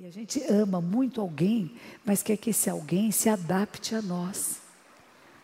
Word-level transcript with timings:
E 0.00 0.06
a 0.06 0.10
gente 0.10 0.42
ama 0.44 0.80
muito 0.80 1.20
alguém, 1.20 1.76
mas 2.06 2.22
quer 2.22 2.38
que 2.38 2.48
esse 2.48 2.70
alguém 2.70 3.10
se 3.10 3.28
adapte 3.28 3.94
a 3.94 4.00
nós. 4.00 4.58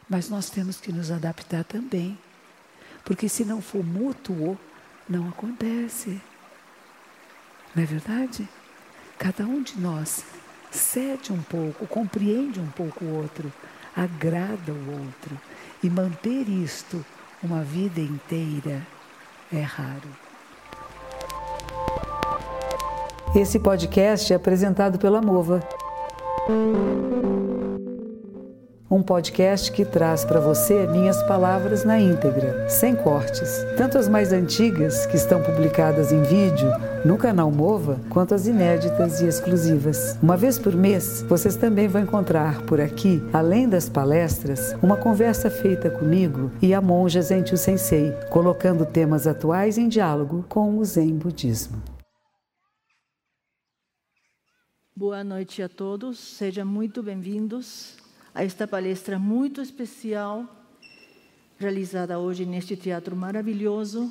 Mas 0.09 0.31
nós 0.31 0.49
temos 0.49 0.81
que 0.81 0.91
nos 0.91 1.11
adaptar 1.11 1.63
também. 1.63 2.19
Porque 3.05 3.29
se 3.29 3.45
não 3.45 3.61
for 3.61 3.85
mútuo, 3.85 4.59
não 5.07 5.29
acontece. 5.29 6.19
Não 7.75 7.83
é 7.83 7.87
verdade? 7.87 8.49
Cada 9.19 9.45
um 9.45 9.63
de 9.63 9.79
nós 9.79 10.25
cede 10.71 11.35
um 11.35 11.43
pouco, 11.43 11.87
compreende 11.87 12.59
um 12.59 12.71
pouco 12.71 13.05
o 13.05 13.15
outro, 13.15 13.53
agrada 13.95 14.73
o 14.73 15.03
outro. 15.03 15.39
E 15.83 15.91
manter 15.91 16.49
isto 16.49 17.05
uma 17.43 17.63
vida 17.63 18.01
inteira 18.01 18.87
é 19.53 19.61
raro. 19.61 20.26
Esse 23.37 23.59
podcast 23.59 24.33
é 24.33 24.37
apresentado 24.37 24.99
pela 24.99 25.21
Mova. 25.21 25.61
Um 28.91 29.03
podcast 29.03 29.71
que 29.73 29.85
traz 29.85 30.25
para 30.25 30.41
você 30.41 30.87
minhas 30.87 31.23
palavras 31.25 31.85
na 31.85 32.01
íntegra, 32.01 32.67
sem 32.71 32.97
cortes, 32.97 33.63
tanto 33.77 33.99
as 33.99 34.09
mais 34.09 34.33
antigas, 34.33 35.05
que 35.05 35.17
estão 35.17 35.43
publicadas 35.43 36.13
em 36.13 36.23
vídeo 36.23 36.71
no 37.05 37.19
canal 37.19 37.51
Mova, 37.51 38.01
quanto 38.09 38.35
as 38.35 38.47
inéditas 38.47 39.21
e 39.21 39.27
exclusivas. 39.27 40.17
Uma 40.23 40.39
vez 40.39 40.59
por 40.59 40.75
mês, 40.75 41.23
vocês 41.29 41.57
também 41.57 41.89
vão 41.89 42.01
encontrar 42.01 42.63
por 42.63 42.81
aqui, 42.81 43.23
além 43.35 43.69
das 43.69 43.87
palestras, 43.87 44.75
uma 44.83 44.97
conversa 44.97 45.51
feita 45.51 45.91
comigo 45.91 46.51
e 46.63 46.73
a 46.73 46.81
monja 46.81 47.21
Zentiu 47.21 47.59
Sensei, 47.59 48.13
colocando 48.31 48.87
temas 48.87 49.27
atuais 49.27 49.77
em 49.77 49.89
diálogo 49.89 50.43
com 50.49 50.79
o 50.79 50.85
Zen 50.87 51.13
Budismo. 51.17 51.96
Boa 54.99 55.23
noite 55.23 55.61
a 55.61 55.69
todos, 55.69 56.19
sejam 56.19 56.65
muito 56.65 57.03
bem-vindos 57.03 57.97
a 58.35 58.43
esta 58.43 58.67
palestra 58.67 59.19
muito 59.19 59.61
especial, 59.61 60.47
realizada 61.59 62.19
hoje 62.19 62.47
neste 62.47 62.75
teatro 62.77 63.15
maravilhoso 63.15 64.11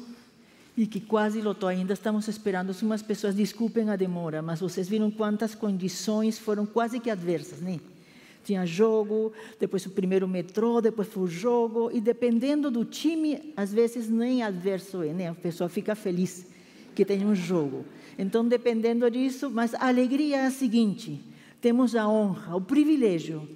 e 0.77 0.85
que 0.85 0.99
quase 0.99 1.41
lotou 1.41 1.67
ainda. 1.67 1.93
Estamos 1.93 2.27
esperando 2.27 2.71
umas 2.83 3.01
pessoas, 3.01 3.33
desculpem 3.33 3.89
a 3.89 3.95
demora, 3.95 4.43
mas 4.43 4.59
vocês 4.59 4.87
viram 4.87 5.09
quantas 5.09 5.55
condições 5.55 6.37
foram 6.37 6.67
quase 6.67 6.99
que 6.99 7.09
adversas, 7.09 7.61
né? 7.61 7.79
Tinha 8.43 8.63
jogo, 8.63 9.33
depois 9.59 9.83
o 9.87 9.89
primeiro 9.89 10.27
metrô, 10.27 10.81
depois 10.81 11.07
foi 11.07 11.23
o 11.23 11.27
jogo, 11.27 11.89
e 11.91 11.99
dependendo 11.99 12.69
do 12.69 12.85
time, 12.85 13.51
às 13.57 13.73
vezes 13.73 14.07
nem 14.07 14.43
adverso 14.43 15.01
é, 15.01 15.11
né? 15.11 15.29
A 15.29 15.33
pessoa 15.33 15.67
fica 15.67 15.95
feliz 15.95 16.45
que 16.93 17.03
tem 17.03 17.25
um 17.25 17.33
jogo. 17.33 17.83
Então, 18.17 18.47
dependendo 18.47 19.09
disso, 19.09 19.49
mas 19.49 19.73
a 19.73 19.87
alegria 19.87 20.37
é 20.37 20.45
a 20.45 20.51
seguinte: 20.51 21.21
temos 21.61 21.95
a 21.95 22.07
honra, 22.07 22.55
o 22.55 22.61
privilégio 22.61 23.47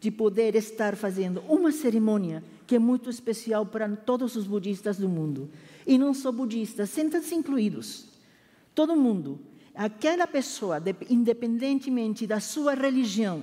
de 0.00 0.10
poder 0.10 0.54
estar 0.54 0.96
fazendo 0.96 1.42
uma 1.48 1.70
cerimônia 1.70 2.42
que 2.66 2.76
é 2.76 2.78
muito 2.78 3.10
especial 3.10 3.66
para 3.66 3.88
todos 3.88 4.36
os 4.36 4.46
budistas 4.46 4.96
do 4.96 5.08
mundo. 5.08 5.50
E 5.86 5.98
não 5.98 6.14
só 6.14 6.32
budistas, 6.32 6.88
sentem-se 6.90 7.34
incluídos. 7.34 8.06
Todo 8.74 8.96
mundo. 8.96 9.38
Aquela 9.74 10.26
pessoa, 10.26 10.82
independentemente 11.08 12.26
da 12.26 12.40
sua 12.40 12.74
religião, 12.74 13.42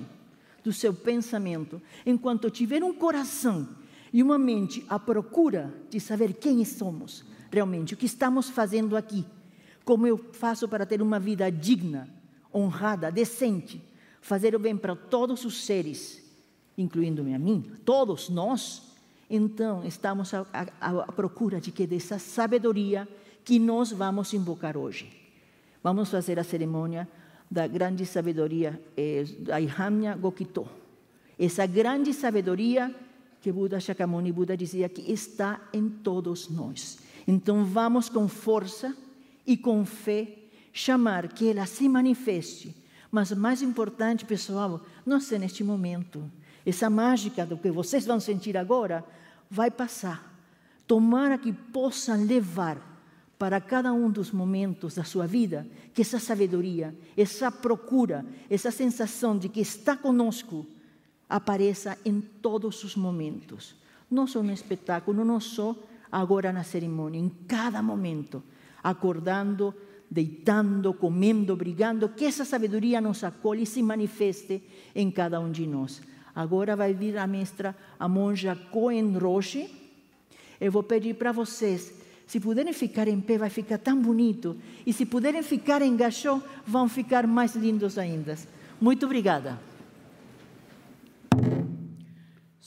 do 0.62 0.72
seu 0.72 0.92
pensamento, 0.92 1.80
enquanto 2.04 2.50
tiver 2.50 2.82
um 2.82 2.92
coração 2.92 3.68
e 4.12 4.22
uma 4.22 4.38
mente 4.38 4.84
à 4.88 4.98
procura 4.98 5.72
de 5.90 6.00
saber 6.00 6.34
quem 6.34 6.64
somos 6.64 7.24
realmente, 7.50 7.94
o 7.94 7.96
que 7.96 8.06
estamos 8.06 8.48
fazendo 8.48 8.96
aqui, 8.96 9.24
como 9.88 10.06
eu 10.06 10.18
faço 10.18 10.68
para 10.68 10.84
ter 10.84 11.00
uma 11.00 11.18
vida 11.18 11.50
digna, 11.50 12.06
honrada, 12.54 13.10
decente, 13.10 13.80
fazer 14.20 14.54
o 14.54 14.58
bem 14.58 14.76
para 14.76 14.94
todos 14.94 15.46
os 15.46 15.64
seres 15.64 16.28
incluindo-me 16.76 17.34
a 17.34 17.38
mim, 17.38 17.64
todos 17.86 18.28
nós, 18.28 18.82
então 19.30 19.82
estamos 19.86 20.34
à, 20.34 20.46
à, 20.52 20.90
à 20.90 21.12
procura 21.12 21.58
de 21.58 21.72
que 21.72 21.86
dessa 21.86 22.18
sabedoria 22.18 23.08
que 23.42 23.58
nós 23.58 23.90
vamos 23.90 24.34
invocar 24.34 24.76
hoje. 24.76 25.10
Vamos 25.82 26.10
fazer 26.10 26.38
a 26.38 26.44
cerimônia 26.44 27.08
da 27.50 27.66
grande 27.66 28.04
sabedoria 28.04 28.78
eh, 28.94 29.24
da 29.40 29.58
Ihamya 29.58 30.14
Gokito. 30.16 30.68
Essa 31.38 31.64
grande 31.66 32.12
sabedoria 32.12 32.94
que 33.40 33.50
Buda 33.50 33.80
Shakyamuni 33.80 34.32
Buda 34.32 34.54
dizia 34.54 34.88
que 34.88 35.10
está 35.10 35.60
em 35.72 35.88
todos 35.88 36.50
nós. 36.50 36.98
Então 37.26 37.64
vamos 37.64 38.10
com 38.10 38.28
força 38.28 38.94
e 39.48 39.56
com 39.56 39.82
fé 39.86 40.28
chamar 40.74 41.28
que 41.28 41.48
ela 41.48 41.64
se 41.64 41.88
manifeste. 41.88 42.76
Mas 43.10 43.32
mais 43.32 43.62
importante, 43.62 44.26
pessoal, 44.26 44.84
não 45.06 45.18
ser 45.18 45.38
neste 45.38 45.64
momento, 45.64 46.30
essa 46.66 46.90
mágica 46.90 47.46
do 47.46 47.56
que 47.56 47.70
vocês 47.70 48.04
vão 48.04 48.20
sentir 48.20 48.58
agora 48.58 49.02
vai 49.50 49.70
passar. 49.70 50.38
Tomara 50.86 51.38
que 51.38 51.50
possam 51.50 52.22
levar 52.26 52.78
para 53.38 53.58
cada 53.58 53.90
um 53.90 54.10
dos 54.10 54.30
momentos 54.30 54.96
da 54.96 55.04
sua 55.04 55.26
vida 55.26 55.66
que 55.94 56.02
essa 56.02 56.18
sabedoria, 56.18 56.94
essa 57.16 57.50
procura, 57.50 58.26
essa 58.50 58.70
sensação 58.70 59.38
de 59.38 59.48
que 59.48 59.60
está 59.60 59.96
conosco 59.96 60.66
apareça 61.26 61.96
em 62.04 62.20
todos 62.20 62.84
os 62.84 62.94
momentos. 62.94 63.74
Não 64.10 64.26
só 64.26 64.42
no 64.42 64.52
espetáculo, 64.52 65.24
não 65.24 65.40
só 65.40 65.74
agora 66.12 66.52
na 66.52 66.64
cerimônia, 66.64 67.18
em 67.18 67.30
cada 67.46 67.82
momento, 67.82 68.42
acordando, 68.82 69.74
deitando, 70.10 70.94
comendo, 70.94 71.54
brigando, 71.56 72.08
que 72.08 72.24
essa 72.24 72.44
sabedoria 72.44 73.00
nos 73.00 73.22
acolhe 73.22 73.62
e 73.62 73.66
se 73.66 73.82
manifeste 73.82 74.62
em 74.94 75.10
cada 75.10 75.38
um 75.40 75.50
de 75.50 75.66
nós. 75.66 76.00
Agora 76.34 76.76
vai 76.76 76.94
vir 76.94 77.18
a 77.18 77.26
mestra, 77.26 77.76
a 77.98 78.08
monja 78.08 78.56
Cohen 78.70 79.18
Roshi. 79.18 79.68
Eu 80.60 80.72
vou 80.72 80.82
pedir 80.82 81.14
para 81.14 81.32
vocês, 81.32 81.92
se 82.26 82.38
puderem 82.38 82.72
ficar 82.72 83.08
em 83.08 83.20
pé, 83.20 83.38
vai 83.38 83.50
ficar 83.50 83.78
tão 83.78 84.00
bonito. 84.00 84.56
E 84.86 84.92
se 84.92 85.06
puderem 85.06 85.42
ficar 85.42 85.82
em 85.82 85.96
gachô, 85.96 86.40
vão 86.66 86.88
ficar 86.88 87.26
mais 87.26 87.54
lindos 87.54 87.98
ainda. 87.98 88.36
Muito 88.80 89.06
obrigada. 89.06 89.58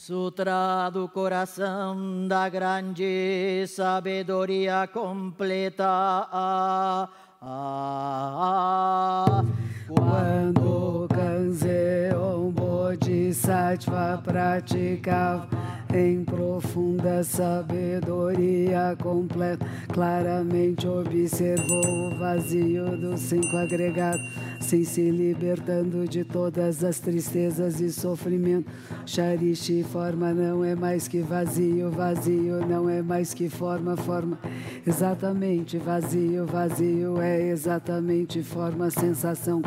Sutra 0.04 0.90
do 0.90 1.08
coração 1.08 2.28
da 2.28 2.50
grande 2.50 3.64
sabedoria 3.68 4.90
completa. 4.92 5.86
Ah, 5.86 7.08
ah, 7.40 9.26
ah. 9.30 9.46
Quando 9.88 11.08
Kanzeon 11.08 12.50
Bodhisattva 12.50 14.20
praticava 14.24 15.48
em 15.94 16.24
profunda 16.24 17.24
sabedoria 17.24 18.98
completa, 19.00 19.66
claramente 19.94 20.88
observou 20.88 21.86
o 21.86 22.18
vazio 22.18 22.98
dos 22.98 23.20
cinco 23.20 23.56
agregados, 23.58 24.22
sem 24.72 24.86
se 24.86 25.12
libertando 25.12 26.08
de 26.08 26.24
todas 26.24 26.82
as 26.82 26.98
tristezas 26.98 27.82
e 27.82 27.92
sofrimento. 27.92 28.72
Sharishi, 29.06 29.84
forma 29.84 30.34
não 30.34 30.64
é 30.64 30.76
mais 30.76 31.10
que 31.10 31.20
vazio, 31.20 31.92
vazio 31.92 32.66
não 32.66 32.90
é 32.90 33.02
mais 33.02 33.34
que 33.34 33.50
forma, 33.50 33.98
forma. 33.98 34.40
Exatamente, 34.88 35.78
vazio, 35.78 36.46
vazio 36.46 37.20
é 37.20 37.50
exatamente 37.50 38.42
forma, 38.42 38.90
sensação. 38.90 39.62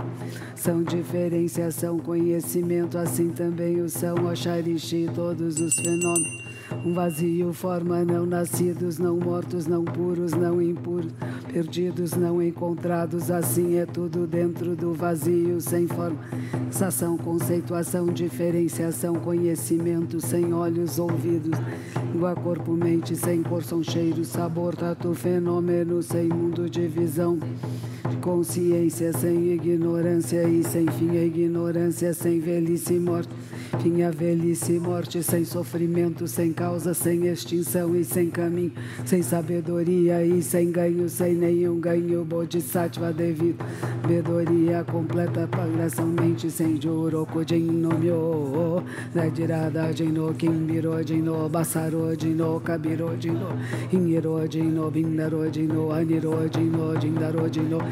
São 0.56 0.82
diferenciação, 0.82 1.98
conhecimento, 1.98 2.96
assim 2.96 3.28
também 3.28 3.82
o 3.82 3.90
são, 3.90 4.14
Oxarishi, 4.24 5.10
todos 5.14 5.60
os 5.60 5.74
fenômenos 5.74 6.43
um 6.84 6.92
vazio 6.92 7.52
forma 7.52 8.04
não 8.04 8.24
nascidos, 8.24 8.98
não 8.98 9.18
mortos, 9.18 9.66
não 9.66 9.84
puros, 9.84 10.32
não 10.32 10.60
impuros, 10.62 11.12
perdidos, 11.52 12.12
não 12.12 12.42
encontrados. 12.42 13.30
Assim 13.30 13.76
é 13.76 13.86
tudo 13.86 14.26
dentro 14.26 14.74
do 14.74 14.94
vazio, 14.94 15.60
sem 15.60 15.86
forma. 15.86 16.18
Sensação, 16.70 17.16
conceituação, 17.16 18.06
diferenciação, 18.06 19.14
conhecimento, 19.14 20.20
sem 20.20 20.52
olhos, 20.52 20.98
ouvidos, 20.98 21.58
língua, 22.12 22.34
corpo, 22.34 22.72
mente, 22.72 23.14
sem 23.14 23.42
cor, 23.42 23.62
som, 23.62 23.82
cheiro, 23.82 24.24
sabor, 24.24 24.74
tato, 24.74 25.14
fenômeno, 25.14 26.02
sem 26.02 26.28
mundo 26.28 26.70
de 26.70 26.86
visão 26.86 27.38
consciência, 28.20 29.12
sem 29.12 29.52
ignorância 29.52 30.42
e 30.48 30.62
sem 30.62 30.86
fim, 30.86 31.16
a 31.16 31.24
ignorância 31.24 32.12
sem 32.12 32.40
velhice 32.40 32.94
e 32.94 33.00
morte, 33.00 33.30
fim 33.82 34.02
a 34.02 34.10
velhice 34.10 34.74
e 34.74 34.80
morte 34.80 35.22
sem 35.22 35.44
sofrimento, 35.44 36.26
sem 36.26 36.52
causa, 36.52 36.94
sem 36.94 37.26
extinção 37.26 37.94
e 37.96 38.04
sem 38.04 38.30
caminho, 38.30 38.72
sem 39.04 39.22
sabedoria 39.22 40.24
e 40.24 40.42
sem 40.42 40.70
ganho, 40.70 41.08
sem 41.08 41.34
nenhum 41.34 41.80
ganho, 41.80 42.24
bodhisattva 42.24 43.12
devido, 43.12 43.64
sabedoria 44.02 44.84
completa, 44.84 45.48
pagação, 45.48 46.06
mente 46.06 46.50
sem 46.50 46.80
juroku, 46.80 47.44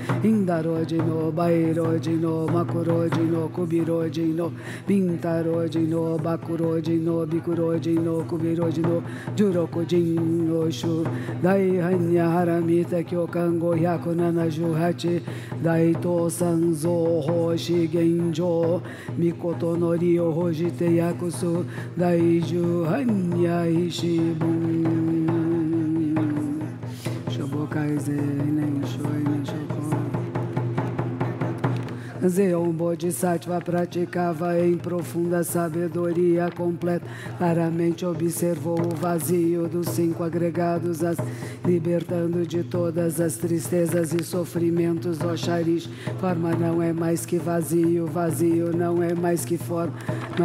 jin 0.06 0.46
no 0.46 0.54
myo, 0.54 0.62
nadirada, 0.62 0.86
jin 0.86 1.06
no 1.06 1.32
kimbiro, 1.32 1.98
jin 2.00 2.20
no 2.20 2.46
basaro, 2.46 3.08
jin 3.10 3.30
no 3.32 3.48
kabiro, 3.48 4.10
jin 4.10 4.36
no 4.36 4.36
hingiro, 4.36 4.36
jin 4.36 4.36
no 4.36 4.52
bindaro, 4.86 5.68
jin 5.68 5.82
no 5.82 5.82
aniro, 5.82 5.82
jin 5.82 5.82
no 5.82 5.82
jindaro, 5.82 5.82
jin 5.82 5.82
no 5.82 5.82
Indaroji 5.82 5.86
no 5.86 5.86
Bairoji 5.86 5.86
no 5.86 5.86
Makuroji 5.86 5.86
no 5.86 5.88
Kubiroji 5.88 5.88
no 5.88 5.88
Bintaroji 5.88 5.88
no 5.88 6.18
Bakuroji 6.18 7.00
no 7.00 7.26
Bikuroji 7.26 7.98
no 7.98 8.24
Kubiroji 8.24 8.82
no 8.82 9.02
Jurokojin 9.34 10.48
no 10.48 10.70
Shu 10.70 11.04
Dai 11.42 11.78
Hanya 11.80 12.28
Haramita 12.28 13.02
Kyokango 13.04 13.74
Yakunana 13.76 14.50
Juhachi 14.50 15.22
Dai 15.62 15.92
To 16.00 16.28
Sanzo 16.30 17.22
Hoshi 17.24 17.88
Genjo 17.88 18.82
Mikoto 19.18 19.76
Nori 19.76 20.16
Hojite 20.16 20.88
Yakusu 20.98 21.64
Dai 21.96 22.40
Ju 22.40 22.84
Hanya 22.84 23.66
Ishibun 23.66 24.82
Shobokai 27.28 27.98
nem 28.06 28.82
Shoi 28.84 29.22
nem 29.24 29.31
Shokon 29.31 29.31
Zeon 32.28 32.70
Bodhisattva 32.70 33.60
praticava 33.60 34.58
em 34.60 34.76
profunda 34.76 35.42
sabedoria 35.42 36.48
completa, 36.56 37.04
claramente 37.36 38.06
observou 38.06 38.78
o 38.80 38.94
vazio 38.94 39.66
dos 39.66 39.88
cinco 39.88 40.22
agregados, 40.22 41.00
libertando 41.64 42.46
de 42.46 42.62
todas 42.62 43.20
as 43.20 43.36
tristezas 43.36 44.12
e 44.12 44.22
sofrimentos. 44.22 45.20
Oxarish, 45.20 45.90
forma 46.20 46.54
não 46.54 46.80
é 46.80 46.92
mais 46.92 47.26
que 47.26 47.38
vazio, 47.38 48.06
vazio 48.06 48.76
não 48.76 49.02
é 49.02 49.14
mais 49.14 49.44
que 49.44 49.58
forma, 49.58 49.94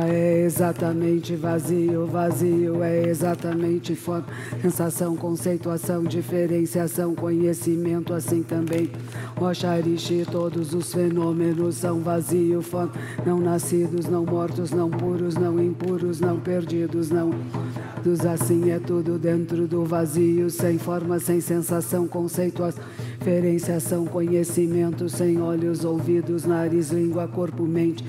é 0.09 0.41
exatamente 0.41 1.35
vazio, 1.35 2.07
vazio 2.07 2.81
é 2.83 3.03
exatamente 3.07 3.95
forma, 3.95 4.27
sensação, 4.61 5.15
conceituação, 5.15 6.03
diferenciação, 6.03 7.13
conhecimento, 7.13 8.13
assim 8.13 8.41
também. 8.41 8.89
Oxarish, 9.39 10.25
todos 10.31 10.73
os 10.73 10.91
fenômenos 10.91 11.66
são 11.75 11.99
vazio, 11.99 12.63
não 13.25 13.39
nascidos, 13.39 14.07
não 14.07 14.25
mortos, 14.25 14.71
não 14.71 14.89
puros, 14.89 15.35
não 15.35 15.61
impuros, 15.61 16.19
não 16.19 16.39
perdidos, 16.39 17.09
não 17.09 17.31
assim 18.25 18.71
é 18.71 18.79
tudo 18.79 19.19
dentro 19.19 19.67
do 19.67 19.83
vazio, 19.83 20.49
sem 20.49 20.77
forma, 20.77 21.19
sem 21.19 21.41
sensação, 21.41 22.07
conceituação, 22.07 22.81
diferenciação, 23.19 24.05
conhecimento, 24.05 25.09
sem 25.09 25.41
olhos, 25.41 25.83
ouvidos, 25.83 26.45
nariz, 26.45 26.89
língua, 26.89 27.27
corpo, 27.27 27.63
mente, 27.63 28.05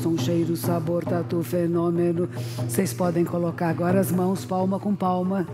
som, 0.00 0.16
cheiro, 0.16 0.56
sabor, 0.56 1.04
tatu, 1.04 1.42
fenômeno. 1.42 2.28
Vocês 2.66 2.94
podem 2.94 3.24
colocar 3.24 3.68
agora 3.68 4.00
as 4.00 4.10
mãos 4.10 4.46
palma 4.46 4.78
com 4.78 4.94
palma. 4.94 5.46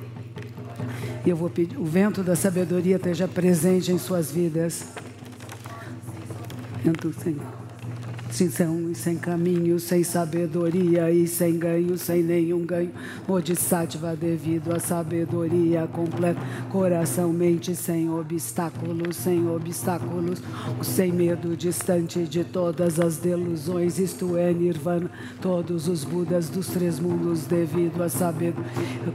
E 1.25 1.31
eu 1.31 1.37
vou 1.37 1.51
pedir, 1.51 1.77
o 1.77 1.85
vento 1.85 2.23
da 2.23 2.37
sabedoria 2.37 2.97
esteja 2.97 3.27
presente 3.27 3.91
em 3.91 3.99
suas 3.99 4.31
vidas. 4.31 4.85
Vento, 6.83 7.13
Senhor 8.31 8.95
sem, 8.95 9.17
caminho, 9.17 9.79
sem 9.79 10.05
sabedoria 10.05 11.11
e 11.11 11.27
sem 11.27 11.59
ganho, 11.59 11.99
sem 11.99 12.23
nenhum 12.23 12.65
ganho. 12.65 12.91
Bodhisattva 13.27 14.15
devido 14.15 14.73
à 14.73 14.79
sabedoria 14.79 15.87
completa, 15.93 16.41
coração, 16.71 17.33
mente 17.33 17.75
sem 17.75 18.09
obstáculos, 18.11 19.17
sem 19.17 19.49
obstáculos, 19.49 20.43
sem 20.83 21.13
medo, 21.13 21.57
distante 21.57 22.25
de 22.25 22.45
todas 22.45 23.01
as 23.01 23.17
delusões. 23.17 23.99
Isto 23.99 24.37
é 24.37 24.53
Nirvana, 24.53 25.11
todos 25.41 25.89
os 25.89 26.05
Budas 26.05 26.49
dos 26.49 26.69
três 26.69 26.99
mundos 26.99 27.47
devido 27.47 28.03
à 28.03 28.09
sabedoria 28.09 28.31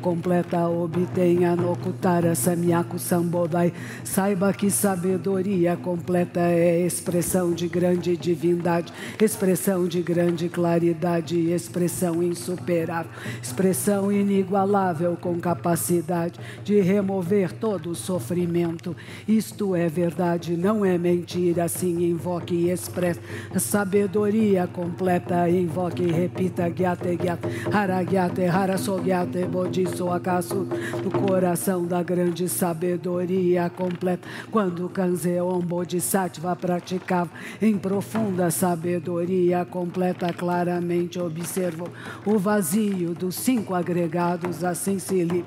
completa 0.01 0.67
obtenha 0.67 1.55
Nokutara 1.55 2.35
Samyaku 2.35 2.99
Sambodai. 2.99 3.73
Saiba 4.03 4.53
que 4.53 4.69
sabedoria 4.69 5.75
completa 5.75 6.39
é 6.39 6.85
expressão 6.85 7.53
de 7.53 7.67
grande 7.67 8.15
divindade 8.17 8.93
expressão 9.21 9.87
de 9.87 10.01
grande 10.01 10.49
claridade, 10.49 11.51
expressão 11.51 12.21
insuperável, 12.21 13.11
expressão 13.41 14.11
inigualável 14.11 15.17
com 15.19 15.39
capacidade 15.39 16.39
de 16.63 16.79
remover 16.81 17.51
todo 17.51 17.89
o 17.89 17.95
sofrimento. 17.95 18.95
Isto 19.27 19.75
é 19.75 19.87
verdade, 19.87 20.57
não 20.57 20.85
é 20.85 20.97
mentira. 20.97 21.65
Assim 21.65 22.09
invoque 22.09 22.53
e 22.53 22.71
expresse 22.71 23.19
a 23.53 23.59
sabedoria 23.59 24.67
completa. 24.67 25.49
Invoque 25.49 26.03
e 26.03 26.11
repita 26.11 26.69
Gyate 26.69 27.15
Gyate, 27.15 27.47
Hara 27.71 28.03
Gyate, 28.03 28.45
Hara 28.45 28.77
Sogyate, 28.77 29.45
Bodhiso 29.45 30.09
Akasu, 30.09 30.67
do 31.03 31.11
coração 31.11 31.85
da 31.85 32.03
grande 32.03 32.47
sabedoria 32.49 33.69
completa. 33.69 34.27
Quando 34.51 34.89
Kanzeon 34.89 35.59
Bodhisattva 35.59 36.55
praticava 36.55 37.29
em 37.61 37.77
profunda 37.77 38.51
sabedoria, 38.51 38.94
sabedoria 38.95 39.65
completa 39.65 40.31
claramente 40.31 41.19
observam 41.19 41.87
o 42.25 42.37
vazio 42.37 43.13
dos 43.13 43.35
cinco 43.35 43.73
agregados, 43.73 44.63
assim 44.63 44.99
se 44.99 45.23
livra 45.23 45.45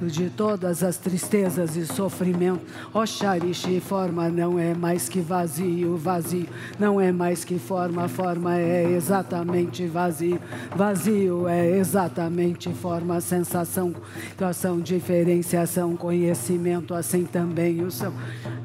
de 0.00 0.30
todas 0.30 0.82
as 0.82 0.96
tristezas 0.96 1.76
e 1.76 1.86
sofrimentos. 1.86 2.66
Oxarishi, 2.92 3.80
forma 3.80 4.28
não 4.28 4.58
é 4.58 4.74
mais 4.74 5.08
que 5.08 5.20
vazio, 5.20 5.96
vazio 5.96 6.48
não 6.78 7.00
é 7.00 7.12
mais 7.12 7.44
que 7.44 7.58
forma, 7.58 8.08
forma 8.08 8.56
é 8.56 8.90
exatamente 8.92 9.86
vazio, 9.86 10.38
vazio 10.74 11.48
é 11.48 11.78
exatamente 11.78 12.72
forma, 12.72 13.20
sensação, 13.20 13.94
situação, 14.30 14.80
diferenciação, 14.80 15.96
conhecimento, 15.96 16.94
assim 16.94 17.24
também 17.24 17.82
o 17.82 17.90
são. 17.90 18.12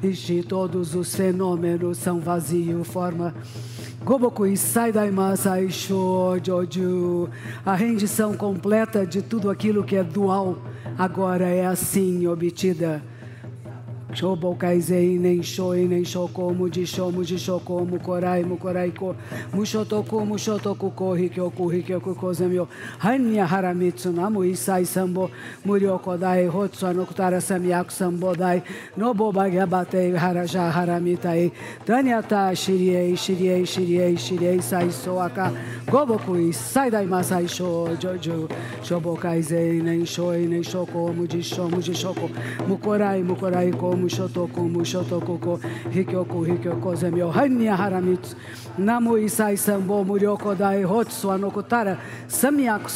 E 0.02 0.42
todos 0.42 0.94
os 0.94 1.14
fenômenos 1.14 1.98
são 1.98 2.18
vazio, 2.18 2.82
forma. 2.84 3.34
Gobokui 4.04 4.56
Saidai 4.56 5.12
Saisho 5.36 6.36
Joju. 6.42 7.28
A 7.64 7.74
rendição 7.76 8.34
completa 8.34 9.06
de 9.06 9.22
tudo 9.22 9.48
aquilo 9.48 9.84
que 9.84 9.94
é 9.94 10.02
dual 10.02 10.58
agora 10.98 11.46
é 11.46 11.64
assim 11.64 12.26
obtida 12.26 13.00
Shobo 14.14 14.54
kaizei 14.54 15.18
nem 15.18 15.42
shoi 15.42 15.88
nem 15.88 16.04
shoko 16.04 16.52
muji 16.54 16.86
sho 16.86 17.10
muji 17.10 17.38
shoko 17.38 17.80
mukorai 17.86 18.44
mukorai 18.44 18.92
ko 18.94 19.16
mushotoku 19.54 20.26
mushotoku 20.26 20.90
ko 20.94 21.14
hikyoku 21.14 21.68
hikyoku 21.70 22.14
ko 22.14 22.32
zemyo 22.32 22.68
hanya 22.98 23.46
haramitsu 23.46 24.12
namu 24.12 24.44
isai 24.44 24.84
sambo 24.84 25.30
murio 25.64 25.98
kodai 25.98 26.46
hotsu 26.46 26.86
anokutara 26.86 27.40
samyaku 27.40 27.90
sambodai 27.90 28.62
nobo 28.98 29.32
bagyabatei 29.32 30.12
haraja 30.12 30.70
haramitai 30.70 31.50
tanyata 31.86 32.54
shiriei 32.54 33.16
shiriei 33.16 33.64
shiriei 33.66 34.16
shiriei 34.16 34.60
sai 34.62 34.90
soaka 34.92 35.50
goboku 35.90 36.52
sai 36.52 36.90
dai 36.90 37.06
masai 37.06 37.48
sho 37.48 37.96
jojo 37.96 38.46
shobo 38.82 39.16
kaizei 39.16 39.80
nem 39.82 40.04
shoi 40.04 40.46
nem 40.46 40.62
shoko 40.62 41.14
muji 41.16 41.42
sho 41.42 41.68
muji 41.70 41.94
shoko 41.94 42.28
mukorai 42.68 43.22
mukorai 43.24 43.72
ko 43.72 44.01
mushotoku 44.02 44.60
mushotoku 44.74 45.38
ko 45.44 45.60
hikyoku 45.94 46.44
hikyoku 46.50 46.94
zemyo 46.96 47.30
hanya 47.30 47.76
haramitsu 47.76 48.36
namu 48.78 49.16
isai 49.18 49.56
sambo 49.56 50.04
muryoko 50.04 50.54
dai 50.54 50.82
hotsu 50.82 51.32
anokutara 51.32 51.96
samyaku 52.26 52.90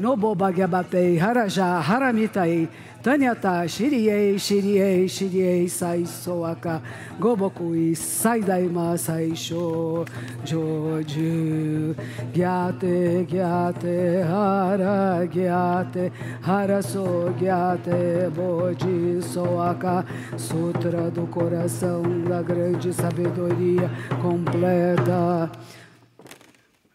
nobo 0.00 0.34
bagyabatei 0.34 1.18
haraja 1.18 1.82
haramitai 1.88 2.68
Tanyata, 3.02 3.64
Shiriei, 3.66 4.36
Shiriei, 4.36 5.06
Shiriei, 5.06 5.68
Sai 5.68 6.04
Soaka, 6.04 6.80
Gobokui, 7.18 7.96
Sai 7.96 8.40
Daima, 8.40 8.96
Sai 8.96 9.34
Sho, 9.34 10.04
Joju, 10.44 11.96
Gyate, 12.32 13.26
Gyate, 13.26 14.24
Hara, 14.24 15.26
Gyate, 15.26 16.12
Hara 16.42 16.80
So, 16.80 17.34
Gyate, 17.36 18.30
Bodhi, 18.32 19.20
Soaka, 19.20 20.06
Sutra 20.38 21.10
do 21.10 21.26
Coração 21.26 22.02
da 22.28 22.40
Grande 22.40 22.92
Sabedoria 22.92 23.90
Completa 24.20 25.50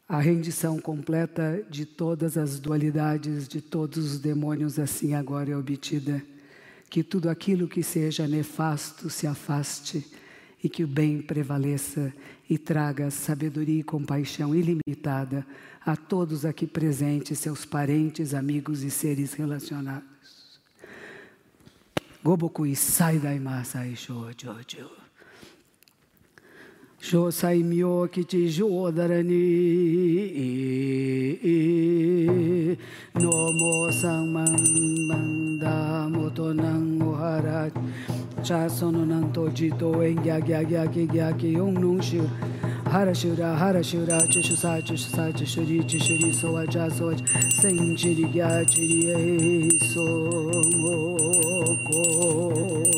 a 0.07 0.19
rendição 0.19 0.79
completa 0.79 1.65
de 1.69 1.85
todas 1.85 2.37
as 2.37 2.59
dualidades, 2.59 3.47
de 3.47 3.59
todos 3.59 4.13
os 4.13 4.19
demônios, 4.19 4.79
assim 4.79 5.13
agora 5.13 5.51
é 5.51 5.57
obtida. 5.57 6.23
Que 6.89 7.03
tudo 7.03 7.29
aquilo 7.29 7.67
que 7.67 7.83
seja 7.83 8.25
nefasto 8.25 9.09
se 9.09 9.27
afaste 9.27 10.07
e 10.63 10.69
que 10.69 10.83
o 10.83 10.87
bem 10.87 11.21
prevaleça 11.21 12.13
e 12.49 12.57
traga 12.57 13.11
sabedoria 13.11 13.81
e 13.81 13.83
compaixão 13.83 14.55
ilimitada 14.55 15.45
a 15.85 15.97
todos 15.97 16.45
aqui 16.45 16.65
presentes, 16.65 17.39
seus 17.39 17.65
parentes, 17.65 18.33
amigos 18.33 18.83
e 18.83 18.89
seres 18.89 19.33
relacionados. 19.33 20.07
Gobokui 22.23 22.75
sai 22.75 23.19
daimasa 23.19 23.85
e 23.85 23.95
jojo. 23.95 25.06
Що 26.99 27.31
саймьо 27.31 28.09
Cha 38.47 38.69
sono 38.69 39.03
nang 39.03 39.33
to 39.33 39.49
ji 39.49 39.69
to 39.71 39.91
gya 40.23 40.39
gya 40.39 40.63
gya 40.63 40.87
ki 40.87 41.07
gya 41.07 41.37
ki 41.37 41.59
ong 41.59 41.73
nung 41.81 41.99
shu. 41.99 42.23
Hara 42.85 43.11
shura 43.11 43.57
hara 43.57 43.83
shura 43.83 44.17
chishu 44.31 44.55
sa 44.55 44.79
chishu 44.79 45.09
sa 45.09 45.31
chishu 45.31 45.67
ri 45.67 45.79
chishu 45.83 46.15
ri 46.21 46.31
so 46.31 46.53
wa 46.53 46.63
cha 46.65 46.87
so 46.87 47.07
wa 47.07 47.13
Seng 47.59 47.97
chiri 47.97 48.23
gya 48.31 48.63
chiri 48.63 49.67
so 49.91 50.05
mo 50.79 51.17
ko. 51.87 52.96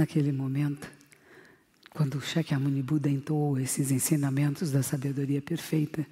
Naquele 0.00 0.32
momento, 0.32 0.90
quando 1.90 2.16
o 2.16 2.22
Shakyamuni 2.22 2.82
Buda 2.82 3.10
entoou 3.10 3.58
esses 3.58 3.90
ensinamentos 3.90 4.70
da 4.70 4.82
sabedoria 4.82 5.42
perfeita, 5.42 6.06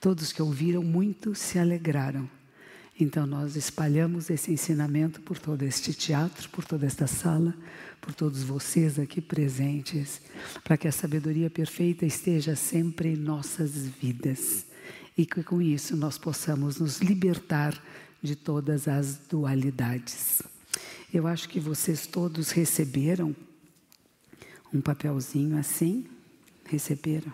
todos 0.00 0.32
que 0.32 0.40
ouviram 0.40 0.82
muito 0.82 1.34
se 1.34 1.58
alegraram. 1.58 2.28
Então 2.98 3.26
nós 3.26 3.54
espalhamos 3.54 4.30
esse 4.30 4.50
ensinamento 4.50 5.20
por 5.20 5.38
todo 5.38 5.62
este 5.62 5.92
teatro, 5.92 6.48
por 6.48 6.64
toda 6.64 6.86
esta 6.86 7.06
sala, 7.06 7.54
por 8.00 8.14
todos 8.14 8.42
vocês 8.42 8.98
aqui 8.98 9.20
presentes, 9.20 10.22
para 10.62 10.78
que 10.78 10.88
a 10.88 10.92
sabedoria 10.92 11.50
perfeita 11.50 12.06
esteja 12.06 12.56
sempre 12.56 13.10
em 13.10 13.16
nossas 13.16 13.72
vidas 13.72 14.64
e 15.18 15.26
que 15.26 15.42
com 15.42 15.60
isso 15.60 15.94
nós 15.96 16.16
possamos 16.16 16.78
nos 16.78 17.02
libertar 17.02 17.78
de 18.22 18.34
todas 18.34 18.88
as 18.88 19.18
dualidades. 19.28 20.53
Eu 21.14 21.28
acho 21.28 21.48
que 21.48 21.60
vocês 21.60 22.08
todos 22.08 22.50
receberam 22.50 23.36
um 24.72 24.80
papelzinho 24.80 25.56
assim. 25.56 26.04
Receberam? 26.64 27.32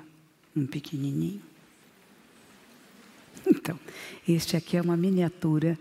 Um 0.55 0.67
pequenininho. 0.67 1.41
Então, 3.47 3.81
este 4.29 4.55
aqui 4.55 4.77
é 4.77 4.83
uma 4.83 4.99
miniatura 4.99 5.79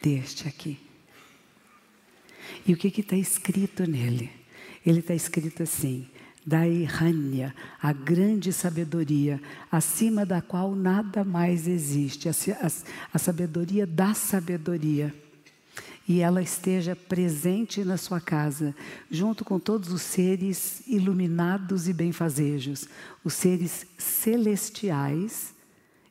deste 0.00 0.46
aqui. 0.46 0.78
E 2.64 2.72
o 2.72 2.76
que 2.76 3.00
está 3.00 3.16
escrito 3.16 3.90
nele? 3.90 4.30
Ele 4.86 5.00
está 5.00 5.12
escrito 5.12 5.64
assim: 5.64 6.08
Daihanya, 6.46 7.56
a 7.82 7.92
grande 7.92 8.52
sabedoria, 8.52 9.42
acima 9.68 10.24
da 10.24 10.40
qual 10.40 10.76
nada 10.76 11.24
mais 11.24 11.66
existe, 11.66 12.28
a, 12.28 12.32
a, 12.32 12.70
a 13.14 13.18
sabedoria 13.18 13.84
da 13.84 14.14
sabedoria 14.14 15.12
e 16.08 16.20
ela 16.20 16.42
esteja 16.42 16.96
presente 16.96 17.84
na 17.84 17.96
sua 17.96 18.20
casa, 18.20 18.74
junto 19.10 19.44
com 19.44 19.58
todos 19.58 19.92
os 19.92 20.02
seres 20.02 20.82
iluminados 20.86 21.88
e 21.88 21.92
benfazejos, 21.92 22.88
os 23.24 23.34
seres 23.34 23.86
celestiais 23.96 25.52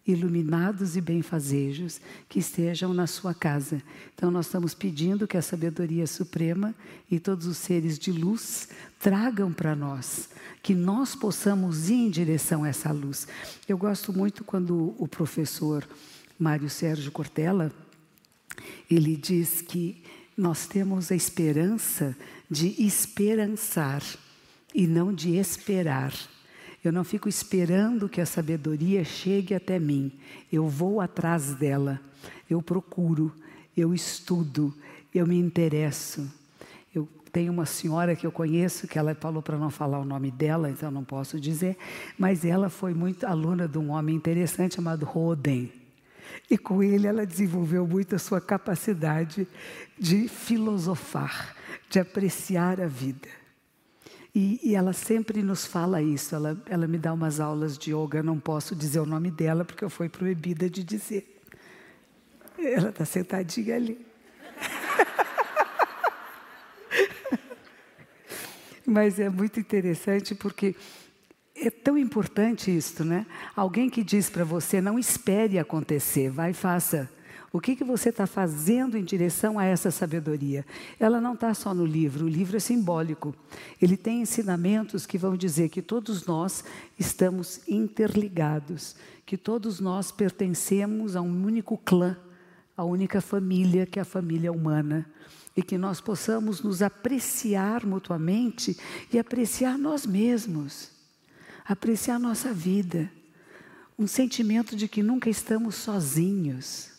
iluminados 0.08 0.96
e 0.98 1.02
benfazejos 1.02 2.02
que 2.28 2.40
estejam 2.40 2.94
na 2.94 3.06
sua 3.06 3.34
casa. 3.34 3.82
Então 4.16 4.32
nós 4.32 4.48
estamos 4.48 4.74
pedindo 4.74 5.28
que 5.28 5.38
a 5.38 5.42
sabedoria 5.42 6.08
suprema 6.08 6.74
e 7.10 7.20
todos 7.20 7.46
os 7.46 7.58
seres 7.58 8.00
de 8.00 8.12
luz 8.12 8.70
tragam 9.00 9.54
para 9.54 9.76
nós, 9.76 10.30
que 10.64 10.74
nós 10.74 11.16
possamos 11.16 11.90
ir 11.90 11.96
em 11.96 12.10
direção 12.10 12.64
a 12.64 12.70
essa 12.70 12.92
luz. 12.92 13.28
Eu 13.68 13.78
gosto 13.78 14.12
muito 14.12 14.44
quando 14.44 14.96
o 14.98 15.08
professor 15.08 15.88
Mário 16.40 16.70
Sérgio 16.70 17.12
Cortella 17.12 17.72
ele 18.90 19.16
diz 19.16 19.62
que 19.62 20.02
nós 20.38 20.66
temos 20.66 21.12
a 21.12 21.16
esperança 21.16 22.16
de 22.50 22.84
esperançar 22.84 24.02
e 24.74 24.88
não 24.88 25.14
de 25.14 25.36
esperar. 25.36 26.14
Eu 26.84 26.92
não 26.92 27.04
fico 27.04 27.30
esperando 27.30 28.10
que 28.10 28.20
a 28.20 28.26
sabedoria 28.26 29.04
chegue 29.04 29.54
até 29.54 29.78
mim. 29.78 30.12
Eu 30.52 30.68
vou 30.68 31.00
atrás 31.00 31.54
dela. 31.54 32.00
Eu 32.50 32.62
procuro, 32.62 33.32
eu 33.78 33.94
estudo, 33.94 34.74
eu 35.14 35.28
me 35.28 35.38
interesso. 35.38 36.28
Eu 36.94 37.08
tenho 37.32 37.54
uma 37.54 37.66
senhora 37.66 38.16
que 38.16 38.26
eu 38.26 38.32
conheço 38.32 38.88
que 38.88 38.98
ela 38.98 39.14
falou 39.14 39.44
para 39.44 39.58
não 39.58 39.70
falar 39.70 40.00
o 40.00 40.06
nome 40.06 40.32
dela, 40.32 40.70
então 40.72 40.90
não 40.90 41.04
posso 41.04 41.40
dizer, 41.40 41.78
mas 42.18 42.44
ela 42.44 42.70
foi 42.70 42.94
muito 42.94 43.26
aluna 43.26 43.68
de 43.68 43.78
um 43.78 43.92
homem 43.92 44.16
interessante 44.16 44.76
chamado 44.76 45.06
Roden. 45.06 45.81
E 46.50 46.58
com 46.58 46.84
ele 46.84 47.08
ela 47.08 47.26
desenvolveu 47.26 47.88
muito 47.88 48.16
a 48.16 48.20
sua 48.20 48.42
capacidade 48.42 49.48
de 49.98 50.28
filosofar, 50.28 51.56
de 51.90 52.00
apreciar 52.00 52.82
a 52.82 52.88
vida. 52.88 53.30
E, 54.34 54.62
e, 54.64 54.76
ela 54.76 54.94
sempre 54.94 55.44
nos 55.44 55.66
fala 55.66 56.02
isso. 56.02 56.34
Ela, 56.34 56.58
ela 56.66 56.88
me 56.88 56.98
dá 56.98 57.12
umas 57.14 57.42
aulas 57.42 57.78
de 57.78 57.92
yoga, 57.92 58.24
não 58.24 58.40
posso 58.40 58.74
dizer 58.74 59.02
o 59.02 59.06
nome 59.06 59.30
dela 59.30 59.66
porque 59.66 59.84
eu 59.84 59.90
fui 59.90 60.08
proibida 60.08 60.70
de 60.70 60.84
dizer. 60.84 61.42
Ela 62.58 62.90
está 62.90 63.04
sentadinha 63.04 63.76
ali. 63.76 64.00
Mas 68.86 69.20
é 69.20 69.30
muito 69.30 69.60
interessante 69.60 70.34
porque 70.34 70.78
é 71.62 71.70
tão 71.70 71.98
importante 71.98 72.76
isso, 72.76 73.06
né? 73.06 73.26
Alguém 73.56 73.90
que 73.90 74.04
diz 74.04 74.30
para 74.30 74.44
você, 74.44 74.82
não 74.82 74.98
espere 74.98 75.60
acontecer, 75.60 76.30
vai 76.30 76.52
e 76.52 76.56
faça. 76.56 77.10
O 77.54 77.60
que, 77.60 77.76
que 77.76 77.84
você 77.84 78.10
está 78.10 78.26
fazendo 78.26 78.98
em 78.98 79.04
direção 79.04 79.60
a 79.60 79.66
essa 79.66 79.92
sabedoria? 79.92 80.66
Ela 81.00 81.22
não 81.22 81.34
está 81.34 81.54
só 81.54 81.74
no 81.74 81.86
livro, 81.86 82.26
o 82.26 82.30
livro 82.30 82.58
é 82.58 82.60
simbólico. 82.60 83.36
Ele 83.80 83.96
tem 83.96 84.22
ensinamentos 84.22 85.06
que 85.06 85.18
vão 85.18 85.36
dizer 85.36 85.70
que 85.70 85.82
todos 85.82 86.26
nós 86.26 86.64
estamos 86.98 87.62
interligados, 87.68 88.96
que 89.26 89.38
todos 89.38 89.80
nós 89.80 90.12
pertencemos 90.12 91.16
a 91.16 91.22
um 91.22 91.46
único 91.46 91.78
clã, 91.78 92.18
a 92.76 92.86
única 92.86 93.22
família, 93.22 93.86
que 93.86 94.00
é 94.00 94.02
a 94.02 94.06
família 94.06 94.52
humana. 94.52 95.06
E 95.56 95.62
que 95.62 95.78
nós 95.78 96.00
possamos 96.00 96.62
nos 96.62 96.82
apreciar 96.82 97.86
mutuamente 97.86 98.78
e 99.12 99.20
apreciar 99.20 99.78
nós 99.78 100.06
mesmos 100.06 101.01
apreciar 101.66 102.20
nossa 102.20 102.54
vida, 102.54 103.12
um 103.98 104.08
sentimento 104.08 104.76
de 104.76 104.88
que 104.88 105.04
nunca 105.04 105.30
estamos 105.30 105.76
sozinhos, 105.76 106.90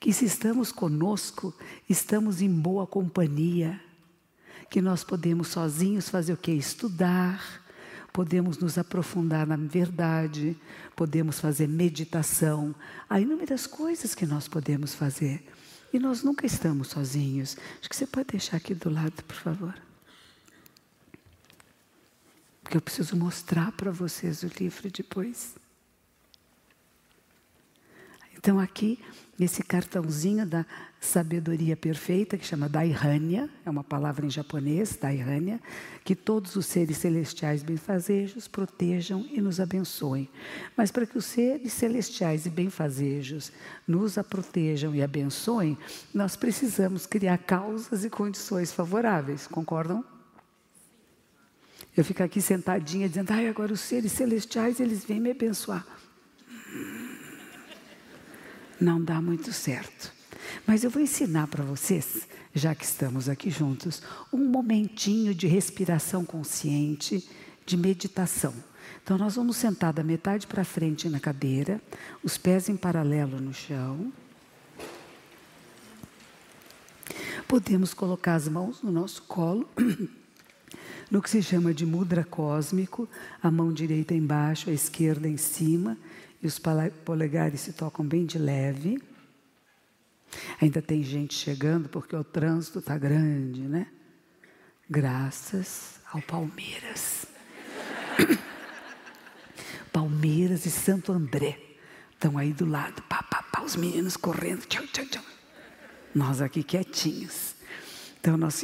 que 0.00 0.12
se 0.12 0.24
estamos 0.24 0.72
conosco, 0.72 1.54
estamos 1.88 2.42
em 2.42 2.50
boa 2.50 2.86
companhia, 2.86 3.80
que 4.68 4.80
nós 4.80 5.04
podemos 5.04 5.48
sozinhos 5.48 6.08
fazer 6.08 6.32
o 6.32 6.36
que? 6.36 6.52
Estudar, 6.52 7.62
podemos 8.12 8.58
nos 8.58 8.76
aprofundar 8.78 9.46
na 9.46 9.56
verdade, 9.56 10.56
podemos 10.94 11.40
fazer 11.40 11.68
meditação, 11.68 12.74
há 13.08 13.20
inúmeras 13.20 13.66
coisas 13.66 14.14
que 14.14 14.26
nós 14.26 14.48
podemos 14.48 14.94
fazer. 14.94 15.44
E 15.92 15.98
nós 15.98 16.24
nunca 16.24 16.44
estamos 16.44 16.88
sozinhos. 16.88 17.56
Acho 17.78 17.88
que 17.88 17.94
você 17.94 18.06
pode 18.06 18.26
deixar 18.32 18.56
aqui 18.56 18.74
do 18.74 18.90
lado, 18.90 19.22
por 19.22 19.36
favor. 19.36 19.74
Porque 22.64 22.78
eu 22.78 22.80
preciso 22.80 23.14
mostrar 23.14 23.70
para 23.72 23.92
vocês 23.92 24.42
o 24.42 24.50
livro 24.58 24.90
depois. 24.90 25.54
Então, 28.36 28.58
aqui, 28.58 28.98
nesse 29.38 29.62
cartãozinho 29.62 30.44
da 30.44 30.66
sabedoria 31.00 31.76
perfeita, 31.76 32.36
que 32.36 32.46
chama 32.46 32.68
Daihanya, 32.68 33.48
é 33.64 33.70
uma 33.70 33.84
palavra 33.84 34.26
em 34.26 34.30
japonês, 34.30 34.98
Daihanya, 35.00 35.60
que 36.04 36.14
todos 36.14 36.54
os 36.56 36.66
seres 36.66 36.98
celestiais 36.98 37.62
benfazejos 37.62 38.48
protejam 38.48 39.26
e 39.30 39.40
nos 39.40 39.60
abençoem. 39.60 40.28
Mas 40.76 40.90
para 40.90 41.06
que 41.06 41.16
os 41.16 41.24
seres 41.24 41.72
celestiais 41.72 42.44
e 42.44 42.50
benfazejos 42.50 43.52
nos 43.86 44.16
protejam 44.28 44.94
e 44.94 45.02
abençoem, 45.02 45.78
nós 46.12 46.36
precisamos 46.36 47.06
criar 47.06 47.38
causas 47.38 48.04
e 48.04 48.10
condições 48.10 48.72
favoráveis, 48.72 49.46
concordam? 49.46 50.04
Eu 51.96 52.04
fico 52.04 52.22
aqui 52.22 52.40
sentadinha 52.40 53.08
dizendo, 53.08 53.30
ai, 53.30 53.48
agora 53.48 53.72
os 53.72 53.80
seres 53.80 54.12
celestiais, 54.12 54.80
eles 54.80 55.04
vêm 55.04 55.20
me 55.20 55.30
abençoar. 55.30 55.86
Não 58.80 59.02
dá 59.02 59.20
muito 59.20 59.52
certo. 59.52 60.12
Mas 60.66 60.82
eu 60.82 60.90
vou 60.90 61.00
ensinar 61.00 61.46
para 61.46 61.62
vocês, 61.62 62.26
já 62.52 62.74
que 62.74 62.84
estamos 62.84 63.28
aqui 63.28 63.48
juntos, 63.48 64.02
um 64.32 64.38
momentinho 64.38 65.32
de 65.34 65.46
respiração 65.46 66.24
consciente, 66.24 67.28
de 67.64 67.76
meditação. 67.76 68.52
Então, 69.02 69.16
nós 69.16 69.36
vamos 69.36 69.56
sentar 69.56 69.92
da 69.92 70.02
metade 70.02 70.46
para 70.46 70.64
frente 70.64 71.08
na 71.08 71.20
cadeira, 71.20 71.80
os 72.22 72.36
pés 72.36 72.68
em 72.68 72.76
paralelo 72.76 73.40
no 73.40 73.54
chão. 73.54 74.12
Podemos 77.46 77.94
colocar 77.94 78.34
as 78.34 78.48
mãos 78.48 78.82
no 78.82 78.90
nosso 78.90 79.22
colo 79.22 79.68
no 81.10 81.22
que 81.22 81.30
se 81.30 81.42
chama 81.42 81.72
de 81.72 81.84
mudra 81.86 82.24
cósmico, 82.24 83.08
a 83.42 83.50
mão 83.50 83.72
direita 83.72 84.14
embaixo, 84.14 84.70
a 84.70 84.72
esquerda 84.72 85.28
em 85.28 85.36
cima, 85.36 85.96
e 86.42 86.46
os 86.46 86.60
polegares 87.04 87.60
se 87.60 87.72
tocam 87.72 88.04
bem 88.06 88.26
de 88.26 88.38
leve. 88.38 89.02
Ainda 90.60 90.82
tem 90.82 91.02
gente 91.02 91.34
chegando 91.34 91.88
porque 91.88 92.14
o 92.14 92.24
trânsito 92.24 92.80
está 92.80 92.98
grande, 92.98 93.62
né? 93.62 93.86
Graças 94.88 96.00
ao 96.12 96.20
Palmeiras. 96.20 97.26
Palmeiras 99.92 100.66
e 100.66 100.70
Santo 100.70 101.12
André 101.12 101.58
estão 102.12 102.36
aí 102.36 102.52
do 102.52 102.66
lado, 102.66 103.02
pá, 103.02 103.22
pá, 103.22 103.42
pá, 103.42 103.62
os 103.62 103.76
meninos 103.76 104.16
correndo, 104.16 104.66
tchau, 104.66 104.84
tchau, 104.88 105.06
tchau. 105.06 105.24
Nós 106.14 106.40
aqui 106.40 106.62
quietinhos. 106.62 107.54
Então, 108.20 108.36
nós 108.36 108.54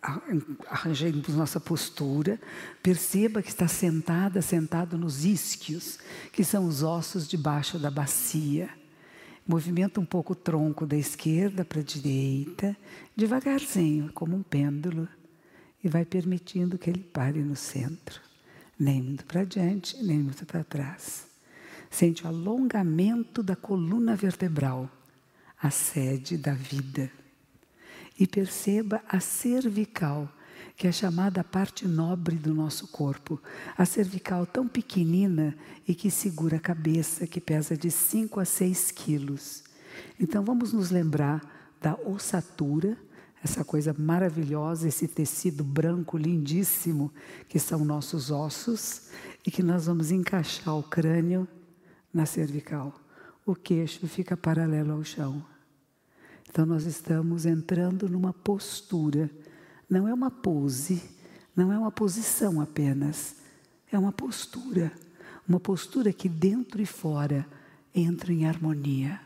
arranjemos 0.00 1.28
nossa 1.28 1.60
postura. 1.60 2.40
Perceba 2.82 3.42
que 3.42 3.48
está 3.48 3.66
sentada, 3.68 4.40
sentado 4.40 4.96
nos 4.96 5.24
isquios, 5.24 5.98
que 6.32 6.44
são 6.44 6.66
os 6.66 6.82
ossos 6.82 7.28
debaixo 7.28 7.78
da 7.78 7.90
bacia. 7.90 8.68
Movimenta 9.46 10.00
um 10.00 10.04
pouco 10.04 10.32
o 10.32 10.36
tronco 10.36 10.86
da 10.86 10.96
esquerda 10.96 11.64
para 11.64 11.80
a 11.80 11.84
direita, 11.84 12.76
devagarzinho, 13.16 14.12
como 14.12 14.36
um 14.36 14.42
pêndulo, 14.42 15.08
e 15.82 15.88
vai 15.88 16.04
permitindo 16.04 16.76
que 16.76 16.90
ele 16.90 17.02
pare 17.02 17.42
no 17.42 17.56
centro. 17.56 18.20
Nem 18.78 19.02
muito 19.02 19.24
para 19.24 19.44
diante, 19.44 19.96
nem 20.02 20.18
muito 20.18 20.44
para 20.44 20.62
trás. 20.62 21.26
Sente 21.90 22.24
o 22.24 22.28
alongamento 22.28 23.42
da 23.42 23.56
coluna 23.56 24.14
vertebral, 24.14 24.90
a 25.60 25.70
sede 25.70 26.36
da 26.36 26.52
vida 26.52 27.10
e 28.18 28.26
perceba 28.26 29.02
a 29.08 29.20
cervical, 29.20 30.28
que 30.76 30.86
é 30.86 30.90
a 30.90 30.92
chamada 30.92 31.44
parte 31.44 31.86
nobre 31.86 32.36
do 32.36 32.52
nosso 32.54 32.88
corpo. 32.88 33.40
A 33.76 33.84
cervical 33.84 34.44
tão 34.44 34.66
pequenina 34.66 35.56
e 35.86 35.94
que 35.94 36.10
segura 36.10 36.56
a 36.56 36.60
cabeça, 36.60 37.26
que 37.26 37.40
pesa 37.40 37.76
de 37.76 37.90
5 37.90 38.40
a 38.40 38.44
6 38.44 38.90
quilos. 38.90 39.62
Então 40.18 40.44
vamos 40.44 40.72
nos 40.72 40.90
lembrar 40.90 41.40
da 41.80 41.94
ossatura, 41.94 42.96
essa 43.42 43.64
coisa 43.64 43.94
maravilhosa, 43.96 44.88
esse 44.88 45.06
tecido 45.06 45.62
branco 45.62 46.18
lindíssimo 46.18 47.12
que 47.48 47.58
são 47.58 47.84
nossos 47.84 48.32
ossos 48.32 49.02
e 49.46 49.50
que 49.50 49.62
nós 49.62 49.86
vamos 49.86 50.10
encaixar 50.10 50.76
o 50.76 50.82
crânio 50.82 51.46
na 52.12 52.26
cervical. 52.26 52.92
O 53.46 53.54
queixo 53.54 54.06
fica 54.08 54.36
paralelo 54.36 54.92
ao 54.92 55.04
chão. 55.04 55.44
Então 56.50 56.64
nós 56.64 56.84
estamos 56.84 57.46
entrando 57.46 58.08
numa 58.08 58.32
postura, 58.32 59.30
não 59.88 60.08
é 60.08 60.14
uma 60.14 60.30
pose, 60.30 61.02
não 61.54 61.72
é 61.72 61.78
uma 61.78 61.90
posição 61.90 62.60
apenas, 62.60 63.36
é 63.90 63.98
uma 63.98 64.12
postura, 64.12 64.92
uma 65.48 65.60
postura 65.60 66.12
que 66.12 66.28
dentro 66.28 66.80
e 66.80 66.86
fora 66.86 67.46
entra 67.94 68.32
em 68.32 68.46
harmonia. 68.46 69.20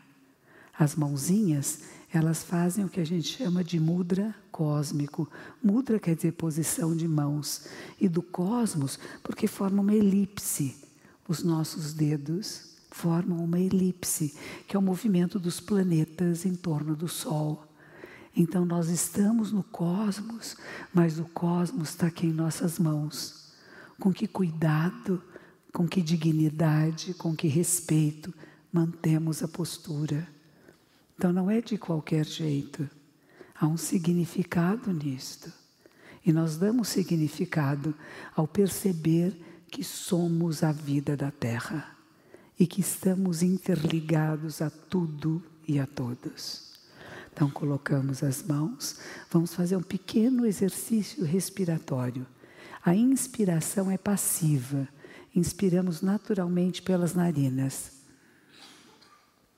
As 0.77 0.95
mãozinhas, 0.95 1.81
elas 2.11 2.43
fazem 2.43 2.83
o 2.83 2.89
que 2.89 2.99
a 2.99 3.05
gente 3.05 3.37
chama 3.37 3.63
de 3.63 3.79
mudra 3.79 4.33
cósmico. 4.51 5.29
Mudra 5.63 5.99
quer 5.99 6.15
dizer 6.15 6.33
posição 6.33 6.95
de 6.95 7.07
mãos. 7.07 7.67
E 7.99 8.07
do 8.09 8.21
cosmos, 8.21 8.97
porque 9.21 9.47
forma 9.47 9.81
uma 9.81 9.93
elipse. 9.93 10.75
Os 11.27 11.43
nossos 11.43 11.93
dedos 11.93 12.72
formam 12.93 13.43
uma 13.43 13.59
elipse, 13.59 14.35
que 14.67 14.75
é 14.75 14.79
o 14.79 14.81
movimento 14.81 15.39
dos 15.39 15.59
planetas 15.59 16.45
em 16.45 16.55
torno 16.55 16.95
do 16.95 17.07
Sol. 17.07 17.67
Então 18.35 18.65
nós 18.65 18.87
estamos 18.87 19.51
no 19.51 19.63
cosmos, 19.63 20.55
mas 20.93 21.17
o 21.17 21.25
cosmos 21.25 21.89
está 21.89 22.07
aqui 22.07 22.27
em 22.27 22.31
nossas 22.33 22.77
mãos. 22.77 23.51
Com 23.99 24.13
que 24.13 24.27
cuidado, 24.27 25.21
com 25.71 25.87
que 25.87 26.01
dignidade, 26.01 27.15
com 27.15 27.35
que 27.35 27.47
respeito 27.47 28.33
mantemos 28.71 29.41
a 29.41 29.47
postura. 29.47 30.27
Então 31.17 31.33
não 31.33 31.49
é 31.49 31.61
de 31.61 31.77
qualquer 31.77 32.25
jeito. 32.25 32.87
Há 33.59 33.67
um 33.67 33.77
significado 33.77 34.93
nisto. 34.93 35.51
E 36.23 36.31
nós 36.31 36.57
damos 36.57 36.89
significado 36.89 37.93
ao 38.35 38.47
perceber 38.47 39.35
que 39.69 39.83
somos 39.83 40.63
a 40.63 40.71
vida 40.71 41.17
da 41.17 41.31
Terra 41.31 41.92
e 42.63 42.65
que 42.65 42.79
estamos 42.79 43.43
interligados 43.43 44.61
a 44.61 44.69
tudo 44.69 45.43
e 45.67 45.81
a 45.81 45.85
todos. 45.85 46.79
Então, 47.33 47.49
colocamos 47.49 48.23
as 48.23 48.41
mãos, 48.41 49.01
vamos 49.29 49.53
fazer 49.53 49.75
um 49.75 49.81
pequeno 49.81 50.45
exercício 50.45 51.25
respiratório. 51.25 52.25
A 52.81 52.95
inspiração 52.95 53.91
é 53.91 53.97
passiva, 53.97 54.87
inspiramos 55.35 56.01
naturalmente 56.01 56.81
pelas 56.81 57.13
narinas. 57.13 57.91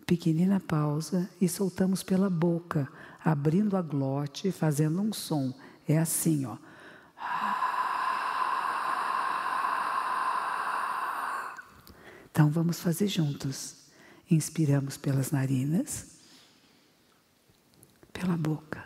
Pequenina 0.08 0.60
pausa 0.60 1.30
e 1.40 1.48
soltamos 1.48 2.02
pela 2.02 2.28
boca, 2.28 2.92
abrindo 3.24 3.78
a 3.78 3.84
glote, 3.84 4.52
fazendo 4.52 5.00
um 5.00 5.14
som. 5.14 5.54
É 5.88 6.00
assim, 6.00 6.44
ó. 6.48 6.58
Então 12.36 12.50
vamos 12.50 12.82
fazer 12.82 13.08
juntos. 13.08 13.78
Inspiramos 14.30 14.98
pelas 14.98 15.32
narinas, 15.32 16.18
pela 18.12 18.36
boca. 18.36 18.84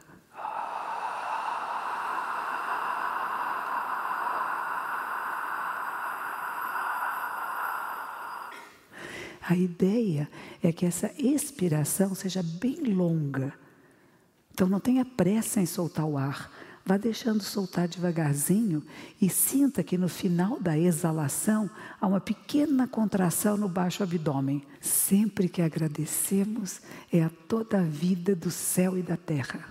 A 9.42 9.56
ideia 9.56 10.30
é 10.62 10.72
que 10.72 10.86
essa 10.86 11.12
expiração 11.18 12.14
seja 12.14 12.44
bem 12.44 12.84
longa. 12.94 13.52
Então 14.54 14.70
não 14.70 14.80
tenha 14.80 15.04
pressa 15.04 15.60
em 15.60 15.66
soltar 15.66 16.06
o 16.06 16.20
ar. 16.20 16.52
Vá 16.90 16.98
deixando 16.98 17.44
soltar 17.44 17.88
devagarzinho 17.88 18.84
e 19.22 19.30
sinta 19.30 19.84
que 19.84 19.96
no 19.96 20.10
final 20.10 20.60
da 20.60 20.76
exalação 20.76 21.70
há 22.02 22.08
uma 22.08 22.20
pequena 22.20 22.88
contração 22.88 23.56
no 23.56 23.70
baixo 23.70 24.02
abdômen. 24.02 24.64
Sempre 24.82 25.48
que 25.48 25.62
agradecemos 25.62 26.82
é 27.14 27.22
a 27.22 27.30
toda 27.48 27.78
a 27.78 27.84
vida 27.84 28.36
do 28.36 28.50
céu 28.50 28.98
e 28.98 29.04
da 29.04 29.16
terra, 29.16 29.70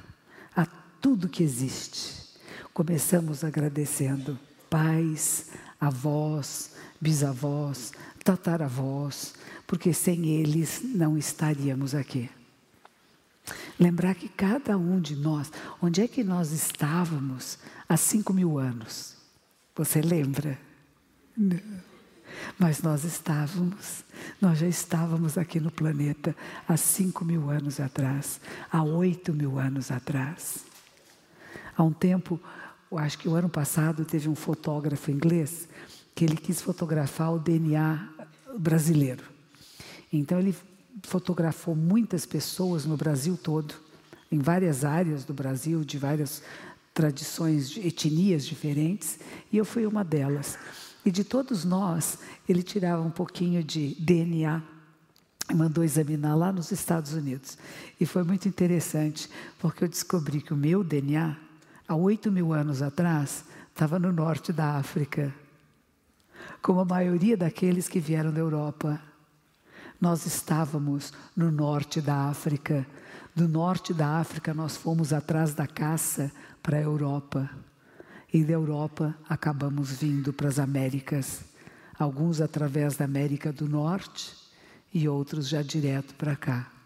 a 0.55 0.65
tudo 1.01 1.29
que 1.29 1.43
existe. 1.43 2.39
Começamos 2.73 3.43
agradecendo 3.43 4.39
pais, 4.71 5.47
avós, 5.81 6.71
bisavós, 7.01 7.95
tataravós, 8.23 9.35
porque 9.67 9.93
sem 9.93 10.25
eles 10.25 10.83
não 10.85 11.19
estaríamos 11.19 11.97
aqui. 11.97 12.31
Lembrar 13.79 14.15
que 14.15 14.29
cada 14.29 14.77
um 14.77 15.01
de 15.01 15.15
nós, 15.15 15.53
onde 15.81 16.03
é 16.03 16.09
que 16.09 16.25
nós 16.25 16.51
estávamos 16.51 17.59
há 17.89 17.97
cinco 17.97 18.33
mil 18.33 18.59
anos? 18.59 19.17
Você 19.77 20.01
lembra? 20.01 20.59
Não. 21.37 21.61
Mas 22.59 22.83
nós 22.83 23.05
estávamos, 23.05 24.05
nós 24.41 24.59
já 24.59 24.67
estávamos 24.67 25.39
aqui 25.39 25.61
no 25.61 25.71
planeta 25.71 26.37
há 26.67 26.77
cinco 26.77 27.25
mil 27.25 27.51
anos 27.51 27.79
atrás, 27.81 28.41
há 28.71 28.83
oito 28.83 29.33
mil 29.33 29.59
anos 29.59 29.91
atrás. 29.91 30.65
Há 31.77 31.83
um 31.83 31.93
tempo, 31.93 32.41
acho 32.97 33.19
que 33.19 33.29
o 33.29 33.35
ano 33.35 33.49
passado, 33.49 34.05
teve 34.05 34.29
um 34.29 34.35
fotógrafo 34.35 35.11
inglês 35.11 35.69
que 36.15 36.25
ele 36.25 36.37
quis 36.37 36.61
fotografar 36.61 37.33
o 37.33 37.39
DNA 37.39 38.09
brasileiro. 38.59 39.23
Então 40.13 40.39
ele 40.41 40.57
fotografou 41.03 41.75
muitas 41.75 42.27
pessoas 42.27 42.85
no 42.85 42.97
Brasil 42.97 43.37
todo, 43.37 43.75
em 44.31 44.39
várias 44.39 44.85
áreas 44.85 45.25
do 45.25 45.33
Brasil, 45.33 45.85
de 45.85 45.99
várias 45.99 46.43
tradições, 46.93 47.71
de 47.71 47.87
etnias 47.87 48.45
diferentes, 48.45 49.19
e 49.53 49.57
eu 49.57 49.65
fui 49.65 49.87
uma 49.87 50.05
delas. 50.05 50.59
E 51.05 51.11
de 51.11 51.25
todos 51.25 51.65
nós, 51.65 52.19
ele 52.49 52.63
tirava 52.63 53.03
um 53.03 53.11
pouquinho 53.11 53.63
de 53.63 53.95
DNA 53.99 54.63
mandou 55.55 55.83
examinar 55.83 56.35
lá 56.35 56.53
nos 56.53 56.71
Estados 56.71 57.13
Unidos. 57.13 57.57
E 58.01 58.07
foi 58.07 58.23
muito 58.23 58.49
interessante, 58.49 59.31
porque 59.59 59.85
eu 59.85 59.89
descobri 59.89 60.41
que 60.41 60.53
o 60.53 60.57
meu 60.57 60.85
DNA, 60.85 61.37
há 61.87 61.95
oito 61.95 62.31
mil 62.31 62.53
anos 62.53 62.83
atrás, 62.83 63.45
estava 63.71 63.99
no 63.99 64.13
norte 64.13 64.53
da 64.53 64.77
África, 64.77 65.35
como 66.61 66.81
a 66.81 66.85
maioria 66.85 67.37
daqueles 67.37 67.89
que 67.89 68.01
vieram 68.01 68.33
da 68.33 68.41
Europa. 68.41 69.01
Nós 70.01 70.27
estávamos 70.27 71.13
no 71.37 71.51
norte 71.51 72.01
da 72.01 72.29
África. 72.29 72.87
Do 73.35 73.49
norte 73.49 73.93
da 73.93 74.19
África, 74.19 74.55
nós 74.55 74.77
fomos 74.77 75.13
atrás 75.13 75.55
da 75.55 75.67
caça 75.67 76.31
para 76.63 76.77
a 76.77 76.83
Europa. 76.83 77.51
E 78.33 78.45
da 78.45 78.53
Europa, 78.53 79.17
acabamos 79.29 79.91
vindo 79.91 80.33
para 80.33 80.49
as 80.49 80.59
Américas. 80.59 81.41
Alguns 81.99 82.41
através 82.41 82.97
da 82.97 83.05
América 83.05 83.53
do 83.53 83.69
Norte 83.69 84.33
e 84.95 85.09
outros 85.09 85.49
já 85.49 85.63
direto 85.63 86.15
para 86.15 86.37
cá. 86.37 86.78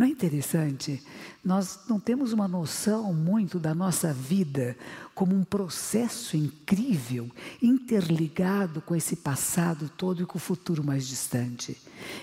Não 0.00 0.06
é 0.06 0.08
interessante? 0.08 1.02
Nós 1.44 1.80
não 1.86 2.00
temos 2.00 2.32
uma 2.32 2.48
noção 2.48 3.12
muito 3.12 3.58
da 3.58 3.74
nossa 3.74 4.14
vida 4.14 4.74
como 5.14 5.36
um 5.36 5.44
processo 5.44 6.38
incrível, 6.38 7.30
interligado 7.60 8.80
com 8.80 8.96
esse 8.96 9.16
passado 9.16 9.90
todo 9.98 10.22
e 10.22 10.26
com 10.26 10.38
o 10.38 10.40
futuro 10.40 10.82
mais 10.82 11.06
distante. 11.06 11.76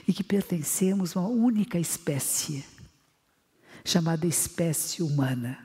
E 0.08 0.12
que 0.12 0.24
pertencemos 0.24 1.16
a 1.16 1.20
uma 1.20 1.30
única 1.30 1.78
espécie, 1.78 2.66
chamada 3.86 4.26
espécie 4.26 5.04
humana, 5.04 5.60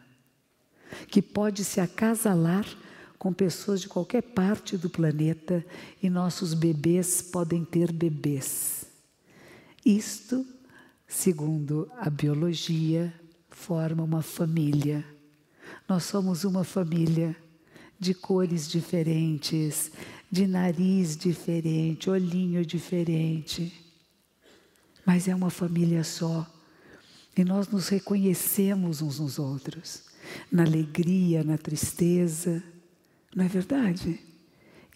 que 1.08 1.22
pode 1.22 1.64
se 1.64 1.80
acasalar 1.80 2.66
com 3.18 3.32
pessoas 3.32 3.80
de 3.80 3.88
qualquer 3.88 4.20
parte 4.20 4.76
do 4.76 4.90
planeta 4.90 5.64
e 6.02 6.10
nossos 6.10 6.52
bebês 6.52 7.22
podem 7.22 7.64
ter 7.64 7.90
bebês. 7.90 8.84
Isto 9.82 10.46
segundo 11.12 11.92
a 11.98 12.08
biologia, 12.08 13.12
forma 13.50 14.02
uma 14.02 14.22
família. 14.22 15.04
Nós 15.86 16.04
somos 16.04 16.42
uma 16.42 16.64
família 16.64 17.36
de 18.00 18.14
cores 18.14 18.68
diferentes, 18.68 19.92
de 20.30 20.46
nariz 20.46 21.14
diferente, 21.14 22.08
olhinho 22.08 22.64
diferente. 22.64 23.72
Mas 25.04 25.28
é 25.28 25.34
uma 25.34 25.50
família 25.50 26.02
só. 26.02 26.50
E 27.36 27.44
nós 27.44 27.68
nos 27.68 27.88
reconhecemos 27.88 29.02
uns 29.02 29.20
nos 29.20 29.38
outros, 29.38 30.04
na 30.50 30.64
alegria, 30.64 31.44
na 31.44 31.58
tristeza. 31.58 32.62
Não 33.36 33.44
é 33.44 33.48
verdade? 33.48 34.18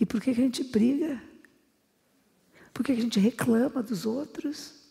E 0.01 0.07
por 0.07 0.21
que 0.21 0.31
a 0.31 0.35
gente 0.35 0.65
briga? 0.65 1.23
Por 2.73 2.85
que 2.85 2.93
a 2.93 2.97
gente 2.97 3.21
reclama 3.21 3.83
dos 3.83 4.07
outros? 4.07 4.86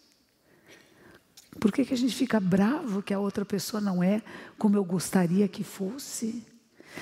Por 1.59 1.71
que, 1.71 1.85
que 1.85 1.93
a 1.93 1.97
gente 1.97 2.15
fica 2.15 2.39
bravo 2.39 3.01
que 3.01 3.13
a 3.13 3.19
outra 3.19 3.45
pessoa 3.45 3.79
não 3.79 4.03
é 4.03 4.21
como 4.57 4.75
eu 4.75 4.83
gostaria 4.83 5.47
que 5.47 5.63
fosse? 5.63 6.45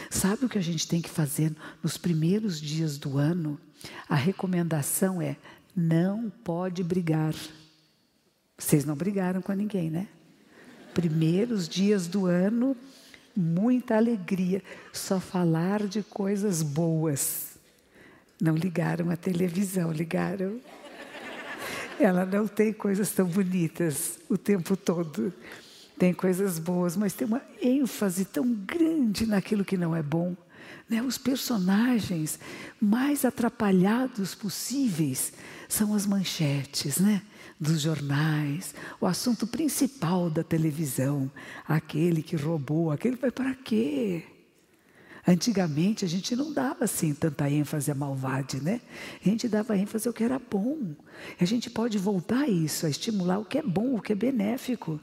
Sabe 0.10 0.46
o 0.46 0.50
que 0.50 0.58
a 0.58 0.62
gente 0.62 0.88
tem 0.88 1.02
que 1.02 1.10
fazer 1.10 1.56
nos 1.82 1.98
primeiros 1.98 2.60
dias 2.60 2.98
do 2.98 3.18
ano? 3.18 3.60
A 4.08 4.16
recomendação 4.16 5.22
é: 5.22 5.38
não 5.76 6.30
pode 6.30 6.84
brigar. 6.84 7.34
Vocês 8.58 8.86
não 8.86 8.96
brigaram 8.96 9.42
com 9.42 9.52
ninguém, 9.54 9.89
né? 9.89 10.08
Primeiros 10.94 11.68
dias 11.68 12.08
do 12.08 12.28
ano, 12.28 12.78
muita 13.36 13.98
alegria, 13.98 14.63
só 14.92 15.20
falar 15.20 15.88
de 15.88 16.04
coisas 16.04 16.62
boas. 16.62 17.58
Não 18.39 18.56
ligaram 18.56 19.10
a 19.10 19.16
televisão, 19.16 19.92
ligaram 19.92 20.60
ela 21.99 22.25
não 22.25 22.47
tem 22.47 22.73
coisas 22.73 23.12
tão 23.12 23.27
bonitas 23.27 24.19
o 24.29 24.38
tempo 24.38 24.75
todo. 24.75 25.34
Tem 25.97 26.13
coisas 26.13 26.60
boas, 26.60 26.97
mas 26.97 27.13
tem 27.13 27.27
uma 27.27 27.41
ênfase 27.62 28.25
tão 28.25 28.51
grande 28.51 29.25
naquilo 29.25 29.63
que 29.63 29.77
não 29.77 29.95
é 29.95 30.01
bom. 30.01 30.36
Né? 30.89 31.01
Os 31.01 31.17
personagens 31.17 32.39
mais 32.82 33.23
atrapalhados 33.23 34.36
possíveis 34.36 35.34
são 35.69 35.93
as 35.93 36.06
manchetes 36.06 36.97
né? 36.97 37.21
dos 37.60 37.82
jornais, 37.82 38.73
o 38.99 39.06
assunto 39.06 39.47
principal 39.47 40.29
da 40.29 40.43
televisão. 40.43 41.32
Aquele 41.67 42.21
que 42.21 42.36
roubou, 42.36 42.91
aquele 42.91 43.15
vai 43.15 43.32
para 43.32 43.53
quê? 43.56 44.23
Antigamente 45.26 46.04
a 46.04 46.08
gente 46.08 46.36
não 46.36 46.52
dava 46.52 46.84
assim 46.84 47.14
tanta 47.14 47.50
ênfase 47.50 47.90
à 47.90 47.96
maldade, 47.96 48.62
né? 48.62 48.82
A 49.22 49.30
gente 49.30 49.48
dava 49.48 49.78
ênfase 49.78 50.08
ao 50.08 50.14
que 50.14 50.24
era 50.24 50.38
bom. 50.38 50.94
A 51.40 51.46
gente 51.46 51.70
pode 51.70 51.98
voltar 51.98 52.42
a 52.42 52.48
isso, 52.48 52.86
a 52.86 52.90
estimular 52.90 53.40
o 53.40 53.46
que 53.46 53.58
é 53.58 53.62
bom, 53.62 53.96
o 53.96 54.02
que 54.02 54.12
é 54.12 54.16
benéfico. 54.16 55.00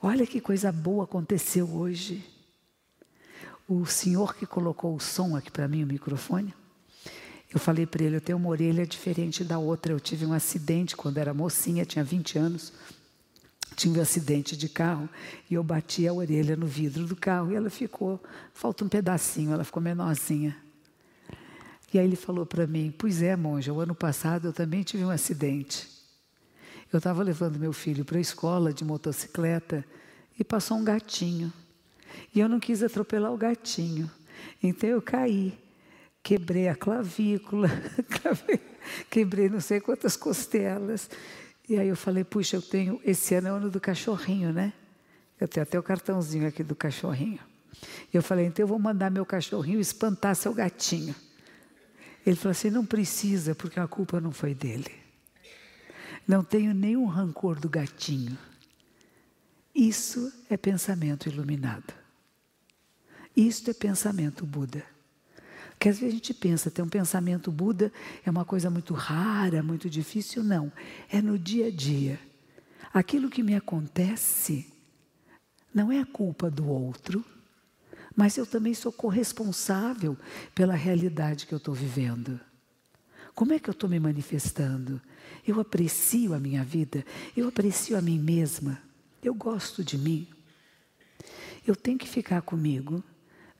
Olha 0.00 0.24
que 0.26 0.40
coisa 0.40 0.70
boa 0.70 1.02
aconteceu 1.02 1.68
hoje. 1.68 2.24
O 3.68 3.84
senhor 3.86 4.36
que 4.36 4.46
colocou 4.46 4.94
o 4.94 5.00
som 5.00 5.34
aqui 5.34 5.50
para 5.50 5.66
mim, 5.66 5.82
o 5.82 5.86
microfone, 5.86 6.54
eu 7.52 7.58
falei 7.58 7.86
para 7.86 8.04
ele: 8.04 8.16
eu 8.16 8.20
tenho 8.20 8.38
uma 8.38 8.50
orelha 8.50 8.86
diferente 8.86 9.42
da 9.42 9.58
outra. 9.58 9.92
Eu 9.92 9.98
tive 9.98 10.24
um 10.26 10.32
acidente 10.32 10.94
quando 10.94 11.18
era 11.18 11.34
mocinha, 11.34 11.84
tinha 11.84 12.04
20 12.04 12.38
anos 12.38 12.72
tive 13.74 13.98
um 13.98 14.02
acidente 14.02 14.56
de 14.56 14.68
carro 14.68 15.08
e 15.50 15.54
eu 15.54 15.62
bati 15.62 16.06
a 16.06 16.12
orelha 16.12 16.56
no 16.56 16.66
vidro 16.66 17.06
do 17.06 17.16
carro 17.16 17.52
e 17.52 17.54
ela 17.54 17.70
ficou, 17.70 18.22
falta 18.52 18.84
um 18.84 18.88
pedacinho, 18.88 19.52
ela 19.52 19.64
ficou 19.64 19.82
menorzinha. 19.82 20.56
E 21.92 21.98
aí 21.98 22.04
ele 22.04 22.16
falou 22.16 22.44
para 22.44 22.66
mim: 22.66 22.92
Pois 22.96 23.22
é, 23.22 23.36
monja, 23.36 23.72
o 23.72 23.80
ano 23.80 23.94
passado 23.94 24.48
eu 24.48 24.52
também 24.52 24.82
tive 24.82 25.04
um 25.04 25.10
acidente. 25.10 25.88
Eu 26.92 26.98
estava 26.98 27.22
levando 27.22 27.58
meu 27.58 27.72
filho 27.72 28.04
para 28.04 28.18
a 28.18 28.20
escola 28.20 28.72
de 28.72 28.84
motocicleta 28.84 29.84
e 30.38 30.44
passou 30.44 30.76
um 30.76 30.84
gatinho. 30.84 31.52
E 32.34 32.40
eu 32.40 32.48
não 32.48 32.60
quis 32.60 32.82
atropelar 32.82 33.32
o 33.32 33.36
gatinho. 33.36 34.10
Então 34.62 34.88
eu 34.88 35.00
caí, 35.00 35.56
quebrei 36.22 36.68
a 36.68 36.74
clavícula, 36.74 37.68
quebrei 39.10 39.48
não 39.48 39.60
sei 39.60 39.80
quantas 39.80 40.16
costelas. 40.16 41.08
E 41.68 41.78
aí 41.78 41.88
eu 41.88 41.96
falei, 41.96 42.24
puxa, 42.24 42.56
eu 42.56 42.62
tenho, 42.62 43.00
esse 43.04 43.34
ano 43.34 43.48
é 43.48 43.52
o 43.52 43.54
ano 43.54 43.70
do 43.70 43.80
cachorrinho, 43.80 44.52
né? 44.52 44.72
Eu 45.40 45.48
tenho 45.48 45.62
até 45.62 45.78
o 45.78 45.82
cartãozinho 45.82 46.46
aqui 46.46 46.62
do 46.62 46.74
cachorrinho. 46.74 47.40
E 48.12 48.16
eu 48.16 48.22
falei, 48.22 48.46
então 48.46 48.62
eu 48.62 48.66
vou 48.66 48.78
mandar 48.78 49.10
meu 49.10 49.24
cachorrinho 49.24 49.80
espantar 49.80 50.36
seu 50.36 50.52
gatinho. 50.52 51.14
Ele 52.24 52.36
falou 52.36 52.52
assim, 52.52 52.70
não 52.70 52.84
precisa, 52.84 53.54
porque 53.54 53.78
a 53.80 53.86
culpa 53.86 54.20
não 54.20 54.32
foi 54.32 54.54
dele. 54.54 54.90
Não 56.26 56.42
tenho 56.42 56.72
nenhum 56.72 57.06
rancor 57.06 57.58
do 57.58 57.68
gatinho. 57.68 58.38
Isso 59.74 60.32
é 60.48 60.56
pensamento 60.56 61.28
iluminado. 61.28 61.92
Isto 63.36 63.70
é 63.70 63.74
pensamento 63.74 64.46
Buda. 64.46 64.93
Porque 65.84 65.90
às 65.90 65.98
vezes 65.98 66.14
a 66.14 66.16
gente 66.16 66.32
pensa, 66.32 66.70
ter 66.70 66.80
um 66.80 66.88
pensamento 66.88 67.52
Buda 67.52 67.92
é 68.24 68.30
uma 68.30 68.42
coisa 68.42 68.70
muito 68.70 68.94
rara, 68.94 69.62
muito 69.62 69.90
difícil. 69.90 70.42
Não. 70.42 70.72
É 71.10 71.20
no 71.20 71.38
dia 71.38 71.66
a 71.66 71.70
dia. 71.70 72.18
Aquilo 72.90 73.28
que 73.28 73.42
me 73.42 73.54
acontece 73.54 74.66
não 75.74 75.92
é 75.92 76.00
a 76.00 76.06
culpa 76.06 76.50
do 76.50 76.66
outro, 76.66 77.22
mas 78.16 78.38
eu 78.38 78.46
também 78.46 78.72
sou 78.72 78.90
corresponsável 78.90 80.16
pela 80.54 80.72
realidade 80.72 81.46
que 81.46 81.52
eu 81.52 81.58
estou 81.58 81.74
vivendo. 81.74 82.40
Como 83.34 83.52
é 83.52 83.58
que 83.58 83.68
eu 83.68 83.72
estou 83.72 83.90
me 83.90 84.00
manifestando? 84.00 85.02
Eu 85.46 85.60
aprecio 85.60 86.32
a 86.32 86.40
minha 86.40 86.64
vida, 86.64 87.04
eu 87.36 87.46
aprecio 87.46 87.94
a 87.94 88.00
mim 88.00 88.18
mesma, 88.18 88.80
eu 89.22 89.34
gosto 89.34 89.84
de 89.84 89.98
mim. 89.98 90.26
Eu 91.66 91.76
tenho 91.76 91.98
que 91.98 92.08
ficar 92.08 92.40
comigo 92.40 93.04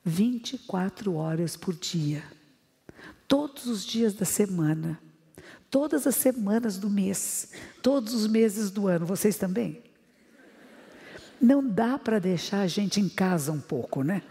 24 0.05 1.15
horas 1.15 1.57
por 1.57 1.75
dia, 1.75 2.23
todos 3.27 3.67
os 3.67 3.85
dias 3.85 4.13
da 4.13 4.27
semana, 4.27 5.01
todas 5.71 6.07
as 6.07 6.15
semanas 6.15 6.77
do 6.77 6.91
mês, 6.91 7.51
todos 7.83 8.13
os 8.13 8.27
meses 8.27 8.71
do 8.71 8.87
ano. 8.87 9.07
Vocês 9.07 9.37
também? 9.37 9.83
Não 11.41 11.67
dá 11.67 11.99
para 11.99 12.19
deixar 12.19 12.61
a 12.61 12.67
gente 12.67 13.01
em 13.01 13.09
casa 13.09 13.51
um 13.51 13.61
pouco, 13.61 14.03
né? 14.03 14.23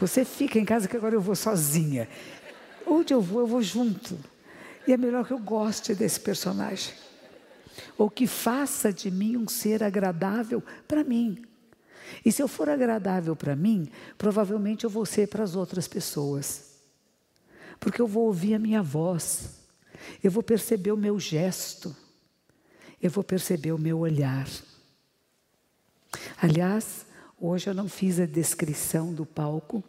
Você 0.00 0.24
fica 0.24 0.58
em 0.58 0.64
casa 0.64 0.86
que 0.86 0.96
agora 0.96 1.14
eu 1.14 1.20
vou 1.20 1.34
sozinha. 1.34 2.08
Onde 2.86 3.12
eu 3.12 3.20
vou, 3.20 3.40
eu 3.40 3.46
vou 3.46 3.62
junto. 3.62 4.18
E 4.86 4.92
é 4.92 4.96
melhor 4.96 5.26
que 5.26 5.32
eu 5.32 5.38
goste 5.38 5.94
desse 5.94 6.20
personagem. 6.20 6.94
Ou 7.98 8.08
que 8.08 8.26
faça 8.26 8.92
de 8.92 9.10
mim 9.10 9.36
um 9.36 9.48
ser 9.48 9.82
agradável 9.82 10.62
para 10.86 11.02
mim. 11.02 11.44
E 12.24 12.32
se 12.32 12.42
eu 12.42 12.48
for 12.48 12.68
agradável 12.68 13.34
para 13.34 13.56
mim, 13.56 13.88
provavelmente 14.16 14.84
eu 14.84 14.90
vou 14.90 15.06
ser 15.06 15.28
para 15.28 15.44
as 15.44 15.56
outras 15.56 15.88
pessoas. 15.88 16.76
Porque 17.78 18.00
eu 18.00 18.06
vou 18.06 18.26
ouvir 18.26 18.54
a 18.54 18.58
minha 18.58 18.82
voz, 18.82 19.60
eu 20.22 20.30
vou 20.30 20.42
perceber 20.42 20.92
o 20.92 20.96
meu 20.96 21.18
gesto, 21.18 21.94
eu 23.02 23.10
vou 23.10 23.22
perceber 23.22 23.72
o 23.72 23.78
meu 23.78 23.98
olhar. 23.98 24.48
Aliás, 26.40 27.06
hoje 27.38 27.68
eu 27.68 27.74
não 27.74 27.88
fiz 27.88 28.18
a 28.18 28.26
descrição 28.26 29.12
do 29.12 29.26
palco, 29.26 29.82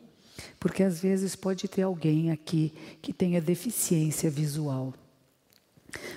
porque 0.60 0.84
às 0.84 1.00
vezes 1.00 1.36
pode 1.36 1.68
ter 1.68 1.84
alguém 1.84 2.32
aqui 2.32 2.74
que 3.02 3.14
tenha 3.14 3.42
deficiência 3.42 4.30
visual. 4.30 4.94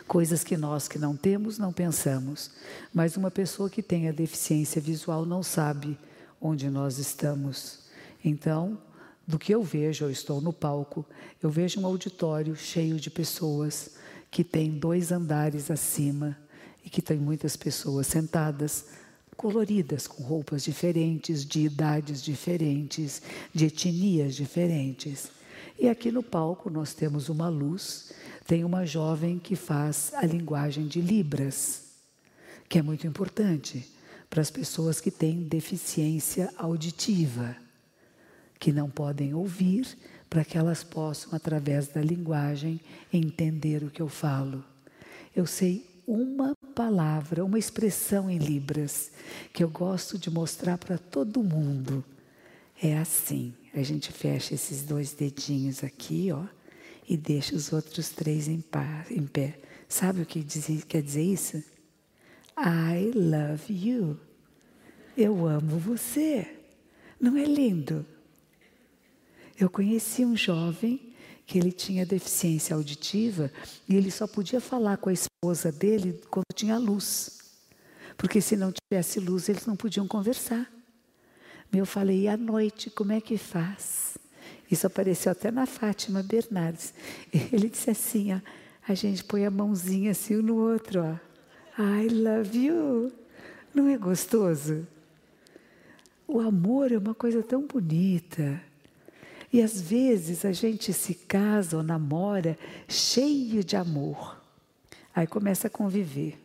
Coisas 0.06 0.42
que 0.42 0.56
nós 0.56 0.88
que 0.88 0.98
não 0.98 1.16
temos, 1.16 1.58
não 1.58 1.72
pensamos. 1.72 2.50
Mas 2.92 3.16
uma 3.16 3.30
pessoa 3.30 3.70
que 3.70 3.82
tenha 3.82 4.12
deficiência 4.12 4.80
visual 4.80 5.24
não 5.24 5.42
sabe 5.42 5.98
onde 6.40 6.68
nós 6.68 6.98
estamos. 6.98 7.80
Então, 8.24 8.78
do 9.26 9.38
que 9.38 9.54
eu 9.54 9.62
vejo, 9.62 10.04
eu 10.04 10.10
estou 10.10 10.40
no 10.40 10.52
palco, 10.52 11.06
eu 11.42 11.50
vejo 11.50 11.80
um 11.80 11.86
auditório 11.86 12.56
cheio 12.56 12.96
de 12.96 13.10
pessoas 13.10 13.90
que 14.30 14.42
tem 14.42 14.70
dois 14.70 15.12
andares 15.12 15.70
acima 15.70 16.36
e 16.84 16.90
que 16.90 17.02
tem 17.02 17.18
muitas 17.18 17.56
pessoas 17.56 18.06
sentadas, 18.06 18.86
coloridas, 19.36 20.06
com 20.06 20.22
roupas 20.22 20.64
diferentes, 20.64 21.44
de 21.44 21.60
idades 21.60 22.22
diferentes, 22.22 23.22
de 23.54 23.66
etnias 23.66 24.34
diferentes. 24.34 25.30
E 25.78 25.88
aqui 25.88 26.10
no 26.10 26.22
palco 26.22 26.68
nós 26.68 26.92
temos 26.92 27.28
uma 27.28 27.48
luz 27.48 28.12
tem 28.50 28.64
uma 28.64 28.84
jovem 28.84 29.38
que 29.38 29.54
faz 29.54 30.10
a 30.12 30.26
linguagem 30.26 30.88
de 30.88 31.00
Libras, 31.00 31.84
que 32.68 32.80
é 32.80 32.82
muito 32.82 33.06
importante, 33.06 33.88
para 34.28 34.40
as 34.40 34.50
pessoas 34.50 35.00
que 35.00 35.08
têm 35.08 35.44
deficiência 35.44 36.52
auditiva, 36.56 37.56
que 38.58 38.72
não 38.72 38.90
podem 38.90 39.34
ouvir, 39.34 39.96
para 40.28 40.44
que 40.44 40.58
elas 40.58 40.82
possam, 40.82 41.32
através 41.32 41.86
da 41.86 42.02
linguagem, 42.02 42.80
entender 43.12 43.84
o 43.84 43.90
que 43.90 44.02
eu 44.02 44.08
falo. 44.08 44.64
Eu 45.32 45.46
sei 45.46 45.88
uma 46.04 46.56
palavra, 46.74 47.44
uma 47.44 47.58
expressão 47.58 48.28
em 48.28 48.38
Libras, 48.38 49.12
que 49.52 49.62
eu 49.62 49.68
gosto 49.68 50.18
de 50.18 50.28
mostrar 50.28 50.76
para 50.76 50.98
todo 50.98 51.40
mundo. 51.40 52.04
É 52.82 52.98
assim. 52.98 53.54
A 53.72 53.82
gente 53.84 54.10
fecha 54.10 54.54
esses 54.54 54.82
dois 54.82 55.12
dedinhos 55.12 55.84
aqui, 55.84 56.32
ó, 56.32 56.42
e 57.10 57.16
deixa 57.16 57.56
os 57.56 57.72
outros 57.72 58.10
três 58.10 58.46
em, 58.46 58.60
par, 58.60 59.04
em 59.10 59.26
pé. 59.26 59.58
Sabe 59.88 60.22
o 60.22 60.26
que 60.26 60.44
diz, 60.44 60.84
quer 60.84 61.02
dizer 61.02 61.24
isso? 61.24 61.56
I 62.56 63.10
love 63.12 63.64
you. 63.68 64.16
Eu 65.16 65.44
amo 65.44 65.76
você. 65.76 66.46
Não 67.20 67.36
é 67.36 67.44
lindo? 67.44 68.06
Eu 69.58 69.68
conheci 69.68 70.24
um 70.24 70.36
jovem 70.36 71.12
que 71.44 71.58
ele 71.58 71.72
tinha 71.72 72.06
deficiência 72.06 72.76
auditiva 72.76 73.50
e 73.88 73.96
ele 73.96 74.12
só 74.12 74.28
podia 74.28 74.60
falar 74.60 74.96
com 74.98 75.08
a 75.10 75.12
esposa 75.12 75.72
dele 75.72 76.22
quando 76.30 76.44
tinha 76.54 76.78
luz. 76.78 77.40
Porque 78.16 78.40
se 78.40 78.56
não 78.56 78.72
tivesse 78.72 79.18
luz, 79.18 79.48
eles 79.48 79.66
não 79.66 79.74
podiam 79.74 80.06
conversar. 80.06 80.72
Eu 81.72 81.84
falei, 81.84 82.20
e 82.20 82.28
à 82.28 82.36
noite, 82.36 82.88
como 82.88 83.10
é 83.10 83.20
que 83.20 83.36
faz? 83.36 84.09
Isso 84.70 84.86
apareceu 84.86 85.32
até 85.32 85.50
na 85.50 85.66
Fátima 85.66 86.22
Bernardes. 86.22 86.94
Ele 87.52 87.68
disse 87.68 87.90
assim: 87.90 88.34
ó, 88.34 88.40
a 88.86 88.94
gente 88.94 89.24
põe 89.24 89.44
a 89.44 89.50
mãozinha 89.50 90.12
assim 90.12 90.36
um 90.36 90.42
no 90.42 90.56
outro, 90.56 91.02
ó. 91.02 91.30
I 91.82 92.08
love 92.08 92.58
you. 92.58 93.12
Não 93.74 93.88
é 93.88 93.96
gostoso? 93.96 94.86
O 96.26 96.40
amor 96.40 96.92
é 96.92 96.98
uma 96.98 97.14
coisa 97.14 97.42
tão 97.42 97.66
bonita. 97.66 98.60
E 99.52 99.60
às 99.60 99.80
vezes 99.80 100.44
a 100.44 100.52
gente 100.52 100.92
se 100.92 101.14
casa 101.14 101.76
ou 101.76 101.82
namora 101.82 102.56
cheio 102.86 103.64
de 103.64 103.76
amor. 103.76 104.40
Aí 105.14 105.26
começa 105.26 105.66
a 105.66 105.70
conviver. 105.70 106.38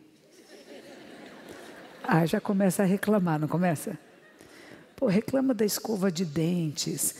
Aí 2.02 2.26
já 2.26 2.40
começa 2.40 2.82
a 2.82 2.86
reclamar, 2.86 3.38
não 3.38 3.46
começa? 3.46 3.98
Pô, 4.96 5.06
reclama 5.06 5.52
da 5.52 5.64
escova 5.64 6.10
de 6.10 6.24
dentes. 6.24 7.14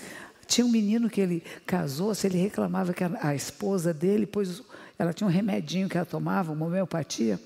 Tinha 0.46 0.66
um 0.66 0.70
menino 0.70 1.10
que 1.10 1.20
ele 1.20 1.42
casou, 1.66 2.14
se 2.14 2.26
ele 2.26 2.38
reclamava 2.38 2.92
que 2.92 3.02
a, 3.04 3.34
esposa 3.34 3.92
dele 3.92 4.26
pôs, 4.26 4.62
ela 4.98 5.12
tinha 5.12 5.26
um 5.26 5.30
remedinho 5.30 5.88
que 5.88 5.96
ela 5.96 6.06
tomava, 6.06 6.52
uma 6.52 6.66
homeopatia. 6.66 7.40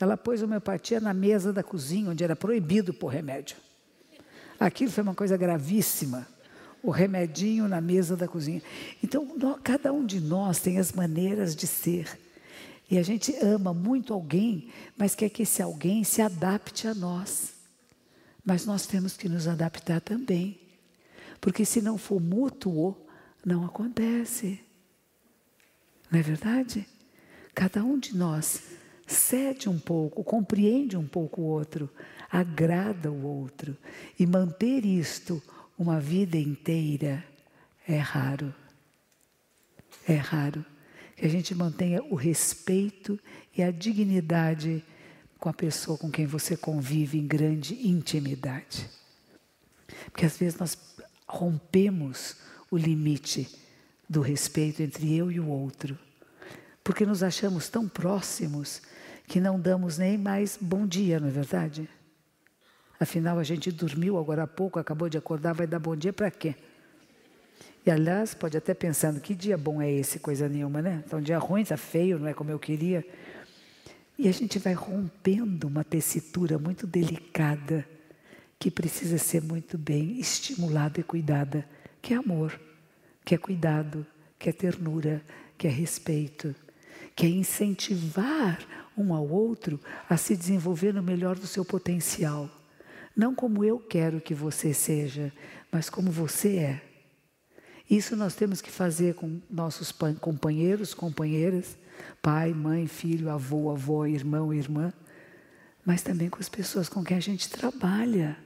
Ela 0.00 0.16
pôs 0.16 0.42
homeopatia 0.42 1.00
na 1.00 1.14
mesa 1.14 1.52
da 1.52 1.62
cozinha, 1.62 2.10
onde 2.10 2.24
era 2.24 2.34
proibido 2.34 2.92
pôr 2.92 3.08
remédio. 3.08 3.56
Aquilo 4.58 4.90
foi 4.90 5.02
uma 5.02 5.14
coisa 5.14 5.36
gravíssima 5.36 6.26
o 6.82 6.90
remedinho 6.90 7.68
na 7.68 7.80
mesa 7.80 8.16
da 8.16 8.26
cozinha. 8.26 8.62
Então, 9.02 9.36
nós, 9.36 9.58
cada 9.62 9.92
um 9.92 10.04
de 10.04 10.20
nós 10.20 10.60
tem 10.60 10.78
as 10.78 10.92
maneiras 10.92 11.54
de 11.54 11.66
ser. 11.66 12.18
E 12.90 12.98
a 12.98 13.02
gente 13.02 13.34
ama 13.36 13.72
muito 13.72 14.12
alguém, 14.12 14.68
mas 14.96 15.14
quer 15.14 15.28
que 15.28 15.42
esse 15.42 15.62
alguém 15.62 16.02
se 16.02 16.20
adapte 16.22 16.88
a 16.88 16.94
nós. 16.94 17.52
Mas 18.44 18.64
nós 18.64 18.86
temos 18.86 19.16
que 19.16 19.28
nos 19.28 19.46
adaptar 19.46 20.00
também. 20.00 20.58
Porque 21.40 21.64
se 21.64 21.80
não 21.80 21.96
for 21.96 22.20
mútuo, 22.20 22.96
não 23.44 23.64
acontece. 23.64 24.60
Não 26.10 26.18
é 26.18 26.22
verdade? 26.22 26.86
Cada 27.54 27.82
um 27.82 27.98
de 27.98 28.16
nós 28.16 28.62
cede 29.06 29.68
um 29.68 29.78
pouco, 29.78 30.22
compreende 30.22 30.96
um 30.96 31.06
pouco 31.06 31.40
o 31.40 31.44
outro, 31.44 31.90
agrada 32.30 33.10
o 33.10 33.24
outro. 33.24 33.76
E 34.18 34.26
manter 34.26 34.84
isto 34.84 35.42
uma 35.78 35.98
vida 35.98 36.36
inteira 36.36 37.24
é 37.88 37.98
raro. 37.98 38.54
É 40.06 40.14
raro 40.14 40.64
que 41.16 41.26
a 41.26 41.28
gente 41.28 41.54
mantenha 41.54 42.02
o 42.04 42.14
respeito 42.14 43.18
e 43.56 43.62
a 43.62 43.70
dignidade 43.70 44.84
com 45.38 45.48
a 45.48 45.52
pessoa 45.52 45.96
com 45.96 46.10
quem 46.10 46.26
você 46.26 46.56
convive 46.56 47.18
em 47.18 47.26
grande 47.26 47.88
intimidade. 47.88 48.88
Porque 50.06 50.26
às 50.26 50.36
vezes 50.36 50.58
nós 50.58 50.78
rompemos 51.30 52.36
o 52.70 52.76
limite 52.76 53.48
do 54.08 54.20
respeito 54.20 54.82
entre 54.82 55.16
eu 55.16 55.30
e 55.30 55.38
o 55.38 55.46
outro, 55.46 55.96
porque 56.82 57.06
nos 57.06 57.22
achamos 57.22 57.68
tão 57.68 57.88
próximos 57.88 58.82
que 59.26 59.40
não 59.40 59.58
damos 59.60 59.96
nem 59.96 60.18
mais 60.18 60.58
bom 60.60 60.86
dia, 60.86 61.20
não 61.20 61.28
é 61.28 61.30
verdade? 61.30 61.88
Afinal, 62.98 63.38
a 63.38 63.44
gente 63.44 63.70
dormiu 63.70 64.18
agora 64.18 64.42
há 64.42 64.46
pouco, 64.46 64.78
acabou 64.78 65.08
de 65.08 65.16
acordar, 65.16 65.54
vai 65.54 65.66
dar 65.66 65.78
bom 65.78 65.94
dia 65.94 66.12
para 66.12 66.30
quê? 66.30 66.54
E 67.86 67.90
aliás, 67.90 68.34
pode 68.34 68.56
até 68.56 68.74
pensando, 68.74 69.20
que 69.20 69.34
dia 69.34 69.56
bom 69.56 69.80
é 69.80 69.90
esse, 69.90 70.18
coisa 70.18 70.48
nenhuma, 70.48 70.82
né? 70.82 71.02
Então, 71.06 71.20
dia 71.20 71.38
ruim, 71.38 71.62
está 71.62 71.76
feio, 71.76 72.18
não 72.18 72.26
é 72.26 72.34
como 72.34 72.50
eu 72.50 72.58
queria. 72.58 73.06
E 74.18 74.28
a 74.28 74.32
gente 74.32 74.58
vai 74.58 74.74
rompendo 74.74 75.66
uma 75.66 75.82
tessitura 75.82 76.58
muito 76.58 76.86
delicada, 76.86 77.86
que 78.60 78.70
precisa 78.70 79.16
ser 79.16 79.42
muito 79.42 79.78
bem 79.78 80.20
estimulada 80.20 81.00
e 81.00 81.02
cuidada, 81.02 81.66
que 82.02 82.12
é 82.12 82.18
amor, 82.18 82.60
que 83.24 83.34
é 83.34 83.38
cuidado, 83.38 84.06
que 84.38 84.50
é 84.50 84.52
ternura, 84.52 85.24
que 85.56 85.66
é 85.66 85.70
respeito, 85.70 86.54
que 87.16 87.24
é 87.24 87.28
incentivar 87.30 88.58
um 88.94 89.14
ao 89.14 89.26
outro 89.26 89.80
a 90.06 90.18
se 90.18 90.36
desenvolver 90.36 90.92
no 90.92 91.02
melhor 91.02 91.38
do 91.38 91.46
seu 91.46 91.64
potencial. 91.64 92.50
Não 93.16 93.34
como 93.34 93.64
eu 93.64 93.78
quero 93.78 94.20
que 94.20 94.34
você 94.34 94.74
seja, 94.74 95.32
mas 95.72 95.88
como 95.88 96.10
você 96.10 96.56
é. 96.58 96.82
Isso 97.88 98.14
nós 98.14 98.34
temos 98.34 98.60
que 98.60 98.70
fazer 98.70 99.14
com 99.14 99.40
nossos 99.50 99.90
companheiros, 100.20 100.92
companheiras, 100.92 101.78
pai, 102.20 102.52
mãe, 102.52 102.86
filho, 102.86 103.30
avô, 103.30 103.70
avó, 103.70 104.04
irmão, 104.04 104.52
irmã, 104.52 104.92
mas 105.82 106.02
também 106.02 106.28
com 106.28 106.38
as 106.38 106.48
pessoas 106.48 106.90
com 106.90 107.02
quem 107.02 107.16
a 107.16 107.20
gente 107.20 107.48
trabalha. 107.48 108.36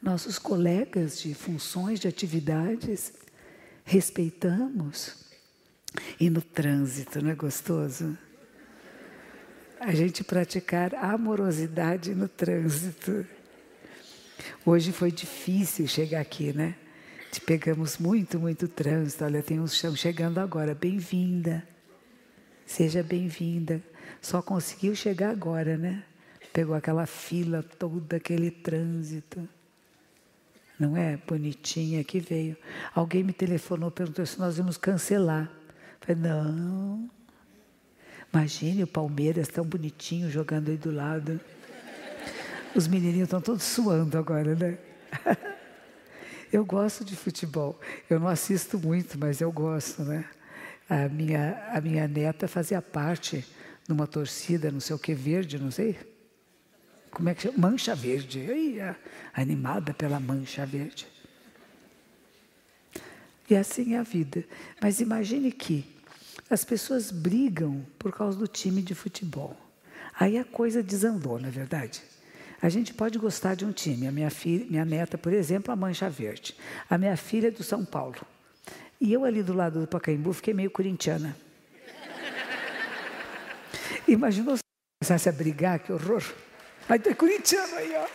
Nossos 0.00 0.38
colegas 0.38 1.20
de 1.20 1.34
funções, 1.34 1.98
de 1.98 2.06
atividades, 2.06 3.12
respeitamos. 3.84 5.16
E 6.20 6.30
no 6.30 6.40
trânsito, 6.40 7.20
não 7.22 7.30
é 7.30 7.34
gostoso? 7.34 8.16
A 9.80 9.92
gente 9.92 10.22
praticar 10.22 10.94
amorosidade 10.94 12.14
no 12.14 12.28
trânsito. 12.28 13.26
Hoje 14.64 14.92
foi 14.92 15.10
difícil 15.10 15.88
chegar 15.88 16.20
aqui, 16.20 16.52
né? 16.52 16.76
Te 17.32 17.40
pegamos 17.40 17.98
muito, 17.98 18.38
muito 18.38 18.68
trânsito. 18.68 19.24
Olha, 19.24 19.42
tem 19.42 19.58
uns 19.58 19.74
chão 19.74 19.94
chegando 19.96 20.38
agora. 20.38 20.74
Bem-vinda. 20.74 21.66
Seja 22.66 23.02
bem-vinda. 23.02 23.82
Só 24.20 24.42
conseguiu 24.42 24.94
chegar 24.94 25.30
agora, 25.30 25.76
né? 25.76 26.04
Pegou 26.52 26.74
aquela 26.74 27.06
fila 27.06 27.62
toda, 27.62 28.16
aquele 28.16 28.50
trânsito. 28.50 29.48
Não 30.78 30.96
é? 30.96 31.16
Bonitinha 31.16 32.04
que 32.04 32.20
veio. 32.20 32.56
Alguém 32.94 33.24
me 33.24 33.32
telefonou, 33.32 33.90
perguntou 33.90 34.24
se 34.24 34.38
nós 34.38 34.58
íamos 34.58 34.76
cancelar. 34.76 35.50
Falei, 36.00 36.22
não. 36.22 37.10
Imagine 38.32 38.84
o 38.84 38.86
Palmeiras 38.86 39.48
tão 39.48 39.64
bonitinho 39.64 40.30
jogando 40.30 40.70
aí 40.70 40.76
do 40.76 40.90
lado. 40.90 41.40
Os 42.74 42.86
menininhos 42.86 43.26
estão 43.26 43.40
todos 43.40 43.64
suando 43.64 44.16
agora, 44.16 44.54
né? 44.54 44.78
Eu 46.52 46.64
gosto 46.64 47.04
de 47.04 47.14
futebol. 47.14 47.78
Eu 48.08 48.18
não 48.18 48.28
assisto 48.28 48.78
muito, 48.78 49.18
mas 49.18 49.42
eu 49.42 49.52
gosto, 49.52 50.02
né? 50.02 50.24
A 50.88 51.06
minha, 51.06 51.62
a 51.70 51.78
minha 51.78 52.08
neta 52.08 52.48
fazia 52.48 52.80
parte 52.80 53.44
numa 53.86 54.06
torcida, 54.06 54.70
não 54.70 54.80
sei 54.80 54.96
o 54.96 54.98
que, 54.98 55.12
verde, 55.12 55.58
não 55.58 55.70
sei. 55.70 55.98
Como 57.10 57.28
é 57.28 57.34
que 57.34 57.42
chama? 57.42 57.58
Mancha 57.58 57.94
Verde. 57.94 58.46
Ai, 58.50 58.96
animada 59.34 59.92
pela 59.94 60.20
Mancha 60.20 60.64
Verde. 60.64 61.06
E 63.48 63.56
assim 63.56 63.94
é 63.94 63.98
a 63.98 64.02
vida. 64.02 64.44
Mas 64.80 65.00
imagine 65.00 65.50
que 65.50 65.84
as 66.50 66.64
pessoas 66.64 67.10
brigam 67.10 67.84
por 67.98 68.12
causa 68.12 68.38
do 68.38 68.46
time 68.46 68.82
de 68.82 68.94
futebol. 68.94 69.56
Aí 70.18 70.36
a 70.36 70.44
coisa 70.44 70.82
desandou, 70.82 71.38
não 71.38 71.48
é 71.48 71.50
verdade? 71.50 72.02
A 72.60 72.68
gente 72.68 72.92
pode 72.92 73.18
gostar 73.18 73.54
de 73.54 73.64
um 73.64 73.72
time. 73.72 74.06
A 74.06 74.12
minha, 74.12 74.30
filha, 74.30 74.66
minha 74.68 74.84
neta, 74.84 75.16
por 75.16 75.32
exemplo, 75.32 75.72
a 75.72 75.76
Mancha 75.76 76.10
Verde. 76.10 76.56
A 76.90 76.98
minha 76.98 77.16
filha 77.16 77.48
é 77.48 77.50
do 77.50 77.62
São 77.62 77.84
Paulo. 77.84 78.16
E 79.00 79.12
eu 79.12 79.24
ali 79.24 79.42
do 79.42 79.52
lado 79.52 79.80
do 79.80 79.86
Pacaembu 79.86 80.32
fiquei 80.32 80.52
meio 80.52 80.70
corintiana. 80.70 81.36
Imaginou 84.08 84.56
se 84.56 84.62
começasse 85.00 85.28
a 85.28 85.32
brigar, 85.32 85.78
que 85.78 85.92
horror. 85.92 86.22
Aí 86.88 86.98
tem 86.98 87.14
corintiano 87.14 87.74
aí, 87.76 87.92
ó. 87.96 88.06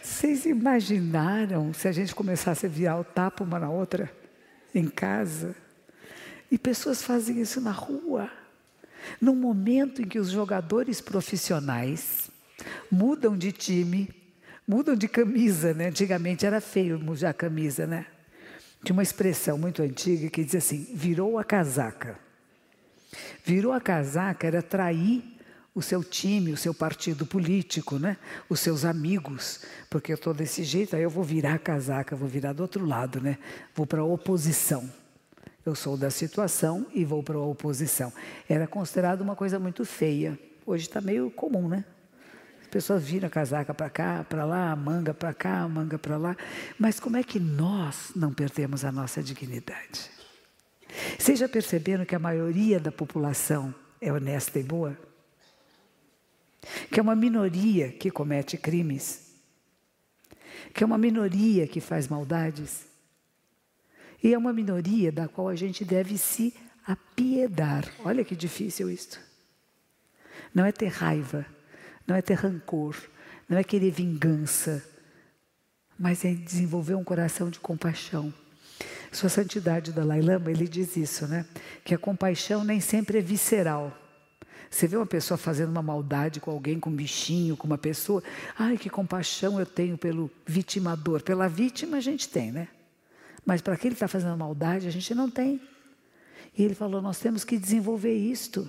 Vocês 0.00 0.46
imaginaram 0.46 1.74
se 1.74 1.88
a 1.88 1.92
gente 1.92 2.14
começasse 2.14 2.66
a 2.66 2.68
virar 2.68 2.98
o 2.98 3.04
tapa 3.04 3.42
uma 3.42 3.58
na 3.58 3.68
outra 3.68 4.10
em 4.74 4.88
casa? 4.88 5.54
E 6.50 6.56
pessoas 6.56 7.02
fazem 7.02 7.40
isso 7.40 7.60
na 7.60 7.72
rua. 7.72 8.30
No 9.20 9.34
momento 9.34 10.02
em 10.02 10.06
que 10.06 10.18
os 10.18 10.30
jogadores 10.30 11.00
profissionais 11.00 12.30
mudam 12.90 13.36
de 13.36 13.52
time, 13.52 14.08
mudam 14.66 14.94
de 14.94 15.08
camisa, 15.08 15.74
né? 15.74 15.88
Antigamente 15.88 16.46
era 16.46 16.60
feio 16.60 16.98
mudar 16.98 17.30
a 17.30 17.34
camisa, 17.34 17.86
né? 17.86 18.06
Tinha 18.84 18.94
uma 18.94 19.02
expressão 19.02 19.58
muito 19.58 19.82
antiga 19.82 20.30
que 20.30 20.44
dizia 20.44 20.58
assim: 20.58 20.86
virou 20.94 21.38
a 21.38 21.44
casaca. 21.44 22.27
Virou 23.44 23.72
a 23.72 23.80
casaca 23.80 24.46
era 24.46 24.62
trair 24.62 25.22
o 25.74 25.82
seu 25.82 26.02
time, 26.02 26.52
o 26.52 26.56
seu 26.56 26.74
partido 26.74 27.24
político, 27.24 27.98
né? 27.98 28.16
os 28.48 28.58
seus 28.58 28.84
amigos, 28.84 29.60
porque 29.88 30.10
eu 30.10 30.16
estou 30.16 30.34
desse 30.34 30.64
jeito, 30.64 30.96
aí 30.96 31.02
eu 31.02 31.10
vou 31.10 31.22
virar 31.22 31.54
a 31.54 31.58
casaca, 31.58 32.16
vou 32.16 32.28
virar 32.28 32.52
do 32.52 32.60
outro 32.62 32.84
lado, 32.84 33.20
né? 33.20 33.38
vou 33.74 33.86
para 33.86 34.00
a 34.00 34.04
oposição. 34.04 34.90
Eu 35.64 35.74
sou 35.74 35.96
da 35.96 36.10
situação 36.10 36.86
e 36.94 37.04
vou 37.04 37.22
para 37.22 37.36
a 37.36 37.42
oposição. 37.42 38.12
Era 38.48 38.66
considerado 38.66 39.20
uma 39.20 39.36
coisa 39.36 39.58
muito 39.58 39.84
feia. 39.84 40.38
Hoje 40.66 40.86
está 40.86 41.00
meio 41.00 41.30
comum, 41.30 41.68
né? 41.68 41.84
As 42.62 42.66
pessoas 42.68 43.04
viram 43.04 43.28
a 43.28 43.30
casaca 43.30 43.72
para 43.74 43.90
cá, 43.90 44.24
para 44.28 44.44
lá, 44.44 44.72
a 44.72 44.76
manga 44.76 45.12
para 45.12 45.32
cá, 45.32 45.60
a 45.60 45.68
manga 45.68 45.98
para 45.98 46.16
lá. 46.16 46.36
Mas 46.78 46.98
como 46.98 47.16
é 47.16 47.22
que 47.22 47.38
nós 47.38 48.12
não 48.16 48.32
perdemos 48.32 48.84
a 48.84 48.90
nossa 48.90 49.22
dignidade? 49.22 50.17
Vocês 51.18 51.38
já 51.38 51.48
perceberam 51.48 52.04
que 52.04 52.14
a 52.14 52.18
maioria 52.18 52.80
da 52.80 52.90
população 52.90 53.74
é 54.00 54.12
honesta 54.12 54.58
e 54.58 54.62
boa? 54.62 54.98
Que 56.90 57.00
é 57.00 57.02
uma 57.02 57.14
minoria 57.14 57.92
que 57.92 58.10
comete 58.10 58.56
crimes? 58.56 59.32
Que 60.74 60.82
é 60.82 60.86
uma 60.86 60.98
minoria 60.98 61.66
que 61.66 61.80
faz 61.80 62.08
maldades? 62.08 62.86
E 64.22 64.34
é 64.34 64.38
uma 64.38 64.52
minoria 64.52 65.12
da 65.12 65.28
qual 65.28 65.48
a 65.48 65.54
gente 65.54 65.84
deve 65.84 66.18
se 66.18 66.54
apiedar. 66.84 67.84
Olha 68.04 68.24
que 68.24 68.34
difícil 68.34 68.90
isto. 68.90 69.20
Não 70.54 70.64
é 70.64 70.72
ter 70.72 70.88
raiva, 70.88 71.46
não 72.06 72.16
é 72.16 72.22
ter 72.22 72.34
rancor, 72.34 72.96
não 73.48 73.58
é 73.58 73.62
querer 73.62 73.90
vingança, 73.90 74.84
mas 75.98 76.24
é 76.24 76.32
desenvolver 76.32 76.94
um 76.94 77.04
coração 77.04 77.50
de 77.50 77.60
compaixão. 77.60 78.32
Sua 79.12 79.28
Santidade 79.28 79.92
Dalai 79.92 80.20
Lama, 80.20 80.50
ele 80.50 80.68
diz 80.68 80.96
isso, 80.96 81.26
né? 81.26 81.46
Que 81.84 81.94
a 81.94 81.98
compaixão 81.98 82.64
nem 82.64 82.80
sempre 82.80 83.18
é 83.18 83.22
visceral. 83.22 83.96
Você 84.70 84.86
vê 84.86 84.96
uma 84.96 85.06
pessoa 85.06 85.38
fazendo 85.38 85.70
uma 85.70 85.82
maldade 85.82 86.40
com 86.40 86.50
alguém, 86.50 86.78
com 86.78 86.90
um 86.90 86.94
bichinho, 86.94 87.56
com 87.56 87.66
uma 87.66 87.78
pessoa. 87.78 88.22
Ai, 88.58 88.76
que 88.76 88.90
compaixão 88.90 89.58
eu 89.58 89.64
tenho 89.64 89.96
pelo 89.96 90.30
vitimador. 90.46 91.22
Pela 91.22 91.48
vítima 91.48 91.96
a 91.96 92.00
gente 92.00 92.28
tem, 92.28 92.52
né? 92.52 92.68
Mas 93.46 93.62
para 93.62 93.74
aquele 93.74 93.94
que 93.94 93.96
está 93.96 94.08
fazendo 94.08 94.36
maldade, 94.36 94.86
a 94.86 94.90
gente 94.90 95.14
não 95.14 95.30
tem. 95.30 95.60
E 96.56 96.62
ele 96.62 96.74
falou: 96.74 97.00
nós 97.00 97.18
temos 97.18 97.44
que 97.44 97.56
desenvolver 97.56 98.14
isto. 98.14 98.68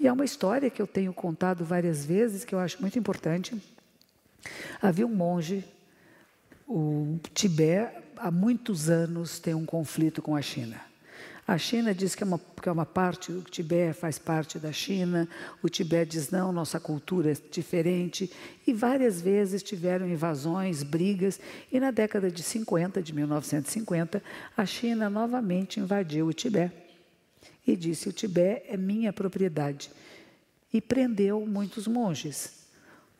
E 0.00 0.08
é 0.08 0.12
uma 0.12 0.24
história 0.24 0.68
que 0.68 0.82
eu 0.82 0.88
tenho 0.88 1.12
contado 1.12 1.64
várias 1.64 2.04
vezes, 2.04 2.44
que 2.44 2.52
eu 2.52 2.58
acho 2.58 2.80
muito 2.80 2.98
importante. 2.98 3.56
Havia 4.80 5.06
um 5.06 5.14
monge, 5.14 5.64
o 6.66 7.20
Tibete, 7.32 8.01
há 8.22 8.30
muitos 8.30 8.88
anos 8.88 9.40
tem 9.40 9.52
um 9.52 9.66
conflito 9.66 10.22
com 10.22 10.36
a 10.36 10.40
China. 10.40 10.80
A 11.44 11.58
China 11.58 11.92
diz 11.92 12.14
que 12.14 12.22
é 12.22 12.26
uma, 12.26 12.38
que 12.38 12.68
é 12.68 12.72
uma 12.72 12.86
parte, 12.86 13.32
o 13.32 13.42
Tibete 13.42 13.98
faz 13.98 14.16
parte 14.16 14.60
da 14.60 14.70
China, 14.70 15.28
o 15.60 15.68
Tibete 15.68 16.12
diz 16.12 16.30
não, 16.30 16.52
nossa 16.52 16.78
cultura 16.78 17.32
é 17.32 17.36
diferente, 17.50 18.30
e 18.64 18.72
várias 18.72 19.20
vezes 19.20 19.60
tiveram 19.60 20.06
invasões, 20.06 20.84
brigas, 20.84 21.40
e 21.72 21.80
na 21.80 21.90
década 21.90 22.30
de 22.30 22.44
50, 22.44 23.02
de 23.02 23.12
1950, 23.12 24.22
a 24.56 24.64
China 24.64 25.10
novamente 25.10 25.80
invadiu 25.80 26.28
o 26.28 26.32
Tibete 26.32 26.76
e 27.66 27.74
disse: 27.74 28.08
o 28.08 28.12
Tibete 28.12 28.66
é 28.68 28.76
minha 28.76 29.12
propriedade, 29.12 29.90
e 30.72 30.80
prendeu 30.80 31.44
muitos 31.44 31.88
monges. 31.88 32.61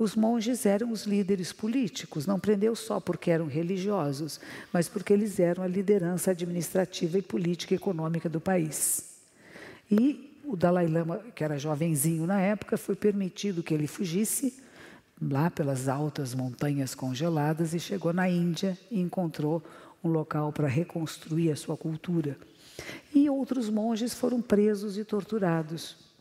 Os 0.02 0.16
monges 0.16 0.66
eram 0.66 0.90
os 0.90 1.04
líderes 1.04 1.52
políticos, 1.52 2.26
não 2.26 2.36
prendeu 2.36 2.74
só 2.74 2.98
porque 2.98 3.30
eram 3.30 3.46
religiosos, 3.46 4.40
mas 4.72 4.88
porque 4.88 5.12
eles 5.12 5.38
eram 5.38 5.62
a 5.62 5.68
liderança 5.68 6.32
administrativa 6.32 7.18
e 7.18 7.22
política 7.22 7.72
e 7.72 7.76
econômica 7.76 8.28
do 8.28 8.40
país. 8.40 9.14
E 9.88 10.36
o 10.44 10.56
Dalai 10.56 10.88
Lama, 10.88 11.20
que 11.36 11.44
era 11.44 11.56
jovenzinho 11.56 12.26
na 12.26 12.40
época, 12.40 12.76
foi 12.76 12.96
permitido 12.96 13.62
que 13.62 13.72
ele 13.72 13.86
fugisse 13.86 14.60
lá 15.22 15.48
pelas 15.48 15.86
altas 15.86 16.34
montanhas 16.34 16.96
congeladas 16.96 17.72
e 17.72 17.78
chegou 17.78 18.12
na 18.12 18.28
Índia 18.28 18.76
e 18.90 19.00
encontrou 19.00 19.62
um 20.02 20.08
local 20.08 20.52
para 20.52 20.66
reconstruir 20.66 21.52
a 21.52 21.56
sua 21.56 21.76
cultura. 21.76 22.36
E 23.14 23.30
outros 23.30 23.70
monges 23.70 24.12
foram 24.14 24.42
presos 24.42 24.98
e 24.98 25.04
torturados 25.04 26.11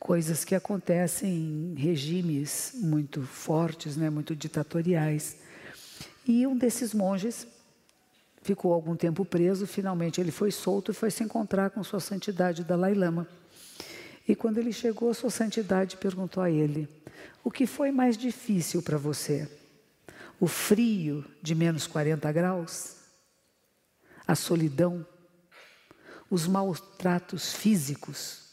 coisas 0.00 0.46
que 0.46 0.54
acontecem 0.54 1.30
em 1.30 1.74
regimes 1.74 2.72
muito 2.76 3.20
fortes, 3.22 3.96
né, 3.98 4.08
muito 4.08 4.34
ditatoriais. 4.34 5.36
E 6.26 6.46
um 6.46 6.56
desses 6.56 6.94
monges 6.94 7.46
ficou 8.42 8.72
algum 8.72 8.96
tempo 8.96 9.26
preso, 9.26 9.66
finalmente 9.66 10.18
ele 10.18 10.30
foi 10.30 10.50
solto 10.50 10.90
e 10.90 10.94
foi 10.94 11.10
se 11.10 11.22
encontrar 11.22 11.70
com 11.70 11.84
sua 11.84 12.00
santidade 12.00 12.64
Dalai 12.64 12.94
Lama. 12.94 13.28
E 14.26 14.34
quando 14.34 14.56
ele 14.56 14.72
chegou, 14.72 15.12
sua 15.12 15.30
santidade 15.30 15.98
perguntou 15.98 16.42
a 16.42 16.50
ele: 16.50 16.88
"O 17.44 17.50
que 17.50 17.66
foi 17.66 17.92
mais 17.92 18.16
difícil 18.16 18.82
para 18.82 18.96
você? 18.96 19.46
O 20.40 20.46
frio 20.46 21.24
de 21.42 21.54
menos 21.54 21.86
40 21.86 22.32
graus? 22.32 22.96
A 24.26 24.34
solidão? 24.34 25.06
Os 26.30 26.46
maus 26.46 26.80
tratos 26.80 27.52
físicos?" 27.52 28.49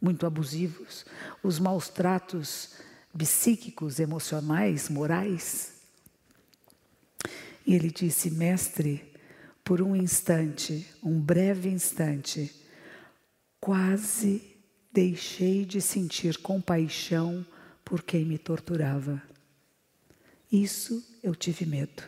Muito 0.00 0.26
abusivos, 0.26 1.04
os 1.42 1.58
maus 1.58 1.88
tratos 1.88 2.76
psíquicos, 3.16 3.98
emocionais, 3.98 4.88
morais. 4.88 5.74
E 7.66 7.74
ele 7.74 7.90
disse: 7.90 8.30
Mestre, 8.30 9.12
por 9.64 9.82
um 9.82 9.94
instante, 9.94 10.86
um 11.02 11.20
breve 11.20 11.68
instante, 11.68 12.54
quase 13.60 14.56
deixei 14.92 15.64
de 15.64 15.80
sentir 15.80 16.38
compaixão 16.38 17.44
por 17.84 18.02
quem 18.02 18.24
me 18.24 18.38
torturava. 18.38 19.22
Isso 20.50 21.04
eu 21.22 21.34
tive 21.34 21.66
medo. 21.66 22.02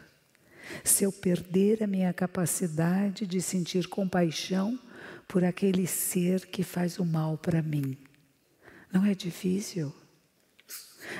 Se 0.85 1.05
eu 1.05 1.13
perder 1.13 1.83
a 1.83 1.87
minha 1.87 2.13
capacidade 2.13 3.27
de 3.27 3.43
sentir 3.43 3.89
compaixão 3.89 4.79
por 5.31 5.45
aquele 5.45 5.87
ser 5.87 6.45
que 6.47 6.65
faz 6.65 6.99
o 6.99 7.05
mal 7.05 7.39
para 7.39 7.63
mim. 7.63 7.97
Não 8.93 9.05
é 9.05 9.15
difícil. 9.15 9.95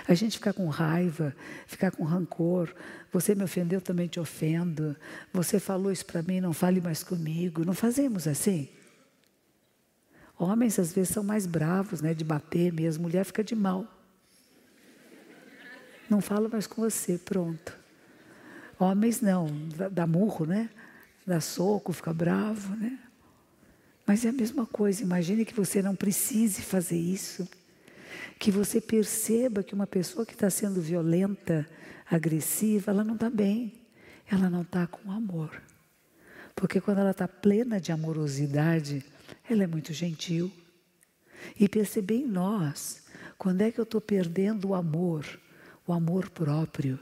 A 0.07 0.15
gente 0.15 0.37
ficar 0.37 0.53
com 0.53 0.69
raiva, 0.69 1.35
ficar 1.65 1.93
com 1.93 2.03
rancor. 2.03 2.75
Você 3.13 3.37
me 3.37 3.45
ofendeu, 3.45 3.81
também 3.81 4.09
te 4.09 4.19
ofendo. 4.19 4.97
Você 5.33 5.61
falou 5.61 5.93
isso 5.93 6.05
para 6.05 6.23
mim, 6.23 6.41
não 6.41 6.53
fale 6.53 6.81
mais 6.81 7.05
comigo. 7.05 7.65
Não 7.65 7.73
fazemos 7.73 8.27
assim? 8.27 8.69
Homens 10.37 10.81
às 10.81 10.93
vezes 10.93 11.15
são 11.15 11.23
mais 11.23 11.47
bravos, 11.47 12.01
né, 12.01 12.13
de 12.13 12.25
bater 12.25 12.73
mesmo. 12.73 13.05
Mulher 13.05 13.25
fica 13.25 13.45
de 13.45 13.55
mal. 13.55 13.87
Não 16.09 16.21
fala 16.21 16.49
mais 16.49 16.67
com 16.67 16.83
você, 16.83 17.17
pronto. 17.17 17.79
Homens 18.77 19.21
não, 19.21 19.47
dá 19.93 20.05
murro, 20.05 20.47
né? 20.47 20.69
Dá 21.25 21.41
soco, 21.41 21.93
fica 21.93 22.13
bravo, 22.13 22.75
né? 22.75 22.99
Mas 24.11 24.25
é 24.25 24.31
a 24.31 24.33
mesma 24.33 24.67
coisa, 24.67 25.05
imagine 25.05 25.45
que 25.45 25.55
você 25.55 25.81
não 25.81 25.95
precise 25.95 26.63
fazer 26.63 26.99
isso. 26.99 27.49
Que 28.41 28.51
você 28.51 28.81
perceba 28.81 29.63
que 29.63 29.73
uma 29.73 29.87
pessoa 29.87 30.27
que 30.27 30.33
está 30.33 30.51
sendo 30.51 30.83
violenta, 30.83 31.65
agressiva, 32.11 32.91
ela 32.91 33.05
não 33.05 33.15
está 33.15 33.31
bem, 33.31 33.73
ela 34.29 34.51
não 34.51 34.63
está 34.63 34.85
com 34.89 35.13
amor. 35.13 35.63
Porque 36.57 36.81
quando 36.81 36.99
ela 36.99 37.13
está 37.13 37.29
plena 37.29 37.81
de 37.81 37.93
amorosidade, 37.93 39.05
ela 39.49 39.63
é 39.63 39.67
muito 39.69 39.93
gentil. 39.93 40.51
E 41.55 41.69
perceber 41.69 42.17
em 42.17 42.27
nós, 42.27 43.05
quando 43.39 43.61
é 43.61 43.71
que 43.71 43.79
eu 43.79 43.85
estou 43.85 44.01
perdendo 44.01 44.71
o 44.71 44.75
amor, 44.75 45.25
o 45.87 45.93
amor 45.93 46.31
próprio, 46.31 46.99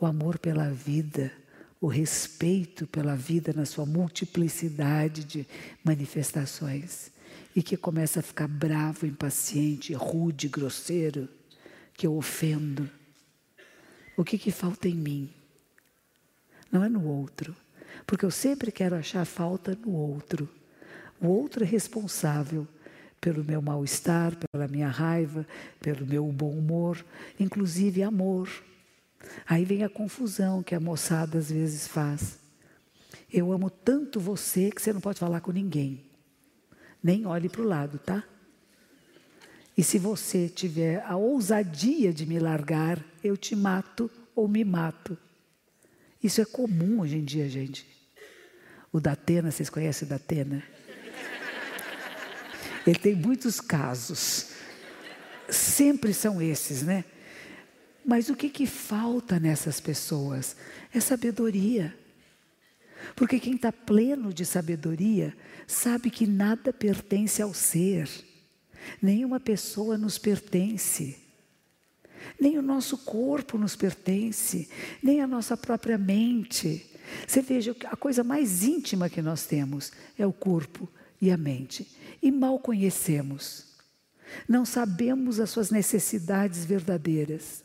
o 0.00 0.04
amor 0.04 0.40
pela 0.40 0.68
vida 0.68 1.30
o 1.84 1.86
respeito 1.86 2.86
pela 2.86 3.14
vida 3.14 3.52
na 3.52 3.66
sua 3.66 3.84
multiplicidade 3.84 5.22
de 5.22 5.46
manifestações 5.84 7.12
e 7.54 7.62
que 7.62 7.76
começa 7.76 8.20
a 8.20 8.22
ficar 8.22 8.48
bravo, 8.48 9.04
impaciente, 9.04 9.92
rude, 9.92 10.48
grosseiro, 10.48 11.28
que 11.92 12.06
eu 12.06 12.16
ofendo. 12.16 12.88
O 14.16 14.24
que, 14.24 14.38
que 14.38 14.50
falta 14.50 14.88
em 14.88 14.94
mim? 14.94 15.30
Não 16.72 16.82
é 16.82 16.88
no 16.88 17.06
outro, 17.06 17.54
porque 18.06 18.24
eu 18.24 18.30
sempre 18.30 18.72
quero 18.72 18.96
achar 18.96 19.26
falta 19.26 19.78
no 19.84 19.92
outro. 19.92 20.48
O 21.20 21.26
outro 21.26 21.64
é 21.64 21.66
responsável 21.66 22.66
pelo 23.20 23.44
meu 23.44 23.60
mal-estar, 23.60 24.32
pela 24.50 24.66
minha 24.66 24.88
raiva, 24.88 25.46
pelo 25.80 26.06
meu 26.06 26.24
bom 26.32 26.52
humor, 26.52 27.04
inclusive 27.38 28.02
amor. 28.02 28.48
Aí 29.46 29.64
vem 29.64 29.84
a 29.84 29.88
confusão 29.88 30.62
que 30.62 30.74
a 30.74 30.80
moçada 30.80 31.38
às 31.38 31.50
vezes 31.50 31.86
faz. 31.86 32.38
Eu 33.32 33.52
amo 33.52 33.68
tanto 33.68 34.20
você 34.20 34.70
que 34.70 34.80
você 34.80 34.92
não 34.92 35.00
pode 35.00 35.18
falar 35.18 35.40
com 35.40 35.52
ninguém. 35.52 36.04
Nem 37.02 37.26
olhe 37.26 37.48
para 37.48 37.62
o 37.62 37.66
lado, 37.66 37.98
tá? 37.98 38.24
E 39.76 39.82
se 39.82 39.98
você 39.98 40.48
tiver 40.48 41.02
a 41.04 41.16
ousadia 41.16 42.12
de 42.12 42.24
me 42.26 42.38
largar, 42.38 43.04
eu 43.22 43.36
te 43.36 43.56
mato 43.56 44.10
ou 44.34 44.46
me 44.46 44.64
mato. 44.64 45.18
Isso 46.22 46.40
é 46.40 46.44
comum 46.44 47.00
hoje 47.00 47.16
em 47.16 47.24
dia, 47.24 47.48
gente. 47.48 47.86
O 48.92 49.00
Datena, 49.00 49.50
vocês 49.50 49.68
conhecem 49.68 50.06
o 50.06 50.08
Datena? 50.08 50.62
Ele 52.86 52.98
tem 52.98 53.14
muitos 53.14 53.60
casos. 53.60 54.50
Sempre 55.48 56.14
são 56.14 56.40
esses, 56.40 56.82
né? 56.82 57.04
Mas 58.04 58.28
o 58.28 58.36
que, 58.36 58.50
que 58.50 58.66
falta 58.66 59.40
nessas 59.40 59.80
pessoas? 59.80 60.56
É 60.92 61.00
sabedoria. 61.00 61.96
Porque 63.16 63.40
quem 63.40 63.54
está 63.54 63.72
pleno 63.72 64.32
de 64.32 64.44
sabedoria 64.44 65.34
sabe 65.66 66.10
que 66.10 66.26
nada 66.26 66.72
pertence 66.72 67.40
ao 67.40 67.54
ser, 67.54 68.08
nenhuma 69.00 69.40
pessoa 69.40 69.96
nos 69.96 70.18
pertence, 70.18 71.18
nem 72.40 72.58
o 72.58 72.62
nosso 72.62 72.98
corpo 72.98 73.58
nos 73.58 73.76
pertence, 73.76 74.68
nem 75.02 75.20
a 75.20 75.26
nossa 75.26 75.56
própria 75.56 75.98
mente. 75.98 76.90
Você 77.26 77.42
veja, 77.42 77.76
a 77.86 77.96
coisa 77.96 78.24
mais 78.24 78.62
íntima 78.62 79.10
que 79.10 79.20
nós 79.20 79.46
temos 79.46 79.92
é 80.18 80.26
o 80.26 80.32
corpo 80.32 80.88
e 81.20 81.30
a 81.30 81.36
mente, 81.36 81.86
e 82.22 82.30
mal 82.30 82.58
conhecemos, 82.58 83.74
não 84.48 84.64
sabemos 84.64 85.38
as 85.38 85.50
suas 85.50 85.70
necessidades 85.70 86.64
verdadeiras. 86.64 87.63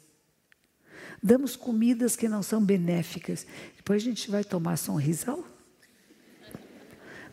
Damos 1.21 1.55
comidas 1.55 2.15
que 2.15 2.27
não 2.27 2.41
são 2.41 2.63
benéficas. 2.63 3.45
Depois 3.75 4.01
a 4.01 4.05
gente 4.05 4.31
vai 4.31 4.43
tomar 4.43 4.77
sonrisal. 4.77 5.43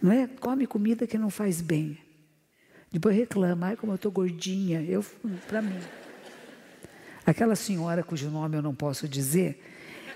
Não 0.03 0.13
é? 0.13 0.27
Come 0.27 0.67
comida 0.67 1.07
que 1.07 1.17
não 1.17 1.31
faz 1.31 1.61
bem. 1.61 1.99
Depois 2.93 3.17
reclama, 3.17 3.69
ai 3.69 3.77
como 3.77 3.93
eu 3.93 3.97
estou 3.97 4.11
gordinha. 4.11 4.83
Eu, 4.83 5.05
para 5.47 5.63
mim. 5.63 5.79
Aquela 7.25 7.57
senhora 7.57 8.03
cujo 8.03 8.31
nome 8.31 8.57
eu 8.57 8.63
não 8.63 8.75
posso 8.75 9.09
dizer, 9.09 9.61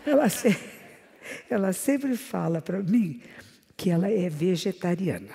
ela, 0.07 0.29
se, 0.29 0.57
ela 1.51 1.73
sempre 1.73 2.17
fala 2.17 2.63
para 2.63 2.81
mim 2.83 3.21
que 3.77 3.91
ela 3.91 4.09
é 4.09 4.29
vegetariana 4.29 5.35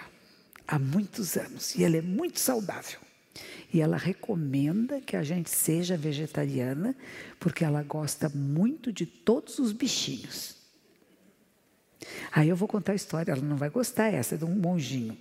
há 0.67 0.79
muitos 0.79 1.35
anos 1.35 1.75
e 1.75 1.83
ela 1.83 1.97
é 1.97 2.01
muito 2.01 2.39
saudável. 2.39 3.04
E 3.73 3.81
ela 3.81 3.97
recomenda 3.97 5.01
que 5.01 5.15
a 5.15 5.23
gente 5.23 5.49
seja 5.49 5.97
vegetariana, 5.97 6.95
porque 7.39 7.63
ela 7.63 7.83
gosta 7.83 8.29
muito 8.29 8.91
de 8.91 9.05
todos 9.05 9.59
os 9.59 9.71
bichinhos. 9.71 10.55
Aí 12.31 12.49
eu 12.49 12.55
vou 12.55 12.67
contar 12.67 12.93
a 12.93 12.95
história, 12.95 13.31
ela 13.31 13.41
não 13.41 13.57
vai 13.57 13.69
gostar 13.69 14.13
essa, 14.13 14.35
é 14.35 14.37
de 14.37 14.45
um 14.45 14.55
monjinho. 14.55 15.17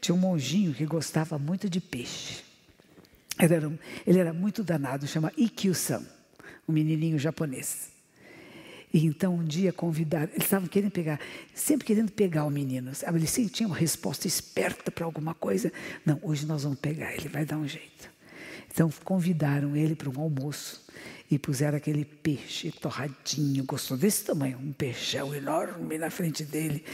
Tinha 0.00 0.14
um 0.14 0.18
monjinho 0.18 0.74
que 0.74 0.84
gostava 0.84 1.38
muito 1.38 1.68
de 1.68 1.80
peixe. 1.80 2.42
Ele 3.38 3.54
era, 3.54 3.78
ele 4.06 4.18
era 4.18 4.32
muito 4.32 4.62
danado, 4.62 5.06
chama 5.06 5.32
Ikkyu-san, 5.36 6.04
um 6.68 6.72
menininho 6.72 7.18
japonês. 7.18 7.89
E 8.92 9.06
então 9.06 9.36
um 9.36 9.44
dia 9.44 9.72
convidaram, 9.72 10.30
eles 10.32 10.44
estavam 10.44 10.68
querendo 10.68 10.90
pegar, 10.90 11.20
sempre 11.54 11.86
querendo 11.86 12.10
pegar 12.10 12.44
o 12.44 12.50
menino. 12.50 12.94
Sabe? 12.94 13.18
Eles 13.18 13.30
sempre 13.30 13.52
tinham 13.52 13.70
uma 13.70 13.76
resposta 13.76 14.26
esperta 14.26 14.90
para 14.90 15.04
alguma 15.04 15.34
coisa. 15.34 15.72
Não, 16.04 16.18
hoje 16.22 16.46
nós 16.46 16.64
vamos 16.64 16.78
pegar, 16.78 17.14
ele 17.14 17.28
vai 17.28 17.44
dar 17.44 17.56
um 17.56 17.68
jeito. 17.68 18.10
Então 18.72 18.90
convidaram 19.04 19.76
ele 19.76 19.94
para 19.94 20.08
um 20.08 20.20
almoço 20.20 20.84
e 21.30 21.38
puseram 21.38 21.76
aquele 21.76 22.04
peixe 22.04 22.72
torradinho, 22.72 23.64
gostou 23.64 23.96
desse 23.96 24.24
tamanho, 24.24 24.58
um 24.58 24.72
peixão 24.72 25.34
enorme 25.34 25.96
na 25.96 26.10
frente 26.10 26.44
dele. 26.44 26.84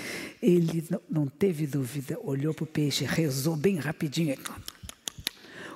Ele 0.42 0.84
não, 1.08 1.26
teve 1.26 1.66
dúvida, 1.66 2.18
olhou 2.22 2.52
para 2.52 2.64
o 2.64 2.66
peixe, 2.66 3.04
rezou 3.04 3.56
bem 3.56 3.76
rapidinho 3.76 4.34
e 4.34 4.38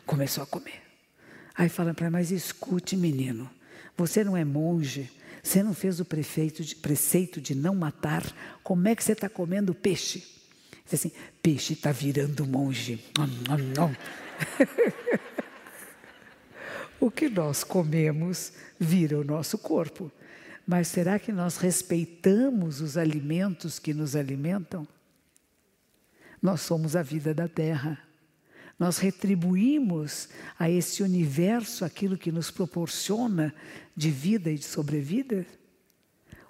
começou 0.05 0.45
a 0.45 0.47
comer. 0.47 0.83
Aí 1.55 1.69
falaram 1.69 1.95
para 1.95 2.07
ele, 2.07 2.13
mas 2.13 2.31
escute 2.31 2.97
menino, 2.97 3.51
você 3.97 4.23
não 4.23 4.37
é 4.37 4.45
monge, 4.45 5.11
você 5.43 5.63
não 5.63 5.75
fez 5.75 6.01
o 6.01 6.05
de, 6.63 6.77
preceito 6.77 7.41
de 7.41 7.55
não 7.55 7.75
matar? 7.75 8.25
Como 8.63 8.87
é 8.89 8.95
que 8.95 9.03
você 9.03 9.13
está 9.13 9.29
comendo 9.29 9.75
peixe? 9.75 10.25
Diz 10.85 10.95
assim, 10.95 11.13
peixe 11.43 11.73
está 11.73 11.93
virando 11.93 12.47
monge. 12.47 13.03
Não, 13.17 13.27
não, 13.59 13.97
o 17.01 17.11
que 17.11 17.29
nós 17.29 17.65
comemos 17.65 18.53
vira 18.79 19.19
o 19.19 19.25
nosso 19.25 19.57
corpo. 19.59 20.11
Mas 20.67 20.89
será 20.89 21.19
que 21.19 21.33
nós 21.33 21.57
respeitamos 21.57 22.81
os 22.81 22.97
alimentos 22.97 23.79
que 23.79 23.95
nos 23.95 24.15
alimentam? 24.15 24.87
Nós 26.41 26.61
somos 26.61 26.95
a 26.95 27.03
vida 27.03 27.35
da 27.35 27.49
terra. 27.49 27.99
Nós 28.81 28.97
retribuímos 28.97 30.31
a 30.59 30.71
esse 30.71 31.03
universo 31.03 31.85
aquilo 31.85 32.17
que 32.17 32.33
nos 32.33 32.51
proporciona 32.51 33.55
de 33.95 34.11
vida 34.11 34.51
e 34.51 34.55
de 34.55 34.65
sobrevida? 34.65 35.45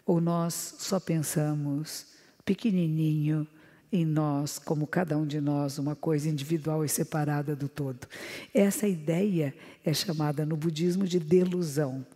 Ou 0.06 0.20
nós 0.20 0.76
só 0.78 1.00
pensamos 1.00 2.06
pequenininho 2.44 3.44
em 3.92 4.06
nós, 4.06 4.60
como 4.60 4.86
cada 4.86 5.18
um 5.18 5.26
de 5.26 5.40
nós, 5.40 5.76
uma 5.76 5.96
coisa 5.96 6.28
individual 6.28 6.84
e 6.84 6.88
separada 6.88 7.56
do 7.56 7.68
todo? 7.68 8.06
Essa 8.54 8.86
ideia 8.86 9.52
é 9.84 9.92
chamada 9.92 10.46
no 10.46 10.56
budismo 10.56 11.08
de 11.08 11.18
delusão. 11.18 12.06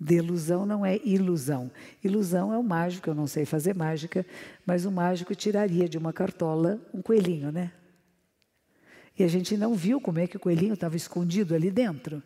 Delusão 0.00 0.64
não 0.64 0.84
é 0.84 0.98
ilusão. 1.04 1.70
Ilusão 2.02 2.54
é 2.54 2.56
o 2.56 2.62
mágico, 2.62 3.10
eu 3.10 3.14
não 3.14 3.26
sei 3.26 3.44
fazer 3.44 3.74
mágica, 3.74 4.24
mas 4.64 4.86
o 4.86 4.90
mágico 4.90 5.34
tiraria 5.34 5.86
de 5.86 5.98
uma 5.98 6.10
cartola 6.10 6.80
um 6.94 7.02
coelhinho, 7.02 7.52
né? 7.52 7.70
E 9.20 9.22
a 9.22 9.28
gente 9.28 9.54
não 9.54 9.74
viu 9.74 10.00
como 10.00 10.18
é 10.18 10.26
que 10.26 10.38
o 10.38 10.40
coelhinho 10.40 10.72
estava 10.72 10.96
escondido 10.96 11.54
ali 11.54 11.70
dentro. 11.70 12.22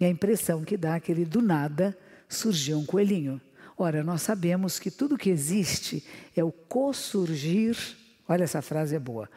E 0.00 0.04
a 0.06 0.08
impressão 0.08 0.64
que 0.64 0.78
dá 0.78 0.94
é 0.94 1.00
que 1.00 1.12
ele 1.12 1.26
do 1.26 1.42
nada 1.42 1.94
surgiu 2.26 2.78
um 2.78 2.86
coelhinho. 2.86 3.38
Ora, 3.76 4.02
nós 4.02 4.22
sabemos 4.22 4.78
que 4.78 4.90
tudo 4.90 5.18
que 5.18 5.28
existe 5.28 6.02
é 6.34 6.42
o 6.42 6.50
co-surgir, 6.50 7.76
olha 8.26 8.44
essa 8.44 8.62
frase 8.62 8.96
é 8.96 8.98
boa, 8.98 9.28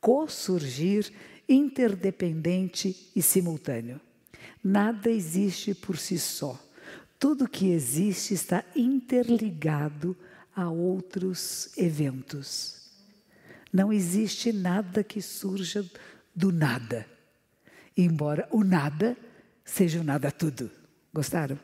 co-surgir 0.00 1.12
interdependente 1.48 3.10
e 3.16 3.20
simultâneo. 3.20 4.00
Nada 4.62 5.10
existe 5.10 5.74
por 5.74 5.98
si 5.98 6.20
só. 6.20 6.56
Tudo 7.18 7.48
que 7.48 7.72
existe 7.72 8.32
está 8.32 8.64
interligado 8.76 10.16
a 10.54 10.70
outros 10.70 11.76
eventos. 11.76 12.84
Não 13.72 13.92
existe 13.92 14.52
nada 14.52 15.02
que 15.02 15.20
surja 15.20 15.84
do 16.34 16.50
nada. 16.52 17.06
Embora 17.96 18.48
o 18.50 18.64
nada 18.64 19.16
seja 19.64 20.00
o 20.00 20.04
nada 20.04 20.30
tudo. 20.30 20.70
Gostaram? 21.12 21.58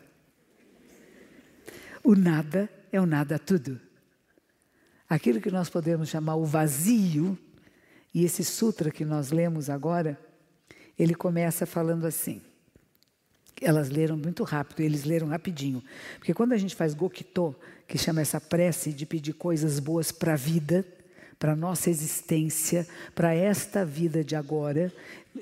O 2.02 2.14
nada 2.14 2.70
é 2.92 3.00
o 3.00 3.06
nada 3.06 3.38
tudo. 3.38 3.80
Aquilo 5.08 5.40
que 5.40 5.50
nós 5.50 5.68
podemos 5.68 6.08
chamar 6.08 6.36
o 6.36 6.44
vazio, 6.44 7.36
e 8.14 8.24
esse 8.24 8.44
sutra 8.44 8.90
que 8.90 9.04
nós 9.04 9.30
lemos 9.30 9.68
agora, 9.68 10.18
ele 10.98 11.14
começa 11.14 11.66
falando 11.66 12.06
assim. 12.06 12.40
Elas 13.60 13.90
leram 13.90 14.16
muito 14.16 14.42
rápido, 14.42 14.80
eles 14.80 15.04
leram 15.04 15.28
rapidinho. 15.28 15.82
Porque 16.18 16.32
quando 16.32 16.52
a 16.52 16.56
gente 16.56 16.74
faz 16.74 16.94
gokito, 16.94 17.54
que 17.86 17.98
chama 17.98 18.20
essa 18.20 18.40
prece 18.40 18.92
de 18.92 19.04
pedir 19.04 19.34
coisas 19.34 19.78
boas 19.78 20.10
para 20.10 20.32
a 20.32 20.36
vida, 20.36 20.86
para 21.40 21.52
a 21.52 21.56
nossa 21.56 21.88
existência, 21.88 22.86
para 23.14 23.34
esta 23.34 23.82
vida 23.82 24.22
de 24.22 24.36
agora. 24.36 24.92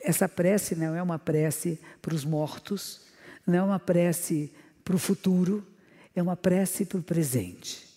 Essa 0.05 0.29
prece 0.29 0.77
não 0.77 0.95
é 0.95 1.03
uma 1.03 1.19
prece 1.19 1.77
para 2.01 2.15
os 2.15 2.25
mortos, 2.25 3.01
não 3.45 3.59
é 3.59 3.63
uma 3.63 3.81
prece 3.81 4.53
para 4.85 4.95
o 4.95 4.99
futuro, 4.99 5.67
é 6.15 6.23
uma 6.23 6.37
prece 6.37 6.87
para 6.87 7.01
o 7.01 7.03
presente. 7.03 7.89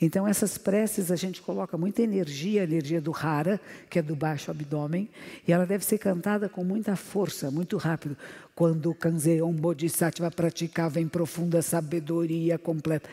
Então, 0.00 0.26
essas 0.26 0.56
preces 0.56 1.10
a 1.10 1.16
gente 1.16 1.42
coloca 1.42 1.76
muita 1.76 2.02
energia, 2.02 2.62
a 2.62 2.64
energia 2.64 3.00
do 3.00 3.14
Hara, 3.14 3.60
que 3.88 3.98
é 3.98 4.02
do 4.02 4.16
baixo 4.16 4.50
abdômen, 4.50 5.08
e 5.46 5.52
ela 5.52 5.66
deve 5.66 5.84
ser 5.84 5.98
cantada 5.98 6.48
com 6.48 6.64
muita 6.64 6.96
força, 6.96 7.50
muito 7.50 7.76
rápido. 7.76 8.16
Quando 8.54 8.90
o 8.90 8.94
Kanzeon 8.94 9.52
Bodhisattva 9.52 10.30
praticava 10.30 11.00
em 11.00 11.08
profunda 11.08 11.60
sabedoria 11.60 12.58
completa. 12.58 13.08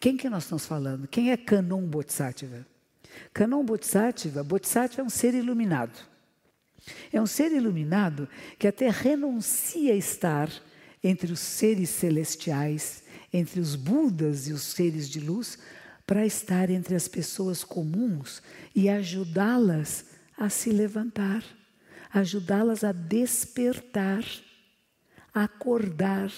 Quem 0.00 0.16
que 0.16 0.28
nós 0.28 0.44
estamos 0.44 0.66
falando? 0.66 1.08
Quem 1.08 1.32
é 1.32 1.36
Kanon 1.36 1.82
Bodhisattva? 1.82 2.73
Kanon 3.32 3.64
Bodhisattva, 3.64 4.42
Bodhisattva 4.42 5.02
é 5.02 5.04
um 5.04 5.10
ser 5.10 5.34
iluminado. 5.34 5.98
É 7.12 7.20
um 7.20 7.26
ser 7.26 7.52
iluminado 7.52 8.28
que 8.58 8.66
até 8.66 8.90
renuncia 8.90 9.92
a 9.92 9.96
estar 9.96 10.50
entre 11.02 11.32
os 11.32 11.40
seres 11.40 11.90
celestiais, 11.90 13.02
entre 13.32 13.60
os 13.60 13.74
Budas 13.74 14.48
e 14.48 14.52
os 14.52 14.62
seres 14.62 15.08
de 15.08 15.20
luz, 15.20 15.58
para 16.06 16.26
estar 16.26 16.70
entre 16.70 16.94
as 16.94 17.08
pessoas 17.08 17.64
comuns 17.64 18.42
e 18.74 18.88
ajudá-las 18.88 20.04
a 20.36 20.48
se 20.48 20.70
levantar, 20.70 21.42
ajudá-las 22.12 22.84
a 22.84 22.92
despertar, 22.92 24.24
a 25.32 25.44
acordar, 25.44 26.30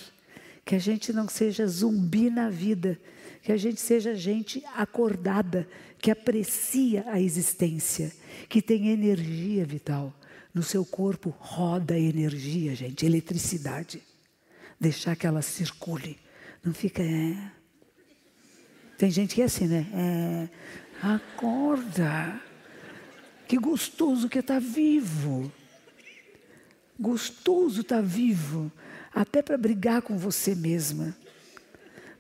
que 0.64 0.74
a 0.74 0.79
gente 0.79 1.12
não 1.12 1.29
seja 1.29 1.66
zumbi 1.66 2.29
na 2.31 2.51
vida, 2.51 2.99
Que 3.47 3.53
a 3.53 3.57
gente 3.57 3.81
seja 3.81 4.12
gente 4.12 4.64
acordada, 4.74 5.68
que 5.99 6.11
aprecia 6.11 7.05
a 7.09 7.20
existência, 7.20 8.12
que 8.49 8.61
tem 8.61 8.88
energia 8.88 9.64
vital. 9.64 10.12
No 10.53 10.62
seu 10.62 10.84
corpo 10.84 11.34
roda 11.38 11.99
energia, 11.99 12.74
gente, 12.74 13.05
eletricidade. 13.05 14.03
Deixar 14.80 15.14
que 15.16 15.26
ela 15.26 15.42
circule. 15.42 16.18
Não 16.64 16.72
fica. 16.72 17.03
É. 17.03 17.53
Tem 18.97 19.11
gente 19.11 19.34
que 19.34 19.42
é 19.42 19.44
assim, 19.44 19.66
né? 19.66 19.86
É. 19.92 21.07
Acorda. 21.07 22.40
Que 23.47 23.59
gostoso 23.59 24.28
que 24.28 24.38
está 24.38 24.59
vivo. 24.59 25.53
Gostoso 26.99 27.82
estar 27.82 27.97
tá 27.97 28.03
vivo. 28.03 28.72
Até 29.14 29.42
para 29.42 29.59
brigar 29.59 30.03
com 30.03 30.16
você 30.16 30.55
mesma. 30.55 31.14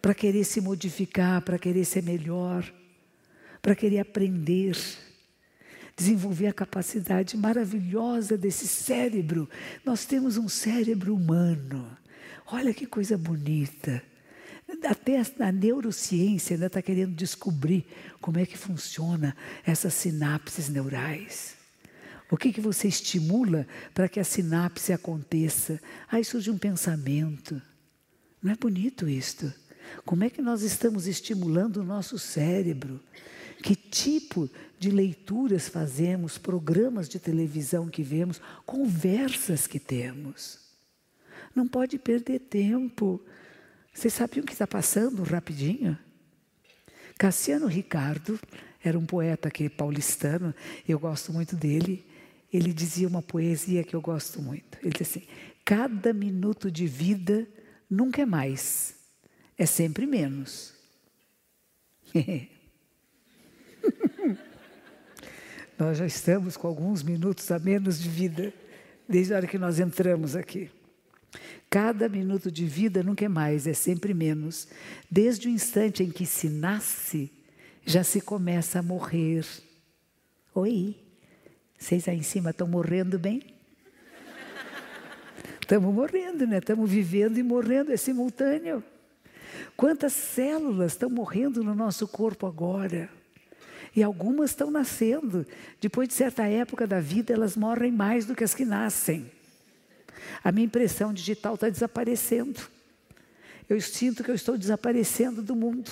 Para 0.00 0.14
querer 0.14 0.44
se 0.44 0.60
modificar, 0.60 1.42
para 1.42 1.58
querer 1.58 1.84
ser 1.84 2.02
melhor. 2.02 2.70
Para 3.66 3.74
querer 3.74 3.98
aprender. 3.98 4.76
Desenvolver 5.96 6.46
a 6.46 6.52
capacidade 6.52 7.36
maravilhosa 7.36 8.38
desse 8.38 8.68
cérebro. 8.68 9.50
Nós 9.84 10.04
temos 10.04 10.36
um 10.36 10.48
cérebro 10.48 11.12
humano. 11.12 11.84
Olha 12.46 12.72
que 12.72 12.86
coisa 12.86 13.18
bonita. 13.18 14.00
Até 14.88 15.20
a 15.40 15.50
neurociência 15.50 16.54
ainda 16.54 16.66
está 16.66 16.80
querendo 16.80 17.16
descobrir 17.16 17.84
como 18.20 18.38
é 18.38 18.46
que 18.46 18.56
funciona 18.56 19.36
essas 19.64 19.94
sinapses 19.94 20.68
neurais. 20.68 21.56
O 22.30 22.36
que, 22.36 22.52
que 22.52 22.60
você 22.60 22.86
estimula 22.86 23.66
para 23.92 24.08
que 24.08 24.20
a 24.20 24.24
sinapse 24.24 24.92
aconteça? 24.92 25.80
Aí 26.08 26.24
surge 26.24 26.52
um 26.52 26.58
pensamento. 26.58 27.60
Não 28.40 28.52
é 28.52 28.54
bonito 28.54 29.08
isto? 29.08 29.52
Como 30.04 30.22
é 30.22 30.30
que 30.30 30.40
nós 30.40 30.62
estamos 30.62 31.08
estimulando 31.08 31.78
o 31.78 31.84
nosso 31.84 32.16
cérebro? 32.16 33.02
Que 33.62 33.74
tipo 33.74 34.50
de 34.78 34.90
leituras 34.90 35.68
fazemos, 35.68 36.38
programas 36.38 37.08
de 37.08 37.18
televisão 37.18 37.88
que 37.88 38.02
vemos, 38.02 38.40
conversas 38.64 39.66
que 39.66 39.80
temos? 39.80 40.60
Não 41.54 41.66
pode 41.66 41.98
perder 41.98 42.40
tempo. 42.40 43.20
Vocês 43.92 44.12
sabiam 44.12 44.44
o 44.44 44.46
que 44.46 44.52
está 44.52 44.66
passando 44.66 45.22
rapidinho? 45.22 45.98
Cassiano 47.18 47.66
Ricardo 47.66 48.38
era 48.84 48.98
um 48.98 49.06
poeta 49.06 49.48
aqui 49.48 49.68
paulistano, 49.68 50.54
eu 50.86 50.98
gosto 50.98 51.32
muito 51.32 51.56
dele. 51.56 52.06
Ele 52.52 52.72
dizia 52.72 53.08
uma 53.08 53.22
poesia 53.22 53.82
que 53.82 53.96
eu 53.96 54.00
gosto 54.00 54.40
muito. 54.40 54.78
Ele 54.82 54.90
dizia 54.90 55.22
assim: 55.22 55.28
cada 55.64 56.12
minuto 56.12 56.70
de 56.70 56.86
vida 56.86 57.48
nunca 57.90 58.22
é 58.22 58.26
mais, 58.26 58.94
é 59.56 59.66
sempre 59.66 60.06
menos. 60.06 60.74
nós 65.78 65.98
já 65.98 66.06
estamos 66.06 66.56
com 66.56 66.66
alguns 66.66 67.02
minutos 67.02 67.50
a 67.50 67.58
menos 67.58 68.00
de 68.00 68.08
vida, 68.08 68.52
desde 69.08 69.34
a 69.34 69.36
hora 69.36 69.46
que 69.46 69.58
nós 69.58 69.78
entramos 69.78 70.34
aqui. 70.34 70.70
Cada 71.68 72.08
minuto 72.08 72.50
de 72.50 72.64
vida 72.64 73.02
nunca 73.02 73.24
é 73.24 73.28
mais, 73.28 73.66
é 73.66 73.74
sempre 73.74 74.14
menos. 74.14 74.68
Desde 75.10 75.48
o 75.48 75.50
instante 75.50 76.02
em 76.02 76.10
que 76.10 76.24
se 76.24 76.48
nasce, 76.48 77.30
já 77.84 78.02
se 78.02 78.20
começa 78.20 78.78
a 78.78 78.82
morrer. 78.82 79.44
Oi, 80.54 80.96
vocês 81.78 82.08
aí 82.08 82.16
em 82.16 82.22
cima 82.22 82.50
estão 82.50 82.66
morrendo 82.66 83.18
bem? 83.18 83.54
Estamos 85.60 85.92
morrendo, 85.92 86.46
né? 86.46 86.58
Estamos 86.58 86.90
vivendo 86.90 87.38
e 87.38 87.42
morrendo, 87.42 87.92
é 87.92 87.96
simultâneo. 87.96 88.82
Quantas 89.76 90.12
células 90.12 90.92
estão 90.92 91.10
morrendo 91.10 91.62
no 91.62 91.74
nosso 91.74 92.06
corpo 92.06 92.46
agora? 92.46 93.10
E 93.96 94.02
algumas 94.02 94.50
estão 94.50 94.70
nascendo. 94.70 95.46
Depois 95.80 96.06
de 96.06 96.12
certa 96.12 96.44
época 96.46 96.86
da 96.86 97.00
vida, 97.00 97.32
elas 97.32 97.56
morrem 97.56 97.90
mais 97.90 98.26
do 98.26 98.34
que 98.34 98.44
as 98.44 98.54
que 98.54 98.66
nascem. 98.66 99.32
A 100.44 100.52
minha 100.52 100.66
impressão 100.66 101.14
digital 101.14 101.54
está 101.54 101.70
desaparecendo. 101.70 102.60
Eu 103.68 103.80
sinto 103.80 104.22
que 104.22 104.30
eu 104.30 104.34
estou 104.34 104.58
desaparecendo 104.58 105.40
do 105.40 105.56
mundo. 105.56 105.90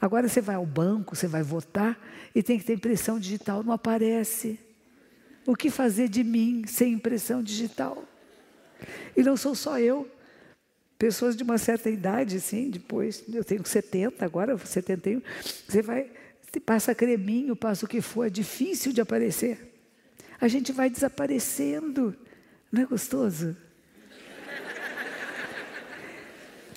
Agora 0.00 0.26
você 0.26 0.40
vai 0.40 0.56
ao 0.56 0.66
banco, 0.66 1.14
você 1.14 1.28
vai 1.28 1.42
votar 1.42 1.96
e 2.34 2.42
tem 2.42 2.58
que 2.58 2.64
ter 2.64 2.72
impressão 2.72 3.20
digital, 3.20 3.62
não 3.62 3.72
aparece. 3.72 4.58
O 5.46 5.54
que 5.54 5.70
fazer 5.70 6.08
de 6.08 6.24
mim 6.24 6.64
sem 6.66 6.94
impressão 6.94 7.42
digital? 7.42 8.02
E 9.16 9.22
não 9.22 9.36
sou 9.36 9.54
só 9.54 9.78
eu. 9.78 10.10
Pessoas 10.98 11.36
de 11.36 11.42
uma 11.42 11.58
certa 11.58 11.90
idade, 11.90 12.40
sim, 12.40 12.70
depois, 12.70 13.22
eu 13.32 13.44
tenho 13.44 13.64
70, 13.64 14.24
agora 14.24 14.56
71, 14.56 15.20
você 15.68 15.82
vai, 15.82 16.08
passa 16.60 16.94
creminho, 16.94 17.56
passa 17.56 17.86
o 17.86 17.88
que 17.88 18.00
for, 18.00 18.26
é 18.26 18.30
difícil 18.30 18.92
de 18.92 19.00
aparecer. 19.00 19.72
A 20.40 20.48
gente 20.48 20.72
vai 20.72 20.90
desaparecendo. 20.90 22.16
Não 22.70 22.82
é 22.82 22.84
gostoso? 22.84 23.56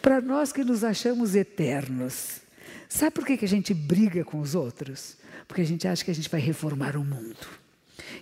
Para 0.02 0.22
nós 0.22 0.54
que 0.54 0.64
nos 0.64 0.84
achamos 0.84 1.36
eternos, 1.36 2.42
sabe 2.88 3.12
por 3.12 3.26
que, 3.26 3.38
que 3.38 3.46
a 3.46 3.48
gente 3.48 3.74
briga 3.74 4.24
com 4.24 4.40
os 4.40 4.54
outros? 4.54 5.18
Porque 5.48 5.62
a 5.62 5.66
gente 5.66 5.88
acha 5.88 6.06
que 6.06 6.12
a 6.12 6.16
gente 6.16 6.30
vai 6.30 6.40
reformar 6.40 6.96
o 6.96 7.04
mundo. 7.04 7.48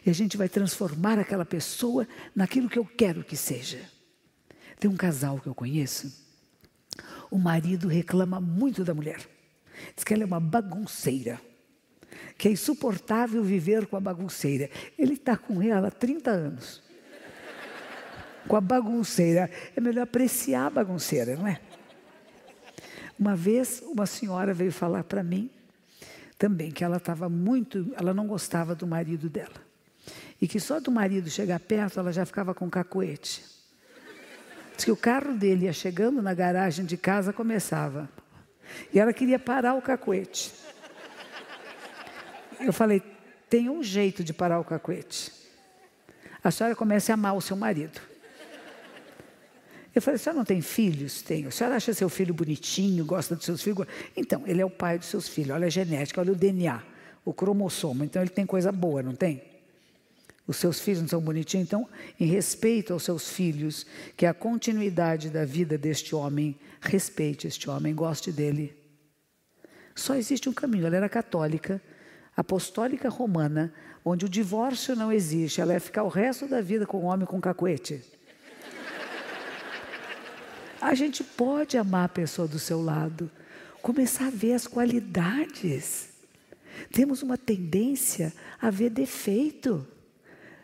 E 0.05 0.09
a 0.09 0.13
gente 0.13 0.37
vai 0.37 0.47
transformar 0.47 1.19
aquela 1.19 1.45
pessoa 1.45 2.07
naquilo 2.35 2.69
que 2.69 2.79
eu 2.79 2.85
quero 2.85 3.23
que 3.23 3.35
seja. 3.35 3.79
Tem 4.79 4.89
um 4.89 4.95
casal 4.95 5.39
que 5.39 5.47
eu 5.47 5.55
conheço, 5.55 6.11
o 7.29 7.37
marido 7.37 7.87
reclama 7.87 8.39
muito 8.39 8.83
da 8.83 8.93
mulher. 8.93 9.32
Diz 9.95 10.03
que 10.03 10.13
ela 10.13 10.23
é 10.23 10.25
uma 10.25 10.39
bagunceira, 10.39 11.39
que 12.37 12.47
é 12.47 12.51
insuportável 12.51 13.43
viver 13.43 13.87
com 13.87 13.97
a 13.97 13.99
bagunceira. 13.99 14.69
Ele 14.97 15.13
está 15.13 15.37
com 15.37 15.61
ela 15.61 15.87
há 15.87 15.91
30 15.91 16.31
anos 16.31 16.83
com 18.47 18.55
a 18.55 18.61
bagunceira. 18.61 19.49
É 19.75 19.81
melhor 19.81 20.03
apreciar 20.03 20.67
a 20.67 20.69
bagunceira, 20.69 21.35
não 21.35 21.47
é? 21.47 21.59
Uma 23.17 23.35
vez, 23.35 23.81
uma 23.85 24.05
senhora 24.05 24.53
veio 24.53 24.71
falar 24.71 25.03
para 25.03 25.23
mim 25.23 25.49
também 26.37 26.71
que 26.71 26.83
ela 26.83 26.97
estava 26.97 27.29
muito, 27.29 27.93
ela 27.95 28.13
não 28.13 28.27
gostava 28.27 28.75
do 28.75 28.85
marido 28.85 29.29
dela. 29.29 29.63
E 30.41 30.47
que 30.47 30.59
só 30.59 30.79
do 30.79 30.91
marido 30.91 31.29
chegar 31.29 31.59
perto, 31.59 31.99
ela 31.99 32.11
já 32.11 32.25
ficava 32.25 32.53
com 32.53 32.69
cacoete. 32.69 33.45
Diz 34.75 34.83
que 34.83 34.91
o 34.91 34.97
carro 34.97 35.33
dele 35.37 35.65
ia 35.65 35.73
chegando 35.73 36.21
na 36.21 36.33
garagem 36.33 36.85
de 36.85 36.97
casa, 36.97 37.31
começava. 37.31 38.09
E 38.93 38.99
ela 38.99 39.13
queria 39.13 39.39
parar 39.39 39.73
o 39.75 39.81
cacoete. 39.81 40.51
Eu 42.59 42.73
falei: 42.73 43.01
tem 43.49 43.69
um 43.69 43.83
jeito 43.83 44.23
de 44.23 44.33
parar 44.33 44.59
o 44.59 44.63
cacoete. 44.63 45.31
A 46.43 46.51
senhora 46.51 46.75
comece 46.75 47.11
a 47.11 47.15
amar 47.15 47.35
o 47.35 47.41
seu 47.41 47.55
marido. 47.55 48.01
Eu 49.95 50.01
falei, 50.01 50.15
a 50.15 50.17
senhora 50.17 50.37
não 50.37 50.45
tem 50.45 50.59
filhos? 50.59 51.21
Tenho. 51.21 51.49
A 51.49 51.51
senhora 51.51 51.75
acha 51.75 51.93
seu 51.93 52.09
filho 52.09 52.33
bonitinho, 52.33 53.05
gosta 53.05 53.35
dos 53.35 53.45
seus 53.45 53.61
filhos? 53.61 53.85
Então, 54.17 54.43
ele 54.47 54.59
é 54.59 54.65
o 54.65 54.69
pai 54.69 54.97
dos 54.97 55.07
seus 55.07 55.27
filhos. 55.27 55.51
Olha 55.51 55.67
a 55.67 55.69
genética, 55.69 56.19
olha 56.19 56.31
o 56.31 56.35
DNA, 56.35 56.81
o 57.23 57.31
cromossomo. 57.31 58.03
Então, 58.03 58.21
ele 58.21 58.31
tem 58.31 58.45
coisa 58.45 58.71
boa, 58.71 59.03
não 59.03 59.13
tem? 59.13 59.52
Os 60.45 60.57
seus 60.57 60.79
filhos 60.81 61.01
não 61.01 61.07
são 61.07 61.21
bonitinhos? 61.21 61.67
Então, 61.67 61.87
em 62.19 62.25
respeito 62.25 62.91
aos 62.91 63.03
seus 63.03 63.29
filhos, 63.29 63.85
que 64.17 64.25
a 64.25 64.33
continuidade 64.33 65.29
da 65.29 65.45
vida 65.45 65.77
deste 65.77 66.13
homem, 66.13 66.57
respeite 66.81 67.47
este 67.47 67.69
homem, 67.69 67.95
goste 67.95 68.31
dele. 68.31 68.75
Só 69.95 70.15
existe 70.15 70.49
um 70.49 70.53
caminho. 70.53 70.85
Ela 70.85 70.97
era 70.97 71.09
católica, 71.09 71.81
apostólica 72.35 73.09
romana, 73.09 73.73
onde 74.03 74.25
o 74.25 74.29
divórcio 74.29 74.95
não 74.95 75.11
existe. 75.11 75.61
Ela 75.61 75.73
ia 75.73 75.79
ficar 75.79 76.03
o 76.03 76.09
resto 76.09 76.47
da 76.47 76.61
vida 76.61 76.85
com 76.85 76.97
o 76.97 77.03
homem 77.03 77.25
com 77.25 77.39
cacuete. 77.39 78.01
A 80.81 80.93
gente 80.93 81.23
pode 81.23 81.77
amar 81.77 82.05
a 82.05 82.09
pessoa 82.09 82.45
do 82.45 82.59
seu 82.59 82.81
lado, 82.81 83.31
começar 83.81 84.27
a 84.27 84.29
ver 84.29 84.51
as 84.51 84.67
qualidades. 84.67 86.09
Temos 86.91 87.23
uma 87.23 87.37
tendência 87.37 88.33
a 88.61 88.69
ver 88.69 88.89
defeito. 88.89 89.87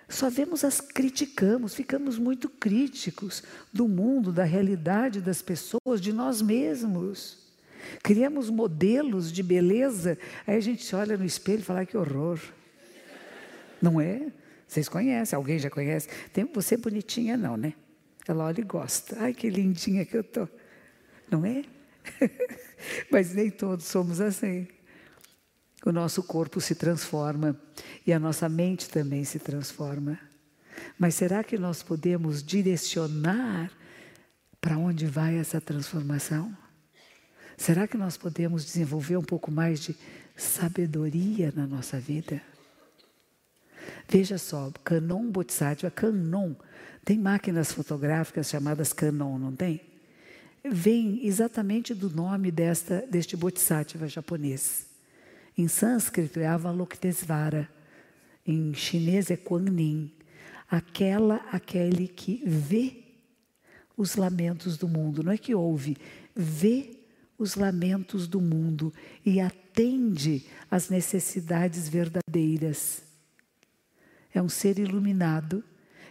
Só 0.09 0.27
vemos 0.27 0.63
as 0.63 0.81
criticamos, 0.81 1.75
ficamos 1.75 2.17
muito 2.17 2.49
críticos 2.49 3.43
do 3.71 3.87
mundo, 3.87 4.33
da 4.33 4.43
realidade 4.43 5.21
das 5.21 5.43
pessoas, 5.43 6.01
de 6.01 6.11
nós 6.11 6.41
mesmos. 6.41 7.37
Criamos 8.01 8.49
modelos 8.49 9.31
de 9.31 9.43
beleza, 9.43 10.17
aí 10.47 10.57
a 10.57 10.59
gente 10.59 10.95
olha 10.95 11.15
no 11.15 11.23
espelho 11.23 11.59
e 11.59 11.63
fala: 11.63 11.85
que 11.85 11.95
horror. 11.95 12.39
Não 13.79 14.01
é? 14.01 14.31
Vocês 14.67 14.89
conhecem, 14.89 15.37
alguém 15.37 15.59
já 15.59 15.69
conhece? 15.69 16.09
Tem 16.33 16.43
você 16.43 16.75
bonitinha, 16.75 17.37
não, 17.37 17.55
né? 17.55 17.73
Ela 18.27 18.45
olha 18.45 18.61
e 18.61 18.63
gosta. 18.63 19.15
Ai, 19.19 19.33
que 19.33 19.49
lindinha 19.49 20.05
que 20.05 20.17
eu 20.17 20.23
tô. 20.23 20.47
Não 21.29 21.45
é? 21.45 21.63
Mas 23.11 23.33
nem 23.33 23.49
todos 23.49 23.85
somos 23.85 24.19
assim. 24.19 24.67
O 25.85 25.91
nosso 25.91 26.21
corpo 26.23 26.59
se 26.59 26.75
transforma 26.75 27.59
e 28.05 28.11
a 28.11 28.19
nossa 28.19 28.49
mente 28.49 28.89
também 28.89 29.23
se 29.23 29.39
transforma. 29.39 30.19
Mas 30.97 31.15
será 31.15 31.43
que 31.43 31.57
nós 31.57 31.81
podemos 31.81 32.43
direcionar 32.43 33.71
para 34.59 34.77
onde 34.77 35.05
vai 35.05 35.37
essa 35.37 35.61
transformação? 35.61 36.55
Será 37.57 37.87
que 37.87 37.97
nós 37.97 38.17
podemos 38.17 38.65
desenvolver 38.65 39.17
um 39.17 39.23
pouco 39.23 39.51
mais 39.51 39.79
de 39.79 39.95
sabedoria 40.35 41.53
na 41.55 41.65
nossa 41.65 41.99
vida? 41.99 42.41
Veja 44.07 44.37
só, 44.37 44.71
Canon 44.83 45.29
Bodhisattva, 45.29 45.91
Canon, 45.91 46.55
tem 47.05 47.17
máquinas 47.17 47.71
fotográficas 47.71 48.49
chamadas 48.49 48.91
Canon, 48.93 49.37
não 49.37 49.55
tem? 49.55 49.81
Vem 50.63 51.25
exatamente 51.25 51.93
do 51.93 52.09
nome 52.09 52.51
desta, 52.51 53.05
deste 53.09 53.37
Bodhisattva 53.37 54.07
japonês. 54.07 54.88
Em 55.59 55.67
sânscrito 55.67 56.39
é 56.39 56.47
Avalokitesvara, 56.47 57.69
em 58.47 58.73
chinês 58.73 59.29
é 59.29 59.35
Kuan 59.35 59.65
aquela, 60.71 61.35
aquele 61.51 62.07
que 62.07 62.41
vê 62.45 63.03
os 63.97 64.15
lamentos 64.15 64.77
do 64.77 64.87
mundo, 64.87 65.21
não 65.21 65.33
é 65.33 65.37
que 65.37 65.53
ouve, 65.53 65.97
vê 66.33 66.97
os 67.37 67.55
lamentos 67.55 68.25
do 68.25 68.39
mundo 68.39 68.93
e 69.25 69.41
atende 69.41 70.45
às 70.71 70.87
necessidades 70.87 71.89
verdadeiras. 71.89 73.03
É 74.33 74.41
um 74.41 74.47
ser 74.47 74.79
iluminado 74.79 75.61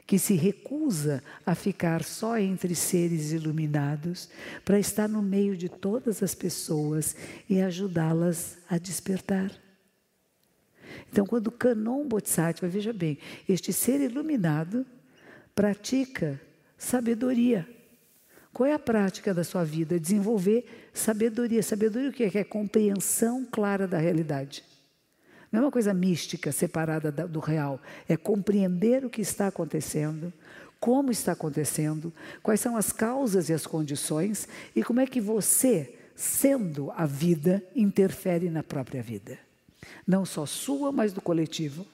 que 0.08 0.18
se 0.18 0.34
recusa 0.34 1.22
a 1.44 1.54
ficar 1.54 2.02
só 2.02 2.38
entre 2.38 2.74
seres 2.74 3.30
iluminados 3.30 4.30
para 4.64 4.78
estar 4.78 5.06
no 5.06 5.20
meio 5.20 5.54
de 5.54 5.68
todas 5.68 6.22
as 6.22 6.34
pessoas 6.34 7.14
e 7.46 7.60
ajudá-las 7.60 8.56
a 8.70 8.78
despertar. 8.78 9.52
Então, 11.12 11.26
quando 11.26 11.52
Canon 11.52 12.08
Bodhisattva, 12.08 12.66
veja 12.66 12.90
bem, 12.90 13.18
este 13.46 13.70
ser 13.70 14.00
iluminado 14.00 14.86
pratica 15.54 16.40
sabedoria. 16.78 17.68
Qual 18.50 18.66
é 18.66 18.72
a 18.72 18.78
prática 18.78 19.34
da 19.34 19.44
sua 19.44 19.62
vida? 19.62 20.00
Desenvolver 20.00 20.64
sabedoria. 20.90 21.62
Sabedoria 21.62 22.08
o 22.08 22.12
que 22.14 22.24
é? 22.24 22.30
Que 22.30 22.38
é 22.38 22.44
compreensão 22.44 23.44
clara 23.44 23.86
da 23.86 23.98
realidade. 23.98 24.64
Não 25.50 25.60
é 25.60 25.64
uma 25.64 25.72
coisa 25.72 25.94
mística, 25.94 26.52
separada 26.52 27.10
do 27.10 27.40
real. 27.40 27.80
É 28.08 28.16
compreender 28.16 29.04
o 29.04 29.10
que 29.10 29.22
está 29.22 29.46
acontecendo, 29.46 30.32
como 30.78 31.10
está 31.10 31.32
acontecendo, 31.32 32.12
quais 32.42 32.60
são 32.60 32.76
as 32.76 32.92
causas 32.92 33.48
e 33.48 33.52
as 33.52 33.66
condições 33.66 34.46
e 34.76 34.82
como 34.82 35.00
é 35.00 35.06
que 35.06 35.20
você, 35.20 35.98
sendo 36.14 36.90
a 36.92 37.06
vida, 37.06 37.62
interfere 37.74 38.50
na 38.50 38.62
própria 38.62 39.02
vida. 39.02 39.38
Não 40.06 40.24
só 40.24 40.44
sua, 40.44 40.92
mas 40.92 41.12
do 41.12 41.20
coletivo. 41.20 41.86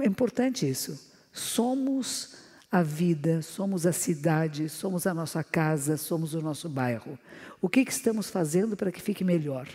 É 0.00 0.06
importante 0.06 0.68
isso. 0.68 1.10
Somos 1.32 2.36
a 2.70 2.82
vida, 2.82 3.40
somos 3.42 3.86
a 3.86 3.92
cidade, 3.92 4.68
somos 4.68 5.06
a 5.06 5.14
nossa 5.14 5.42
casa, 5.42 5.96
somos 5.96 6.34
o 6.34 6.42
nosso 6.42 6.68
bairro. 6.68 7.18
O 7.60 7.68
que, 7.68 7.84
que 7.84 7.92
estamos 7.92 8.28
fazendo 8.28 8.76
para 8.76 8.92
que 8.92 9.00
fique 9.00 9.24
melhor? 9.24 9.66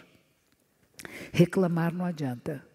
Reclamar 1.38 1.94
não 1.94 2.04
adianta. 2.04 2.66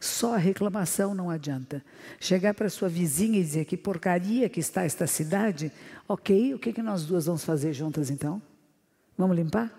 Só 0.00 0.34
a 0.34 0.36
reclamação 0.36 1.14
não 1.14 1.30
adianta. 1.30 1.80
Chegar 2.18 2.54
para 2.54 2.68
sua 2.68 2.88
vizinha 2.88 3.38
e 3.38 3.44
dizer 3.44 3.66
que 3.66 3.76
porcaria 3.76 4.48
que 4.48 4.58
está 4.58 4.82
esta 4.82 5.06
cidade, 5.06 5.70
ok, 6.08 6.54
o 6.54 6.58
que, 6.58 6.72
que 6.72 6.82
nós 6.82 7.04
duas 7.06 7.26
vamos 7.26 7.44
fazer 7.44 7.72
juntas 7.72 8.10
então? 8.10 8.42
Vamos 9.16 9.36
limpar? 9.36 9.72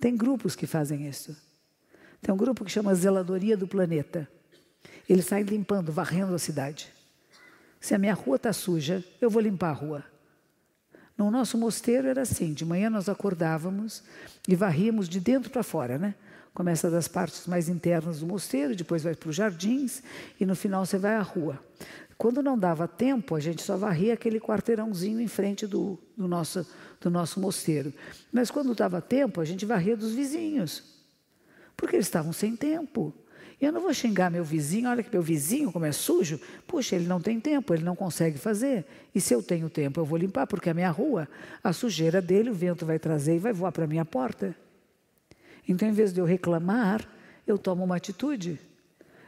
Tem 0.00 0.16
grupos 0.16 0.56
que 0.56 0.66
fazem 0.66 1.06
isso. 1.06 1.36
Tem 2.20 2.34
um 2.34 2.36
grupo 2.36 2.64
que 2.64 2.72
chama 2.72 2.96
Zeladoria 2.96 3.56
do 3.56 3.68
Planeta. 3.68 4.28
Eles 5.08 5.26
saem 5.26 5.44
limpando, 5.44 5.92
varrendo 5.92 6.34
a 6.34 6.38
cidade. 6.40 6.92
Se 7.80 7.94
a 7.94 7.98
minha 7.98 8.14
rua 8.14 8.34
está 8.34 8.52
suja, 8.52 9.04
eu 9.20 9.30
vou 9.30 9.40
limpar 9.40 9.70
a 9.70 9.72
rua. 9.72 10.04
No 11.16 11.30
nosso 11.30 11.56
mosteiro 11.56 12.08
era 12.08 12.22
assim: 12.22 12.52
de 12.52 12.64
manhã 12.64 12.90
nós 12.90 13.08
acordávamos 13.08 14.02
e 14.48 14.56
varríamos 14.56 15.08
de 15.08 15.20
dentro 15.20 15.48
para 15.48 15.62
fora, 15.62 15.96
né? 15.96 16.16
Começa 16.56 16.90
das 16.90 17.06
partes 17.06 17.46
mais 17.46 17.68
internas 17.68 18.20
do 18.20 18.26
mosteiro, 18.26 18.74
depois 18.74 19.02
vai 19.02 19.14
para 19.14 19.28
os 19.28 19.36
jardins 19.36 20.02
e 20.40 20.46
no 20.46 20.56
final 20.56 20.86
você 20.86 20.96
vai 20.96 21.14
à 21.14 21.20
rua. 21.20 21.60
Quando 22.16 22.42
não 22.42 22.58
dava 22.58 22.88
tempo, 22.88 23.34
a 23.34 23.40
gente 23.40 23.60
só 23.60 23.76
varria 23.76 24.14
aquele 24.14 24.40
quarteirãozinho 24.40 25.20
em 25.20 25.28
frente 25.28 25.66
do, 25.66 25.98
do, 26.16 26.26
nosso, 26.26 26.66
do 26.98 27.10
nosso 27.10 27.38
mosteiro. 27.40 27.92
Mas 28.32 28.50
quando 28.50 28.74
dava 28.74 29.02
tempo, 29.02 29.38
a 29.38 29.44
gente 29.44 29.66
varria 29.66 29.94
dos 29.98 30.14
vizinhos, 30.14 30.82
porque 31.76 31.94
eles 31.94 32.06
estavam 32.06 32.32
sem 32.32 32.56
tempo. 32.56 33.12
Eu 33.60 33.70
não 33.70 33.82
vou 33.82 33.92
xingar 33.92 34.30
meu 34.30 34.42
vizinho, 34.42 34.88
olha 34.88 35.02
que 35.02 35.12
meu 35.12 35.20
vizinho, 35.20 35.70
como 35.70 35.84
é 35.84 35.92
sujo. 35.92 36.40
Puxa, 36.66 36.96
ele 36.96 37.06
não 37.06 37.20
tem 37.20 37.38
tempo, 37.38 37.74
ele 37.74 37.84
não 37.84 37.94
consegue 37.94 38.38
fazer. 38.38 38.86
E 39.14 39.20
se 39.20 39.34
eu 39.34 39.42
tenho 39.42 39.68
tempo, 39.68 40.00
eu 40.00 40.06
vou 40.06 40.16
limpar, 40.16 40.46
porque 40.46 40.70
a 40.70 40.74
minha 40.74 40.90
rua, 40.90 41.28
a 41.62 41.74
sujeira 41.74 42.22
dele, 42.22 42.48
o 42.48 42.54
vento 42.54 42.86
vai 42.86 42.98
trazer 42.98 43.36
e 43.36 43.38
vai 43.38 43.52
voar 43.52 43.72
para 43.72 43.84
a 43.84 43.86
minha 43.86 44.06
porta. 44.06 44.56
Então, 45.68 45.88
em 45.88 45.92
vez 45.92 46.12
de 46.12 46.20
eu 46.20 46.24
reclamar, 46.24 47.06
eu 47.46 47.58
tomo 47.58 47.84
uma 47.84 47.96
atitude. 47.96 48.60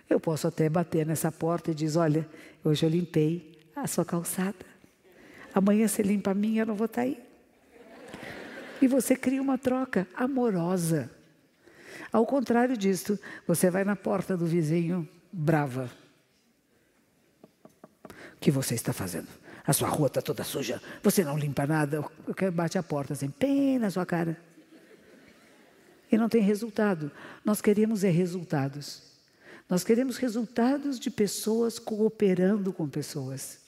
Eu 0.09 0.19
posso 0.19 0.47
até 0.47 0.69
bater 0.69 1.07
nessa 1.07 1.31
porta 1.31 1.71
e 1.71 1.75
dizer: 1.75 1.99
Olha, 1.99 2.29
hoje 2.65 2.85
eu 2.85 2.91
limpei 2.91 3.59
a 3.75 3.87
sua 3.87 4.05
calçada. 4.05 4.67
Amanhã 5.55 5.89
você 5.89 6.03
limpa 6.03 6.31
a 6.31 6.35
minha, 6.35 6.63
eu 6.63 6.67
não 6.67 6.75
vou 6.75 6.87
estar 6.87 7.03
tá 7.03 7.07
aí. 7.07 7.23
E 8.81 8.87
você 8.87 9.17
cria 9.17 9.43
uma 9.43 9.59
troca 9.59 10.07
amorosa. 10.15 11.11
Ao 12.13 12.25
contrário 12.25 12.77
disto, 12.77 13.19
você 13.47 13.71
vai 13.71 13.85
na 13.85 13.97
porta 13.97 14.37
do 14.37 14.47
vizinho 14.47 15.09
brava. 15.33 15.91
O 18.05 18.41
que 18.41 18.51
você 18.51 18.75
está 18.75 18.93
fazendo? 18.93 19.29
A 19.67 19.73
sua 19.73 19.89
rua 19.89 20.07
está 20.07 20.23
toda 20.23 20.45
suja, 20.45 20.81
você 21.03 21.25
não 21.25 21.37
limpa 21.37 21.67
nada. 21.67 22.03
Eu 22.27 22.35
quero 22.35 22.53
bate 22.53 22.79
a 22.79 22.83
porta 22.83 23.13
assim, 23.13 23.33
bem 23.39 23.79
na 23.79 23.91
sua 23.91 24.07
cara. 24.07 24.39
E 26.11 26.17
não 26.17 26.29
tem 26.29 26.43
resultado. 26.43 27.11
Nós 27.45 27.61
queremos 27.61 28.05
é 28.05 28.11
resultados. 28.11 29.03
Nós 29.69 29.85
queremos 29.85 30.17
resultados 30.17 30.99
de 30.99 31.11
pessoas 31.11 31.79
cooperando 31.79 32.73
com 32.73 32.89
pessoas, 32.89 33.59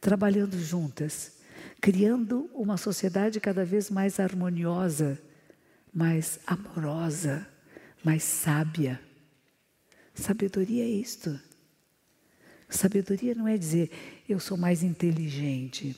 trabalhando 0.00 0.58
juntas, 0.58 1.38
criando 1.80 2.50
uma 2.52 2.76
sociedade 2.76 3.40
cada 3.40 3.64
vez 3.64 3.90
mais 3.90 4.20
harmoniosa, 4.20 5.18
mais 5.92 6.38
amorosa 6.46 7.46
mais 8.04 8.22
sábia. 8.22 9.00
Sabedoria 10.14 10.84
é 10.84 10.88
isto. 10.88 11.40
Sabedoria 12.68 13.34
não 13.34 13.48
é 13.48 13.56
dizer 13.56 13.90
eu 14.28 14.38
sou 14.38 14.58
mais 14.58 14.82
inteligente. 14.82 15.96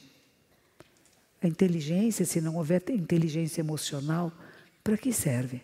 A 1.43 1.49
inteligência, 1.49 2.25
se 2.25 2.41
não 2.41 2.57
houver 2.57 2.83
inteligência 2.89 3.61
emocional, 3.61 4.33
para 4.87 4.97
que 4.97 5.12
serve? 5.12 5.61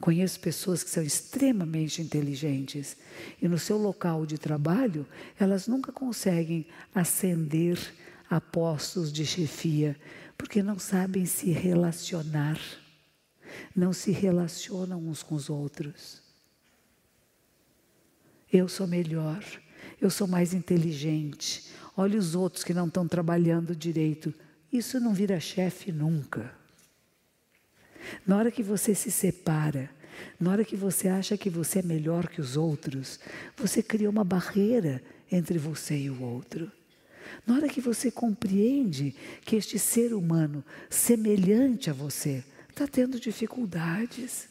Conheço 0.00 0.40
pessoas 0.40 0.82
que 0.82 0.88
são 0.88 1.02
extremamente 1.02 2.00
inteligentes 2.00 2.96
e 3.40 3.46
no 3.46 3.58
seu 3.58 3.76
local 3.76 4.24
de 4.24 4.38
trabalho 4.38 5.06
elas 5.38 5.68
nunca 5.68 5.92
conseguem 5.92 6.66
ascender 6.94 7.78
a 8.30 8.40
postos 8.40 9.12
de 9.12 9.26
chefia 9.26 9.94
porque 10.38 10.62
não 10.62 10.78
sabem 10.78 11.26
se 11.26 11.50
relacionar 11.50 12.58
não 13.76 13.92
se 13.92 14.10
relacionam 14.10 14.98
uns 14.98 15.22
com 15.22 15.34
os 15.34 15.50
outros. 15.50 16.22
Eu 18.52 18.68
sou 18.68 18.86
melhor, 18.86 19.44
eu 20.00 20.10
sou 20.10 20.26
mais 20.26 20.54
inteligente. 20.54 21.70
Olha 21.94 22.18
os 22.18 22.34
outros 22.34 22.64
que 22.64 22.74
não 22.74 22.86
estão 22.86 23.06
trabalhando 23.06 23.76
direito. 23.76 24.32
Isso 24.72 24.98
não 24.98 25.12
vira 25.12 25.38
chefe 25.38 25.92
nunca. 25.92 26.63
Na 28.26 28.36
hora 28.36 28.50
que 28.50 28.62
você 28.62 28.94
se 28.94 29.10
separa, 29.10 29.90
na 30.38 30.50
hora 30.50 30.64
que 30.64 30.76
você 30.76 31.08
acha 31.08 31.36
que 31.36 31.50
você 31.50 31.80
é 31.80 31.82
melhor 31.82 32.28
que 32.28 32.40
os 32.40 32.56
outros, 32.56 33.18
você 33.56 33.82
cria 33.82 34.10
uma 34.10 34.24
barreira 34.24 35.02
entre 35.30 35.58
você 35.58 35.96
e 35.96 36.10
o 36.10 36.22
outro. 36.22 36.70
Na 37.46 37.56
hora 37.56 37.68
que 37.68 37.80
você 37.80 38.10
compreende 38.10 39.14
que 39.44 39.56
este 39.56 39.78
ser 39.78 40.14
humano, 40.14 40.64
semelhante 40.88 41.90
a 41.90 41.92
você, 41.92 42.44
está 42.70 42.86
tendo 42.86 43.18
dificuldades, 43.18 44.48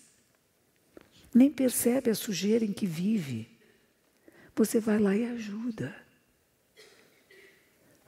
nem 1.33 1.49
percebe 1.49 2.09
a 2.09 2.15
sujeira 2.15 2.63
em 2.63 2.71
que 2.71 2.85
vive. 2.85 3.47
Você 4.55 4.79
vai 4.79 4.99
lá 4.99 5.15
e 5.15 5.25
ajuda. 5.25 6.02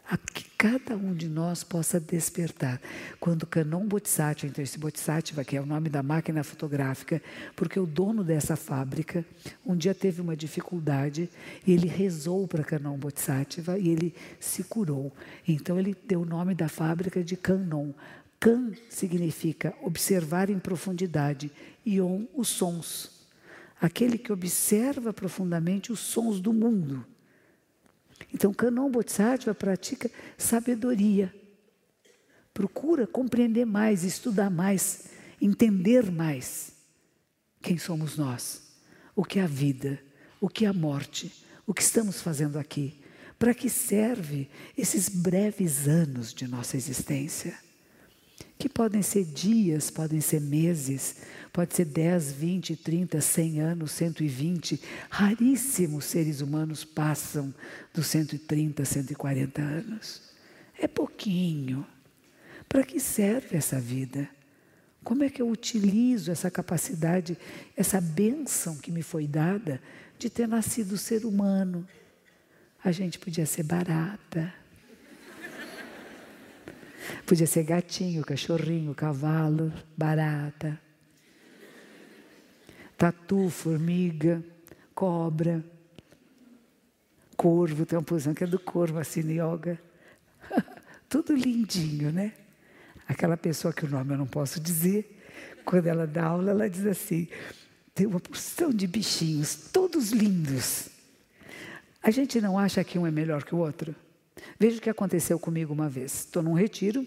A 0.07 0.17
que 0.17 0.45
cada 0.55 0.95
um 0.95 1.13
de 1.15 1.27
nós 1.27 1.63
possa 1.63 1.99
despertar. 1.99 2.79
Quando 3.19 3.47
Canon 3.47 3.87
Bodhisattva, 3.87 4.47
então 4.47 4.63
esse 4.63 4.77
Bodhisattva, 4.77 5.43
que 5.43 5.57
é 5.57 5.61
o 5.61 5.65
nome 5.65 5.89
da 5.89 6.03
máquina 6.03 6.43
fotográfica, 6.43 7.21
porque 7.55 7.79
o 7.79 7.87
dono 7.87 8.23
dessa 8.23 8.55
fábrica 8.55 9.25
um 9.65 9.75
dia 9.75 9.95
teve 9.95 10.21
uma 10.21 10.35
dificuldade 10.35 11.29
e 11.65 11.71
ele 11.71 11.87
rezou 11.87 12.47
para 12.47 12.63
Canon 12.63 12.97
Bodhisattva 12.97 13.79
e 13.79 13.89
ele 13.89 14.15
se 14.39 14.63
curou. 14.63 15.11
Então 15.47 15.79
ele 15.79 15.95
deu 16.07 16.21
o 16.21 16.25
nome 16.25 16.53
da 16.53 16.69
fábrica 16.69 17.23
de 17.23 17.35
Canon, 17.35 17.91
Kan 18.39 18.73
significa 18.89 19.73
observar 19.81 20.51
em 20.51 20.59
profundidade, 20.59 21.51
e 21.85 21.99
on, 21.99 22.27
os 22.35 22.47
sons. 22.47 23.11
Aquele 23.81 24.17
que 24.17 24.31
observa 24.31 25.11
profundamente 25.13 25.91
os 25.91 25.99
sons 25.99 26.39
do 26.39 26.53
mundo. 26.53 27.05
Então, 28.35 28.53
Kanon 28.53 28.91
Bodhisattva 28.91 29.55
pratica 29.55 30.11
sabedoria. 30.37 31.33
Procura 32.53 33.07
compreender 33.07 33.63
mais, 33.63 34.03
estudar 34.03 34.49
mais, 34.49 35.05
entender 35.41 36.11
mais 36.11 36.73
quem 37.61 37.77
somos 37.77 38.17
nós, 38.17 38.73
o 39.15 39.23
que 39.23 39.39
é 39.39 39.43
a 39.43 39.47
vida, 39.47 39.97
o 40.41 40.49
que 40.49 40.65
é 40.65 40.67
a 40.67 40.73
morte, 40.73 41.45
o 41.65 41.73
que 41.73 41.81
estamos 41.81 42.21
fazendo 42.21 42.59
aqui, 42.59 42.99
para 43.39 43.53
que 43.53 43.69
serve 43.69 44.49
esses 44.77 45.07
breves 45.07 45.87
anos 45.87 46.33
de 46.33 46.45
nossa 46.45 46.75
existência 46.75 47.57
que 48.57 48.69
podem 48.69 49.01
ser 49.01 49.25
dias, 49.25 49.91
podem 49.91 50.21
ser 50.21 50.39
meses, 50.39 51.17
pode 51.51 51.75
ser 51.75 51.85
10, 51.85 52.31
20, 52.31 52.75
30, 52.77 53.21
100 53.21 53.59
anos, 53.59 53.91
120. 53.91 54.81
Raríssimos 55.09 56.05
seres 56.05 56.41
humanos 56.41 56.85
passam 56.85 57.53
dos 57.93 58.07
130, 58.07 58.85
140 58.85 59.61
anos. 59.61 60.21
É 60.79 60.87
pouquinho. 60.87 61.85
Para 62.67 62.83
que 62.83 62.99
serve 62.99 63.57
essa 63.57 63.79
vida? 63.79 64.29
Como 65.03 65.23
é 65.23 65.29
que 65.29 65.41
eu 65.41 65.49
utilizo 65.49 66.31
essa 66.31 66.49
capacidade, 66.49 67.37
essa 67.77 68.01
bênção 68.01 68.77
que 68.77 68.91
me 68.91 69.03
foi 69.03 69.27
dada 69.27 69.81
de 70.17 70.29
ter 70.29 70.47
nascido 70.47 70.97
ser 70.97 71.25
humano? 71.25 71.87
A 72.83 72.91
gente 72.91 73.19
podia 73.19 73.45
ser 73.45 73.63
barata 73.63 74.53
Podia 77.25 77.47
ser 77.47 77.63
gatinho, 77.63 78.23
cachorrinho, 78.23 78.93
cavalo, 78.93 79.71
barata, 79.97 80.79
tatu, 82.97 83.49
formiga, 83.49 84.43
cobra, 84.93 85.63
corvo, 87.35 87.85
tem 87.85 87.97
uma 87.97 88.03
posição 88.03 88.33
que 88.33 88.43
é 88.43 88.47
do 88.47 88.59
corvo, 88.59 88.97
assim, 88.97 89.21
yoga. 89.21 89.79
Tudo 91.09 91.33
lindinho, 91.35 92.11
né? 92.11 92.33
Aquela 93.07 93.37
pessoa 93.37 93.73
que 93.73 93.85
o 93.85 93.89
nome 93.89 94.13
eu 94.13 94.17
não 94.17 94.25
posso 94.25 94.59
dizer, 94.59 95.21
quando 95.63 95.87
ela 95.87 96.07
dá 96.07 96.25
aula, 96.25 96.51
ela 96.51 96.69
diz 96.69 96.85
assim: 96.85 97.27
tem 97.93 98.07
uma 98.07 98.19
porção 98.19 98.71
de 98.71 98.87
bichinhos, 98.87 99.69
todos 99.71 100.11
lindos. 100.11 100.89
A 102.01 102.11
gente 102.11 102.39
não 102.41 102.57
acha 102.57 102.83
que 102.83 102.99
um 102.99 103.05
é 103.05 103.11
melhor 103.11 103.43
que 103.43 103.53
o 103.53 103.59
outro? 103.59 103.95
Veja 104.59 104.77
o 104.77 104.81
que 104.81 104.89
aconteceu 104.89 105.39
comigo 105.39 105.73
uma 105.73 105.89
vez. 105.89 106.13
Estou 106.25 106.43
num 106.43 106.53
retiro 106.53 107.05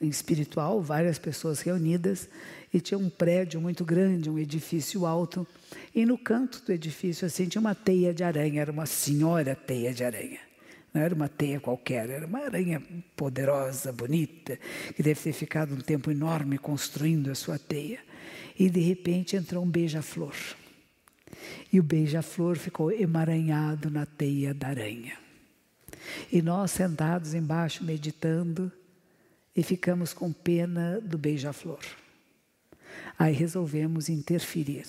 espiritual, 0.00 0.80
várias 0.80 1.18
pessoas 1.18 1.60
reunidas, 1.60 2.28
e 2.72 2.80
tinha 2.80 2.98
um 2.98 3.08
prédio 3.08 3.60
muito 3.60 3.84
grande, 3.84 4.28
um 4.28 4.38
edifício 4.38 5.06
alto, 5.06 5.46
e 5.94 6.04
no 6.04 6.18
canto 6.18 6.62
do 6.64 6.72
edifício 6.72 7.26
assim 7.26 7.46
tinha 7.46 7.60
uma 7.60 7.74
teia 7.74 8.12
de 8.12 8.24
aranha, 8.24 8.60
era 8.60 8.72
uma 8.72 8.86
senhora 8.86 9.54
teia 9.54 9.92
de 9.94 10.04
aranha. 10.04 10.40
Não 10.92 11.02
era 11.02 11.14
uma 11.14 11.28
teia 11.28 11.58
qualquer, 11.58 12.08
era 12.08 12.26
uma 12.26 12.40
aranha 12.44 12.80
poderosa, 13.16 13.92
bonita, 13.92 14.58
que 14.94 15.02
deve 15.02 15.20
ter 15.20 15.32
ficado 15.32 15.74
um 15.74 15.80
tempo 15.80 16.10
enorme 16.10 16.56
construindo 16.56 17.30
a 17.30 17.34
sua 17.34 17.58
teia. 17.58 17.98
E 18.56 18.70
de 18.70 18.78
repente 18.78 19.34
entrou 19.34 19.64
um 19.64 19.68
beija-flor. 19.68 20.36
E 21.72 21.80
o 21.80 21.82
beija-flor 21.82 22.56
ficou 22.56 22.92
emaranhado 22.92 23.90
na 23.90 24.06
teia 24.06 24.54
da 24.54 24.68
aranha. 24.68 25.23
E 26.30 26.42
nós 26.42 26.70
sentados 26.70 27.34
embaixo 27.34 27.84
meditando 27.84 28.70
e 29.56 29.62
ficamos 29.62 30.12
com 30.12 30.32
pena 30.32 31.00
do 31.00 31.16
beija-flor. 31.16 31.80
Aí 33.18 33.32
resolvemos 33.32 34.08
interferir. 34.08 34.86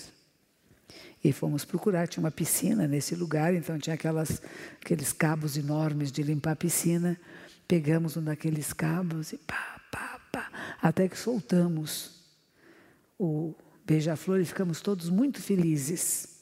E 1.24 1.32
fomos 1.32 1.66
procurar, 1.66 2.08
tinha 2.08 2.24
uma 2.24 2.32
piscina 2.32 2.88
nesse 2.88 3.16
lugar, 3.16 3.54
então 3.54 3.80
tinha 3.80 3.96
aquelas, 3.96 4.42
aqueles 4.82 5.12
cabos 5.12 5.58
enormes 5.58 6.12
de 6.12 6.22
limpar 6.22 6.52
a 6.52 6.56
piscina. 6.56 7.20
Pegamos 7.68 8.16
um 8.16 8.24
daqueles 8.24 8.72
cabos 8.74 9.34
e 9.34 9.38
pá, 9.38 9.82
pá, 9.92 10.22
pá, 10.32 10.52
até 10.82 11.08
que 11.08 11.18
soltamos 11.18 12.24
o 13.18 13.56
beija-flor 13.86 14.40
e 14.40 14.46
ficamos 14.46 14.82
todos 14.82 15.10
muito 15.10 15.42
felizes. 15.42 16.42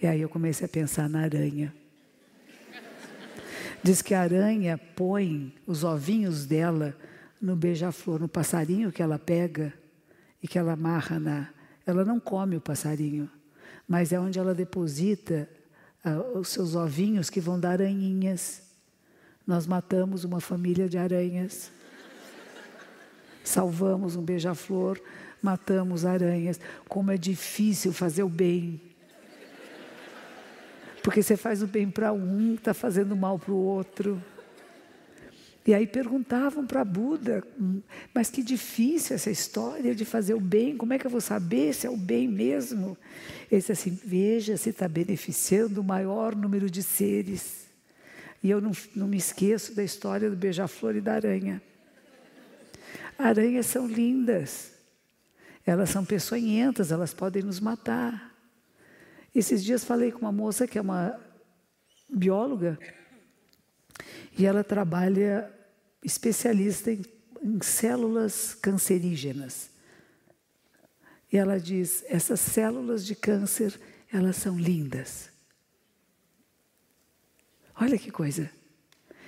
E 0.00 0.06
aí 0.06 0.20
eu 0.20 0.28
comecei 0.28 0.66
a 0.66 0.68
pensar 0.68 1.08
na 1.08 1.22
aranha. 1.22 1.74
Diz 3.82 4.02
que 4.02 4.14
a 4.14 4.22
aranha 4.22 4.78
põe 4.96 5.54
os 5.66 5.84
ovinhos 5.84 6.46
dela 6.46 6.96
no 7.40 7.54
beija-flor, 7.54 8.20
no 8.20 8.28
passarinho 8.28 8.90
que 8.90 9.02
ela 9.02 9.18
pega 9.18 9.72
e 10.42 10.48
que 10.48 10.58
ela 10.58 10.72
amarra 10.72 11.18
na. 11.18 11.48
Ela 11.86 12.04
não 12.04 12.18
come 12.18 12.56
o 12.56 12.60
passarinho, 12.60 13.30
mas 13.86 14.12
é 14.12 14.20
onde 14.20 14.38
ela 14.38 14.54
deposita 14.54 15.48
uh, 16.04 16.38
os 16.38 16.48
seus 16.48 16.74
ovinhos 16.74 17.30
que 17.30 17.40
vão 17.40 17.58
dar 17.58 17.72
aranhinhas. 17.72 18.62
Nós 19.46 19.66
matamos 19.66 20.24
uma 20.24 20.40
família 20.40 20.88
de 20.88 20.98
aranhas. 20.98 21.70
Salvamos 23.42 24.14
um 24.14 24.22
beija-flor, 24.22 25.00
matamos 25.40 26.04
aranhas. 26.04 26.60
Como 26.86 27.10
é 27.10 27.16
difícil 27.16 27.92
fazer 27.92 28.22
o 28.22 28.28
bem. 28.28 28.87
Porque 31.08 31.22
você 31.22 31.38
faz 31.38 31.62
o 31.62 31.66
bem 31.66 31.90
para 31.90 32.12
um, 32.12 32.52
está 32.52 32.74
fazendo 32.74 33.16
mal 33.16 33.38
para 33.38 33.50
o 33.50 33.56
outro. 33.56 34.22
E 35.66 35.72
aí 35.72 35.86
perguntavam 35.86 36.66
para 36.66 36.84
Buda, 36.84 37.42
hum, 37.58 37.80
mas 38.12 38.28
que 38.28 38.42
difícil 38.42 39.16
essa 39.16 39.30
história 39.30 39.94
de 39.94 40.04
fazer 40.04 40.34
o 40.34 40.40
bem, 40.40 40.76
como 40.76 40.92
é 40.92 40.98
que 40.98 41.06
eu 41.06 41.10
vou 41.10 41.22
saber 41.22 41.72
se 41.72 41.86
é 41.86 41.90
o 41.90 41.96
bem 41.96 42.28
mesmo? 42.28 42.94
Ele 43.50 43.58
disse 43.58 43.72
assim: 43.72 43.98
veja 44.04 44.58
se 44.58 44.68
está 44.68 44.86
beneficiando 44.86 45.80
o 45.80 45.84
maior 45.84 46.36
número 46.36 46.68
de 46.68 46.82
seres. 46.82 47.68
E 48.42 48.50
eu 48.50 48.60
não, 48.60 48.72
não 48.94 49.08
me 49.08 49.16
esqueço 49.16 49.74
da 49.74 49.82
história 49.82 50.28
do 50.28 50.36
beija-flor 50.36 50.94
e 50.94 51.00
da 51.00 51.14
aranha. 51.14 51.62
Aranhas 53.18 53.64
são 53.64 53.86
lindas, 53.86 54.72
elas 55.64 55.88
são 55.88 56.04
peçonhentas, 56.04 56.92
elas 56.92 57.14
podem 57.14 57.42
nos 57.42 57.60
matar. 57.60 58.27
Esses 59.34 59.62
dias 59.62 59.84
falei 59.84 60.10
com 60.10 60.20
uma 60.20 60.32
moça 60.32 60.66
que 60.66 60.78
é 60.78 60.80
uma 60.80 61.18
bióloga 62.08 62.78
e 64.36 64.46
ela 64.46 64.64
trabalha 64.64 65.52
especialista 66.02 66.90
em, 66.90 67.02
em 67.42 67.60
células 67.62 68.54
cancerígenas. 68.54 69.70
E 71.32 71.36
ela 71.36 71.58
diz: 71.58 72.04
essas 72.08 72.40
células 72.40 73.04
de 73.04 73.14
câncer, 73.14 73.78
elas 74.12 74.36
são 74.36 74.58
lindas. 74.58 75.30
Olha 77.74 77.98
que 77.98 78.10
coisa. 78.10 78.50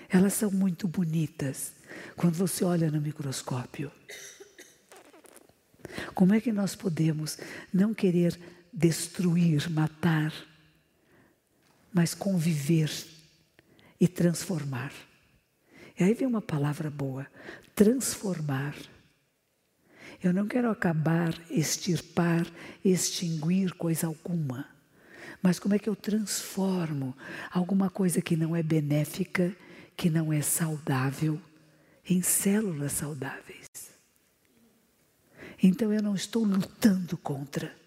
Elas 0.08 0.32
são 0.32 0.50
muito 0.50 0.88
bonitas 0.88 1.72
quando 2.16 2.34
você 2.34 2.64
olha 2.64 2.90
no 2.90 3.00
microscópio. 3.00 3.92
Como 6.14 6.34
é 6.34 6.40
que 6.40 6.52
nós 6.52 6.74
podemos 6.74 7.38
não 7.72 7.94
querer 7.94 8.38
destruir, 8.72 9.70
matar, 9.70 10.32
mas 11.92 12.14
conviver 12.14 12.90
e 14.00 14.08
transformar. 14.08 14.92
E 15.98 16.04
aí 16.04 16.14
vem 16.14 16.26
uma 16.26 16.40
palavra 16.40 16.90
boa: 16.90 17.26
transformar. 17.74 18.74
Eu 20.22 20.32
não 20.32 20.46
quero 20.46 20.70
acabar, 20.70 21.34
extirpar, 21.50 22.46
extinguir 22.84 23.72
coisa 23.74 24.06
alguma. 24.06 24.68
Mas 25.42 25.58
como 25.58 25.74
é 25.74 25.78
que 25.78 25.88
eu 25.88 25.96
transformo 25.96 27.16
alguma 27.50 27.88
coisa 27.88 28.20
que 28.20 28.36
não 28.36 28.54
é 28.54 28.62
benéfica, 28.62 29.54
que 29.96 30.10
não 30.10 30.30
é 30.30 30.42
saudável, 30.42 31.40
em 32.04 32.20
células 32.20 32.92
saudáveis? 32.92 33.66
Então 35.62 35.92
eu 35.92 36.02
não 36.02 36.14
estou 36.14 36.44
lutando 36.44 37.16
contra. 37.16 37.79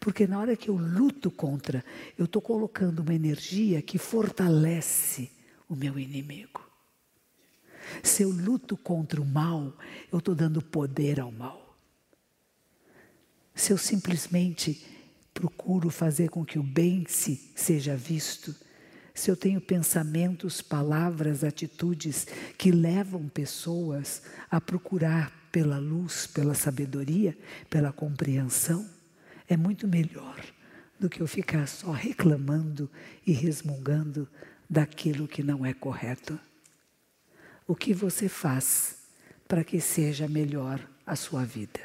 Porque 0.00 0.26
na 0.26 0.40
hora 0.40 0.56
que 0.56 0.70
eu 0.70 0.76
luto 0.76 1.30
contra, 1.30 1.84
eu 2.16 2.24
estou 2.24 2.40
colocando 2.40 3.00
uma 3.00 3.14
energia 3.14 3.82
que 3.82 3.98
fortalece 3.98 5.30
o 5.68 5.76
meu 5.76 5.98
inimigo. 5.98 6.66
Se 8.02 8.22
eu 8.22 8.30
luto 8.30 8.78
contra 8.78 9.20
o 9.20 9.26
mal, 9.26 9.76
eu 10.10 10.18
estou 10.18 10.34
dando 10.34 10.62
poder 10.62 11.20
ao 11.20 11.30
mal. 11.30 11.78
Se 13.54 13.72
eu 13.72 13.78
simplesmente 13.78 14.86
procuro 15.34 15.90
fazer 15.90 16.30
com 16.30 16.46
que 16.46 16.58
o 16.58 16.62
bem 16.62 17.04
se 17.06 17.52
seja 17.54 17.94
visto, 17.94 18.54
se 19.12 19.30
eu 19.30 19.36
tenho 19.36 19.60
pensamentos, 19.60 20.62
palavras, 20.62 21.44
atitudes 21.44 22.26
que 22.56 22.70
levam 22.70 23.28
pessoas 23.28 24.22
a 24.50 24.60
procurar 24.60 25.30
pela 25.52 25.78
luz, 25.78 26.26
pela 26.26 26.54
sabedoria, 26.54 27.36
pela 27.68 27.92
compreensão, 27.92 28.88
é 29.50 29.56
muito 29.56 29.88
melhor 29.88 30.40
do 30.98 31.10
que 31.10 31.20
eu 31.20 31.26
ficar 31.26 31.66
só 31.66 31.90
reclamando 31.90 32.88
e 33.26 33.32
resmungando 33.32 34.28
daquilo 34.68 35.26
que 35.26 35.42
não 35.42 35.66
é 35.66 35.74
correto. 35.74 36.38
O 37.66 37.74
que 37.74 37.92
você 37.92 38.28
faz 38.28 38.98
para 39.48 39.64
que 39.64 39.80
seja 39.80 40.28
melhor 40.28 40.80
a 41.04 41.16
sua 41.16 41.44
vida? 41.44 41.80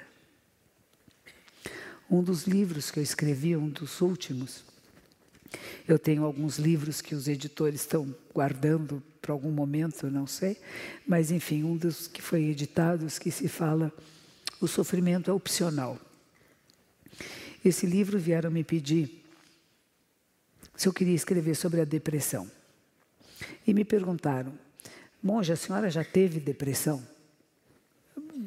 Um 2.07 2.22
dos 2.22 2.43
livros 2.43 2.91
que 2.91 2.99
eu 2.99 3.03
escrevi, 3.03 3.57
um 3.57 3.68
dos 3.68 3.99
últimos, 3.99 4.63
Eu 5.88 5.97
tenho 5.97 6.26
alguns 6.26 6.57
livros 6.57 7.01
que 7.01 7.16
os 7.16 7.28
editores 7.28 7.82
estão 7.82 8.13
guardando 8.34 9.01
para 9.22 9.32
algum 9.32 9.51
momento, 9.51 10.11
não 10.11 10.28
sei, 10.28 10.57
mas 11.07 11.32
enfim, 11.32 11.63
um 11.63 11.78
dos 11.78 12.07
que 12.07 12.22
foi 12.22 12.43
editados 12.43 13.18
que 13.18 13.32
se 13.32 13.47
fala 13.47 13.93
o 14.59 14.68
sofrimento 14.68 15.32
é 15.32 15.34
opcional. 15.34 15.97
Esse 17.66 17.88
livro 17.88 18.20
vieram 18.20 18.51
me 18.51 18.63
pedir 18.63 19.26
se 20.76 20.88
eu 20.88 20.93
queria 20.93 21.16
escrever 21.16 21.55
sobre 21.55 21.82
a 21.82 21.86
depressão. 21.86 22.49
E 23.66 23.74
me 23.74 23.84
perguntaram: 23.84 24.53
Monja, 25.22 25.53
a 25.53 25.57
senhora 25.57 25.89
já 25.89 26.03
teve 26.03 26.39
depressão? 26.39 27.03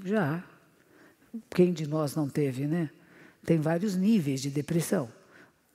Já. 0.04 0.44
Quem 1.50 1.72
de 1.72 1.84
nós 1.88 2.14
não 2.14 2.28
teve, 2.28 2.68
né? 2.68 2.90
Tem 3.44 3.58
vários 3.58 3.96
níveis 3.96 4.40
de 4.40 4.50
depressão. 4.50 5.12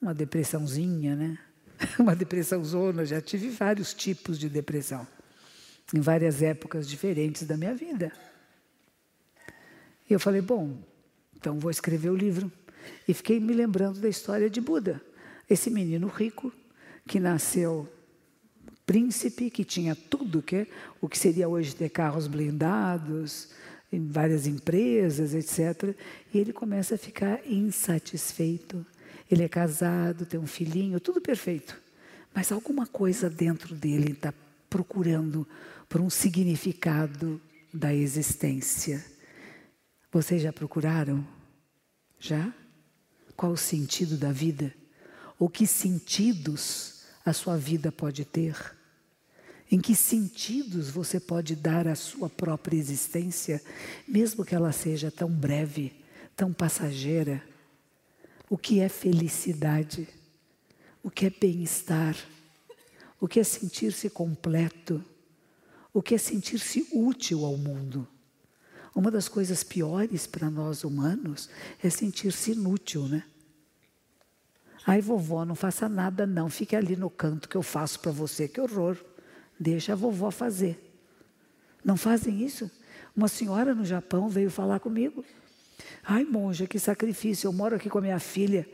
Uma 0.01 0.13
depressãozinha, 0.13 1.13
né? 1.13 1.37
Uma 1.99 2.15
depressão 2.15 2.63
zona, 2.63 3.05
já 3.05 3.19
tive 3.19 3.49
vários 3.49 3.93
tipos 3.93 4.39
de 4.39 4.47
depressão. 4.47 5.05
Em 5.93 5.99
várias 5.99 6.41
épocas 6.41 6.87
diferentes 6.87 7.43
da 7.43 7.57
minha 7.57 7.75
vida. 7.75 8.11
E 10.09 10.13
eu 10.13 10.19
falei, 10.19 10.41
bom, 10.41 10.77
então 11.35 11.59
vou 11.59 11.69
escrever 11.69 12.09
o 12.09 12.15
livro. 12.15 12.51
E 13.07 13.13
fiquei 13.13 13.39
me 13.39 13.53
lembrando 13.53 13.99
da 13.99 14.09
história 14.09 14.49
de 14.49 14.61
Buda. 14.61 15.01
Esse 15.49 15.69
menino 15.69 16.07
rico 16.07 16.51
que 17.07 17.19
nasceu 17.19 17.87
príncipe, 18.85 19.49
que 19.49 19.63
tinha 19.63 19.95
tudo 19.95 20.41
que 20.41 20.67
o 21.01 21.07
que 21.07 21.17
seria 21.17 21.47
hoje 21.47 21.75
ter 21.75 21.89
carros 21.89 22.27
blindados, 22.27 23.49
em 23.91 24.07
várias 24.07 24.47
empresas, 24.47 25.33
etc. 25.33 25.95
E 26.33 26.39
ele 26.39 26.51
começa 26.51 26.95
a 26.95 26.97
ficar 26.97 27.39
insatisfeito. 27.45 28.85
Ele 29.29 29.43
é 29.43 29.49
casado, 29.49 30.25
tem 30.25 30.39
um 30.39 30.47
filhinho, 30.47 30.99
tudo 30.99 31.21
perfeito. 31.21 31.79
Mas 32.33 32.51
alguma 32.51 32.87
coisa 32.87 33.29
dentro 33.29 33.75
dele 33.75 34.11
está 34.11 34.33
procurando 34.69 35.47
por 35.87 36.01
um 36.01 36.09
significado 36.09 37.39
da 37.71 37.93
existência. 37.93 39.03
Vocês 40.11 40.41
já 40.41 40.51
procuraram? 40.51 41.25
Já? 42.19 42.53
Qual 43.35 43.51
o 43.51 43.57
sentido 43.57 44.17
da 44.17 44.31
vida? 44.31 44.73
Ou 45.39 45.49
que 45.49 45.65
sentidos 45.65 47.03
a 47.25 47.33
sua 47.33 47.57
vida 47.57 47.91
pode 47.91 48.25
ter? 48.25 48.55
Em 49.71 49.79
que 49.79 49.95
sentidos 49.95 50.89
você 50.89 51.19
pode 51.19 51.55
dar 51.55 51.87
à 51.87 51.95
sua 51.95 52.29
própria 52.29 52.77
existência, 52.77 53.61
mesmo 54.07 54.45
que 54.45 54.53
ela 54.53 54.71
seja 54.71 55.09
tão 55.09 55.29
breve, 55.29 55.93
tão 56.35 56.53
passageira? 56.53 57.41
O 58.49 58.57
que 58.57 58.79
é 58.79 58.87
felicidade? 58.87 60.07
O 61.01 61.09
que 61.09 61.25
é 61.25 61.29
bem-estar? 61.29 62.15
O 63.19 63.27
que 63.27 63.39
é 63.39 63.43
sentir-se 63.43 64.09
completo? 64.09 65.03
O 65.91 66.01
que 66.01 66.13
é 66.13 66.17
sentir-se 66.17 66.87
útil 66.93 67.45
ao 67.45 67.57
mundo? 67.57 68.07
Uma 68.95 69.09
das 69.09 69.27
coisas 69.27 69.63
piores 69.63 70.27
para 70.27 70.49
nós 70.49 70.83
humanos 70.83 71.49
é 71.83 71.89
sentir-se 71.89 72.51
inútil, 72.51 73.07
né? 73.07 73.23
Ai, 74.85 75.01
vovó, 75.01 75.45
não 75.45 75.55
faça 75.55 75.87
nada 75.87 76.27
não, 76.27 76.49
fique 76.49 76.75
ali 76.75 76.95
no 76.95 77.09
canto 77.09 77.47
que 77.47 77.55
eu 77.55 77.63
faço 77.63 77.99
para 77.99 78.11
você, 78.11 78.47
que 78.47 78.59
horror. 78.59 78.97
Deixa 79.59 79.93
a 79.93 79.95
vovó 79.95 80.29
fazer. 80.29 80.93
Não 81.83 81.95
fazem 81.95 82.43
isso? 82.43 82.69
Uma 83.15 83.27
senhora 83.27 83.73
no 83.73 83.85
Japão 83.85 84.27
veio 84.27 84.51
falar 84.51 84.79
comigo. 84.79 85.23
Ai, 86.03 86.23
monja, 86.23 86.67
que 86.67 86.79
sacrifício. 86.79 87.47
Eu 87.47 87.53
moro 87.53 87.75
aqui 87.75 87.89
com 87.89 87.97
a 87.97 88.01
minha 88.01 88.19
filha, 88.19 88.67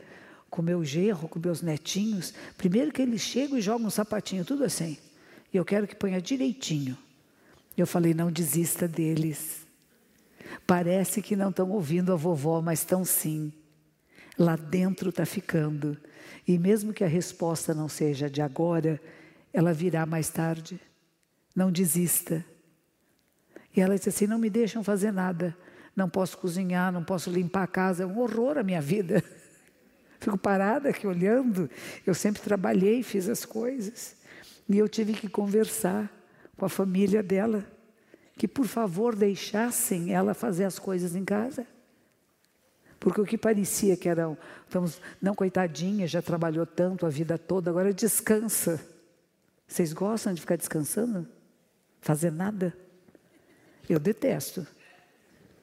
com 0.48 0.62
meu 0.62 0.84
genro, 0.84 1.28
com 1.28 1.38
meus 1.38 1.62
netinhos. 1.62 2.34
Primeiro 2.56 2.92
que 2.92 3.02
eles 3.02 3.20
chegam 3.20 3.56
e 3.56 3.60
jogam 3.60 3.86
um 3.86 3.90
sapatinho, 3.90 4.44
tudo 4.44 4.64
assim. 4.64 4.98
E 5.52 5.56
eu 5.56 5.64
quero 5.64 5.86
que 5.86 5.94
ponha 5.94 6.20
direitinho. 6.20 6.96
Eu 7.76 7.86
falei, 7.86 8.14
não 8.14 8.30
desista 8.30 8.88
deles. 8.88 9.66
Parece 10.66 11.22
que 11.22 11.36
não 11.36 11.50
estão 11.50 11.70
ouvindo 11.70 12.12
a 12.12 12.16
vovó, 12.16 12.60
mas 12.60 12.80
estão 12.80 13.04
sim. 13.04 13.52
Lá 14.38 14.56
dentro 14.56 15.10
está 15.10 15.26
ficando. 15.26 15.96
E 16.46 16.58
mesmo 16.58 16.92
que 16.92 17.04
a 17.04 17.08
resposta 17.08 17.74
não 17.74 17.88
seja 17.88 18.28
de 18.30 18.40
agora, 18.40 19.00
ela 19.52 19.72
virá 19.72 20.06
mais 20.06 20.30
tarde. 20.30 20.80
Não 21.54 21.70
desista. 21.70 22.44
E 23.76 23.80
ela 23.80 23.96
disse 23.96 24.08
assim: 24.08 24.26
não 24.26 24.38
me 24.38 24.50
deixam 24.50 24.82
fazer 24.82 25.12
nada. 25.12 25.56
Não 25.94 26.08
posso 26.08 26.38
cozinhar, 26.38 26.92
não 26.92 27.04
posso 27.04 27.30
limpar 27.30 27.64
a 27.64 27.66
casa. 27.66 28.04
É 28.04 28.06
um 28.06 28.18
horror 28.18 28.58
a 28.58 28.62
minha 28.62 28.80
vida. 28.80 29.22
Fico 30.20 30.38
parada 30.38 30.90
aqui 30.90 31.06
olhando. 31.06 31.68
Eu 32.06 32.14
sempre 32.14 32.42
trabalhei, 32.42 33.02
fiz 33.02 33.28
as 33.28 33.44
coisas. 33.44 34.16
E 34.68 34.78
eu 34.78 34.88
tive 34.88 35.12
que 35.12 35.28
conversar 35.28 36.10
com 36.56 36.64
a 36.64 36.68
família 36.68 37.22
dela 37.22 37.64
que 38.40 38.48
por 38.48 38.66
favor 38.66 39.14
deixassem 39.14 40.14
ela 40.14 40.32
fazer 40.32 40.64
as 40.64 40.78
coisas 40.78 41.14
em 41.14 41.26
casa. 41.26 41.66
Porque 42.98 43.20
o 43.20 43.26
que 43.26 43.36
parecia 43.36 43.98
que 43.98 44.08
era, 44.08 44.34
estamos, 44.64 44.98
não 45.20 45.34
coitadinha, 45.34 46.06
já 46.06 46.22
trabalhou 46.22 46.64
tanto 46.64 47.04
a 47.04 47.10
vida 47.10 47.36
toda, 47.36 47.68
agora 47.68 47.92
descansa. 47.92 48.80
Vocês 49.68 49.92
gostam 49.92 50.32
de 50.32 50.40
ficar 50.40 50.56
descansando? 50.56 51.28
Fazer 52.00 52.32
nada? 52.32 52.74
Eu 53.86 53.98
detesto. 53.98 54.66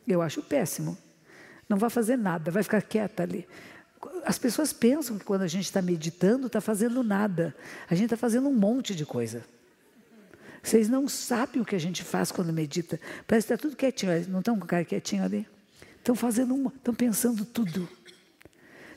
Eu 0.07 0.21
acho 0.21 0.43
péssimo. 0.43 0.95
Não 1.67 1.77
vai 1.77 1.89
fazer 1.89 2.15
nada, 2.15 2.51
vai 2.51 2.61
ficar 2.61 2.83
quieta 2.83 3.23
ali. 3.23 3.47
As 4.23 4.37
pessoas 4.37 4.71
pensam 4.71 5.17
que 5.17 5.25
quando 5.25 5.41
a 5.41 5.47
gente 5.47 5.65
está 5.65 5.81
meditando, 5.81 6.45
está 6.45 6.61
fazendo 6.61 7.01
nada. 7.01 7.55
A 7.89 7.95
gente 7.95 8.05
está 8.05 8.17
fazendo 8.17 8.47
um 8.47 8.53
monte 8.53 8.93
de 8.93 9.03
coisa. 9.03 9.43
Vocês 10.61 10.89
não 10.89 11.07
sabem 11.07 11.61
o 11.61 11.65
que 11.65 11.75
a 11.75 11.79
gente 11.79 12.03
faz 12.03 12.31
quando 12.31 12.51
medita. 12.51 12.99
Parece 13.25 13.47
que 13.47 13.53
está 13.53 13.61
tudo 13.61 13.75
quietinho. 13.75 14.29
Não 14.29 14.39
estão 14.39 14.57
com 14.57 14.65
o 14.65 14.67
cara 14.67 14.83
quietinho 14.83 15.23
ali? 15.23 15.47
Estão 15.97 16.15
fazendo 16.15 16.55
uma, 16.55 16.73
estão 16.75 16.93
pensando 16.93 17.45
tudo. 17.45 17.87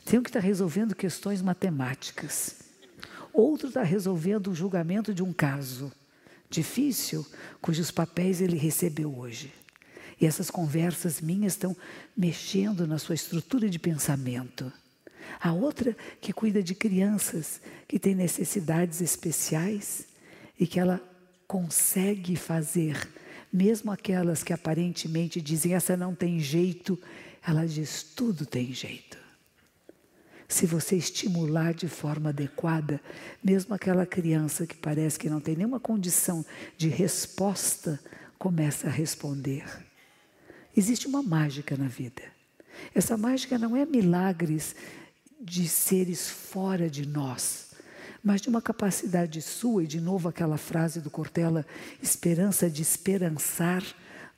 Tem 0.04 0.18
um 0.18 0.22
que 0.22 0.30
está 0.30 0.40
resolvendo 0.40 0.94
questões 0.94 1.42
matemáticas. 1.42 2.56
Outro 3.32 3.68
está 3.68 3.82
resolvendo 3.82 4.48
o 4.48 4.54
julgamento 4.54 5.14
de 5.14 5.22
um 5.22 5.32
caso 5.32 5.92
difícil, 6.50 7.24
cujos 7.60 7.92
papéis 7.92 8.40
ele 8.40 8.56
recebeu 8.56 9.16
hoje. 9.16 9.52
E 10.20 10.26
essas 10.26 10.50
conversas 10.50 11.20
minhas 11.20 11.54
estão 11.54 11.74
mexendo 12.14 12.86
na 12.86 12.98
sua 12.98 13.14
estrutura 13.14 13.70
de 13.70 13.78
pensamento. 13.78 14.70
A 15.40 15.52
outra 15.52 15.96
que 16.20 16.32
cuida 16.32 16.62
de 16.62 16.74
crianças 16.74 17.60
que 17.86 17.98
têm 17.98 18.14
necessidades 18.14 19.00
especiais 19.00 20.06
e 20.58 20.66
que 20.66 20.78
ela 20.78 21.00
consegue 21.50 22.36
fazer, 22.36 23.10
mesmo 23.52 23.90
aquelas 23.90 24.40
que 24.44 24.52
aparentemente 24.52 25.40
dizem 25.40 25.74
essa 25.74 25.96
não 25.96 26.14
tem 26.14 26.38
jeito, 26.38 26.96
ela 27.44 27.66
diz 27.66 28.04
tudo 28.04 28.46
tem 28.46 28.72
jeito. 28.72 29.18
Se 30.46 30.64
você 30.64 30.94
estimular 30.94 31.74
de 31.74 31.88
forma 31.88 32.28
adequada, 32.28 33.00
mesmo 33.42 33.74
aquela 33.74 34.06
criança 34.06 34.64
que 34.64 34.76
parece 34.76 35.18
que 35.18 35.28
não 35.28 35.40
tem 35.40 35.56
nenhuma 35.56 35.80
condição 35.80 36.46
de 36.78 36.88
resposta, 36.88 37.98
começa 38.38 38.86
a 38.86 38.90
responder. 38.90 39.64
Existe 40.76 41.08
uma 41.08 41.20
mágica 41.20 41.76
na 41.76 41.88
vida. 41.88 42.22
Essa 42.94 43.16
mágica 43.16 43.58
não 43.58 43.76
é 43.76 43.84
milagres 43.84 44.76
de 45.40 45.68
seres 45.68 46.30
fora 46.30 46.88
de 46.88 47.08
nós 47.08 47.69
mas 48.22 48.40
de 48.40 48.48
uma 48.48 48.60
capacidade 48.60 49.40
sua, 49.40 49.84
e 49.84 49.86
de 49.86 50.00
novo 50.00 50.28
aquela 50.28 50.58
frase 50.58 51.00
do 51.00 51.10
Cortella, 51.10 51.66
esperança 52.02 52.68
de 52.68 52.82
esperançar 52.82 53.82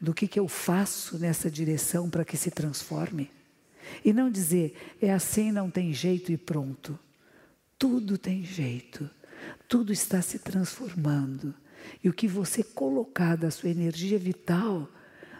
do 0.00 0.14
que, 0.14 0.28
que 0.28 0.38
eu 0.38 0.48
faço 0.48 1.18
nessa 1.18 1.50
direção 1.50 2.08
para 2.08 2.24
que 2.24 2.36
se 2.36 2.50
transforme. 2.50 3.30
E 4.04 4.12
não 4.12 4.30
dizer, 4.30 4.96
é 5.00 5.12
assim, 5.12 5.50
não 5.50 5.70
tem 5.70 5.92
jeito 5.92 6.32
e 6.32 6.36
pronto. 6.36 6.98
Tudo 7.78 8.16
tem 8.16 8.44
jeito, 8.44 9.10
tudo 9.68 9.92
está 9.92 10.22
se 10.22 10.38
transformando. 10.38 11.54
E 12.02 12.08
o 12.08 12.12
que 12.12 12.28
você 12.28 12.62
colocar 12.62 13.36
da 13.36 13.50
sua 13.50 13.70
energia 13.70 14.18
vital, 14.18 14.88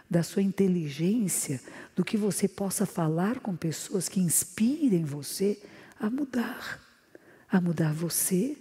da 0.09 0.21
sua 0.21 0.41
inteligência, 0.41 1.61
do 1.95 2.03
que 2.03 2.17
você 2.17 2.47
possa 2.47 2.85
falar 2.85 3.39
com 3.39 3.55
pessoas 3.55 4.09
que 4.09 4.19
inspirem 4.19 5.05
você 5.05 5.61
a 5.97 6.09
mudar 6.09 6.92
a 7.53 7.61
mudar 7.61 7.93
você 7.93 8.57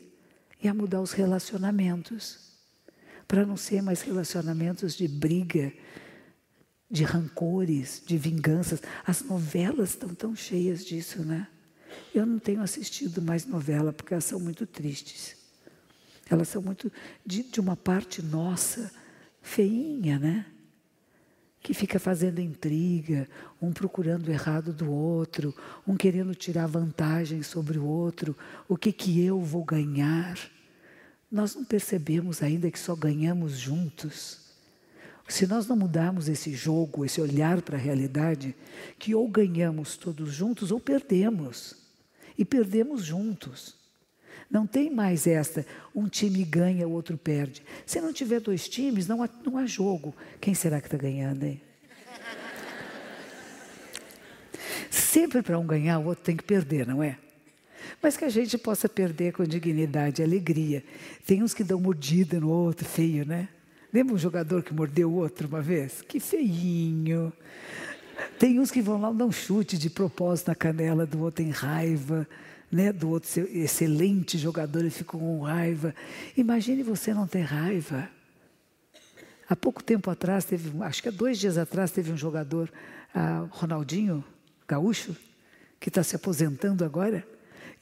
e 0.62 0.68
a 0.68 0.74
mudar 0.74 1.00
os 1.00 1.12
relacionamentos. 1.12 2.52
Para 3.26 3.46
não 3.46 3.56
ser 3.56 3.82
mais 3.82 4.02
relacionamentos 4.02 4.94
de 4.94 5.08
briga, 5.08 5.72
de 6.90 7.02
rancores, 7.02 8.02
de 8.04 8.18
vinganças. 8.18 8.82
As 9.06 9.22
novelas 9.22 9.90
estão 9.90 10.14
tão 10.14 10.36
cheias 10.36 10.84
disso, 10.84 11.24
né? 11.24 11.48
Eu 12.14 12.26
não 12.26 12.38
tenho 12.38 12.60
assistido 12.60 13.22
mais 13.22 13.46
novela 13.46 13.94
porque 13.94 14.12
elas 14.12 14.26
são 14.26 14.38
muito 14.38 14.66
tristes. 14.66 15.36
Elas 16.28 16.48
são 16.48 16.60
muito 16.60 16.92
de, 17.24 17.44
de 17.44 17.60
uma 17.60 17.76
parte 17.76 18.20
nossa, 18.20 18.92
feinha, 19.40 20.18
né? 20.18 20.46
Que 21.62 21.72
fica 21.72 21.98
fazendo 21.98 22.40
intriga, 22.40 23.28
um 23.60 23.72
procurando 23.72 24.26
o 24.26 24.32
errado 24.32 24.72
do 24.72 24.90
outro, 24.90 25.54
um 25.86 25.96
querendo 25.96 26.34
tirar 26.34 26.66
vantagem 26.66 27.42
sobre 27.42 27.78
o 27.78 27.84
outro, 27.84 28.36
o 28.68 28.76
que 28.76 28.92
que 28.92 29.24
eu 29.24 29.40
vou 29.40 29.64
ganhar? 29.64 30.36
Nós 31.30 31.54
não 31.54 31.64
percebemos 31.64 32.42
ainda 32.42 32.70
que 32.70 32.78
só 32.78 32.96
ganhamos 32.96 33.52
juntos. 33.52 34.40
Se 35.28 35.46
nós 35.46 35.66
não 35.66 35.76
mudarmos 35.76 36.28
esse 36.28 36.52
jogo, 36.52 37.04
esse 37.04 37.20
olhar 37.20 37.62
para 37.62 37.76
a 37.76 37.80
realidade, 37.80 38.54
que 38.98 39.14
ou 39.14 39.28
ganhamos 39.28 39.96
todos 39.96 40.32
juntos 40.32 40.72
ou 40.72 40.80
perdemos. 40.80 41.76
E 42.36 42.44
perdemos 42.44 43.04
juntos. 43.04 43.81
Não 44.52 44.66
tem 44.66 44.90
mais 44.90 45.26
esta, 45.26 45.64
um 45.94 46.06
time 46.06 46.44
ganha, 46.44 46.86
o 46.86 46.92
outro 46.92 47.16
perde. 47.16 47.62
Se 47.86 48.02
não 48.02 48.12
tiver 48.12 48.38
dois 48.38 48.68
times, 48.68 49.08
não 49.08 49.22
há, 49.22 49.28
não 49.46 49.56
há 49.56 49.64
jogo. 49.64 50.14
Quem 50.42 50.52
será 50.52 50.78
que 50.78 50.88
está 50.88 50.98
ganhando 50.98 51.42
aí? 51.42 51.58
Sempre 54.90 55.40
para 55.40 55.58
um 55.58 55.66
ganhar, 55.66 55.98
o 56.00 56.04
outro 56.04 56.22
tem 56.22 56.36
que 56.36 56.44
perder, 56.44 56.86
não 56.86 57.02
é? 57.02 57.16
Mas 58.02 58.14
que 58.14 58.26
a 58.26 58.28
gente 58.28 58.58
possa 58.58 58.90
perder 58.90 59.32
com 59.32 59.42
dignidade 59.42 60.20
e 60.20 60.24
alegria. 60.24 60.84
Tem 61.26 61.42
uns 61.42 61.54
que 61.54 61.64
dão 61.64 61.80
mordida 61.80 62.38
no 62.38 62.50
outro, 62.50 62.86
feio, 62.86 63.24
né? 63.24 63.48
Lembra 63.90 64.14
um 64.14 64.18
jogador 64.18 64.62
que 64.62 64.74
mordeu 64.74 65.10
o 65.10 65.14
outro 65.14 65.48
uma 65.48 65.62
vez? 65.62 66.02
Que 66.02 66.20
feinho. 66.20 67.32
Tem 68.38 68.60
uns 68.60 68.70
que 68.70 68.82
vão 68.82 69.00
lá 69.00 69.10
dar 69.12 69.24
um 69.24 69.32
chute 69.32 69.78
de 69.78 69.88
propósito 69.88 70.48
na 70.48 70.54
canela 70.54 71.06
do 71.06 71.22
outro 71.22 71.42
em 71.42 71.50
raiva 71.50 72.28
né, 72.72 72.90
do 72.90 73.10
outro 73.10 73.28
excelente 73.54 74.38
jogador 74.38 74.82
e 74.82 74.90
ficou 74.90 75.20
com 75.20 75.40
raiva. 75.42 75.94
Imagine 76.34 76.82
você 76.82 77.12
não 77.12 77.26
ter 77.26 77.42
raiva. 77.42 78.08
Há 79.46 79.54
pouco 79.54 79.84
tempo 79.84 80.10
atrás, 80.10 80.46
teve, 80.46 80.72
acho 80.82 81.02
que 81.02 81.10
há 81.10 81.12
dois 81.12 81.38
dias 81.38 81.58
atrás, 81.58 81.90
teve 81.90 82.10
um 82.10 82.16
jogador, 82.16 82.72
ah, 83.14 83.46
Ronaldinho 83.50 84.24
Gaúcho, 84.66 85.14
que 85.78 85.90
está 85.90 86.02
se 86.02 86.16
aposentando 86.16 86.82
agora, 86.82 87.26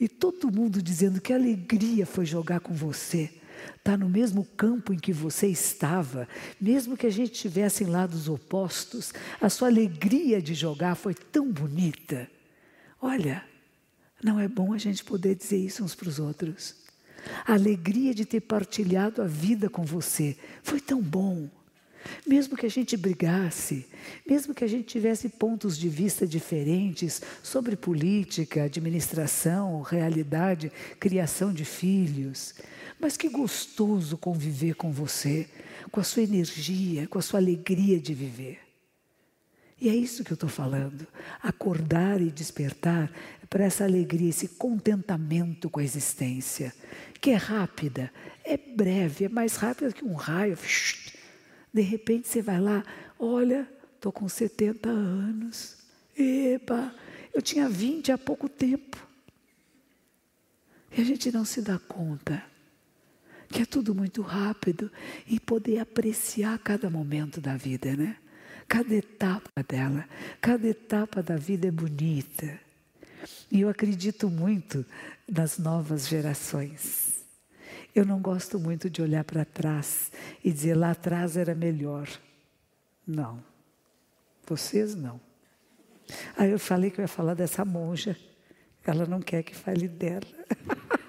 e 0.01 0.09
todo 0.09 0.51
mundo 0.51 0.83
dizendo 0.83 1.21
que 1.21 1.33
alegria 1.33 2.05
foi 2.05 2.27
jogar 2.27 2.59
com 2.59 2.75
você. 2.75 3.31
Está 3.77 3.97
no 3.97 4.09
mesmo 4.09 4.45
campo 4.57 4.93
em 4.93 4.99
que 4.99 5.13
você 5.13 5.47
estava, 5.47 6.27
mesmo 6.61 6.97
que 6.97 7.07
a 7.07 7.11
gente 7.11 7.35
estivesse 7.35 7.85
em 7.85 7.89
lados 7.89 8.29
opostos, 8.29 9.13
a 9.41 9.49
sua 9.49 9.69
alegria 9.69 10.43
de 10.43 10.55
jogar 10.55 10.97
foi 10.97 11.15
tão 11.15 11.53
bonita. 11.53 12.29
Olha, 13.01 13.45
não 14.23 14.39
é 14.39 14.47
bom 14.47 14.73
a 14.73 14.79
gente 14.79 15.05
poder 15.05 15.35
dizer 15.35 15.59
isso 15.59 15.85
uns 15.85 15.95
para 15.95 16.09
os 16.09 16.19
outros. 16.19 16.75
A 17.47 17.55
alegria 17.55 18.15
de 18.15 18.25
ter 18.25 18.41
partilhado 18.41 19.23
a 19.23 19.27
vida 19.27 19.69
com 19.69 19.83
você 19.83 20.37
foi 20.63 20.81
tão 20.81 21.01
bom. 21.01 21.49
Mesmo 22.27 22.57
que 22.57 22.65
a 22.65 22.71
gente 22.71 22.97
brigasse, 22.97 23.87
mesmo 24.27 24.55
que 24.55 24.65
a 24.65 24.67
gente 24.67 24.85
tivesse 24.85 25.29
pontos 25.29 25.77
de 25.77 25.89
vista 25.89 26.27
diferentes 26.27 27.21
sobre 27.43 27.77
política, 27.77 28.65
administração, 28.65 29.83
realidade, 29.83 30.73
criação 30.99 31.53
de 31.53 31.65
filhos, 31.65 32.55
mas 32.99 33.19
que 33.19 33.29
gostoso 33.29 34.17
conviver 34.17 34.75
com 34.75 34.91
você, 34.91 35.47
com 35.91 36.01
a 36.01 36.05
sua 36.05 36.23
energia, 36.23 37.07
com 37.07 37.19
a 37.19 37.23
sua 37.23 37.39
alegria 37.39 38.01
de 38.01 38.15
viver. 38.15 38.59
E 39.81 39.89
é 39.89 39.95
isso 39.95 40.23
que 40.23 40.31
eu 40.31 40.35
estou 40.35 40.51
falando. 40.51 41.07
Acordar 41.43 42.21
e 42.21 42.31
despertar 42.31 43.11
para 43.51 43.65
essa 43.65 43.83
alegria, 43.83 44.31
esse 44.31 44.47
contentamento 44.47 45.69
com 45.69 45.81
a 45.81 45.85
existência, 45.85 46.73
que 47.21 47.31
é 47.31 47.35
rápida, 47.35 48.13
é 48.45 48.57
breve, 48.57 49.25
é 49.25 49.29
mais 49.29 49.57
rápida 49.57 49.93
que 49.93 50.05
um 50.05 50.15
raio. 50.15 50.57
De 51.75 51.83
repente 51.83 52.29
você 52.29 52.41
vai 52.41 52.61
lá, 52.61 52.85
olha, 53.19 53.69
estou 53.97 54.13
com 54.13 54.29
70 54.29 54.89
anos. 54.89 55.77
Eba, 56.17 56.95
eu 57.35 57.43
tinha 57.43 57.69
20 57.69 58.13
há 58.13 58.19
pouco 58.19 58.49
tempo. 58.49 58.97
E 60.97 61.01
a 61.01 61.05
gente 61.05 61.33
não 61.33 61.45
se 61.45 61.61
dá 61.61 61.79
conta 61.79 62.43
que 63.51 63.63
é 63.63 63.67
tudo 63.67 63.95
muito 63.95 64.23
rápido 64.23 64.91
e 65.27 65.41
poder 65.41 65.81
apreciar 65.81 66.57
cada 66.61 66.89
momento 66.89 67.41
da 67.41 67.57
vida, 67.57 67.97
né? 67.97 68.17
Cada 68.69 68.95
etapa 68.95 69.51
dela, 69.69 70.09
cada 70.41 70.69
etapa 70.69 71.21
da 71.21 71.37
vida 71.37 71.67
é 71.67 71.71
bonita. 71.73 72.70
E 73.51 73.61
eu 73.61 73.69
acredito 73.69 74.29
muito 74.31 74.85
nas 75.29 75.59
novas 75.59 76.09
gerações. 76.09 77.25
Eu 77.95 78.05
não 78.05 78.21
gosto 78.21 78.59
muito 78.59 78.89
de 78.89 79.03
olhar 79.03 79.25
para 79.25 79.45
trás 79.45 80.13
e 80.45 80.53
dizer 80.53 80.75
lá 80.75 80.93
atrás 80.93 81.37
era 81.37 81.55
melhor. 81.55 82.09
Não. 83.07 83.43
Vocês 84.47 84.95
não. 84.95 85.21
Aí 86.37 86.51
eu 86.51 86.59
falei 86.59 86.91
que 86.91 87.01
eu 87.01 87.03
ia 87.03 87.09
falar 87.09 87.35
dessa 87.35 87.65
monja. 87.65 88.17
Ela 88.85 89.07
não 89.07 89.21
quer 89.21 89.43
que 89.43 89.55
fale 89.55 89.89
dela. 89.89 90.23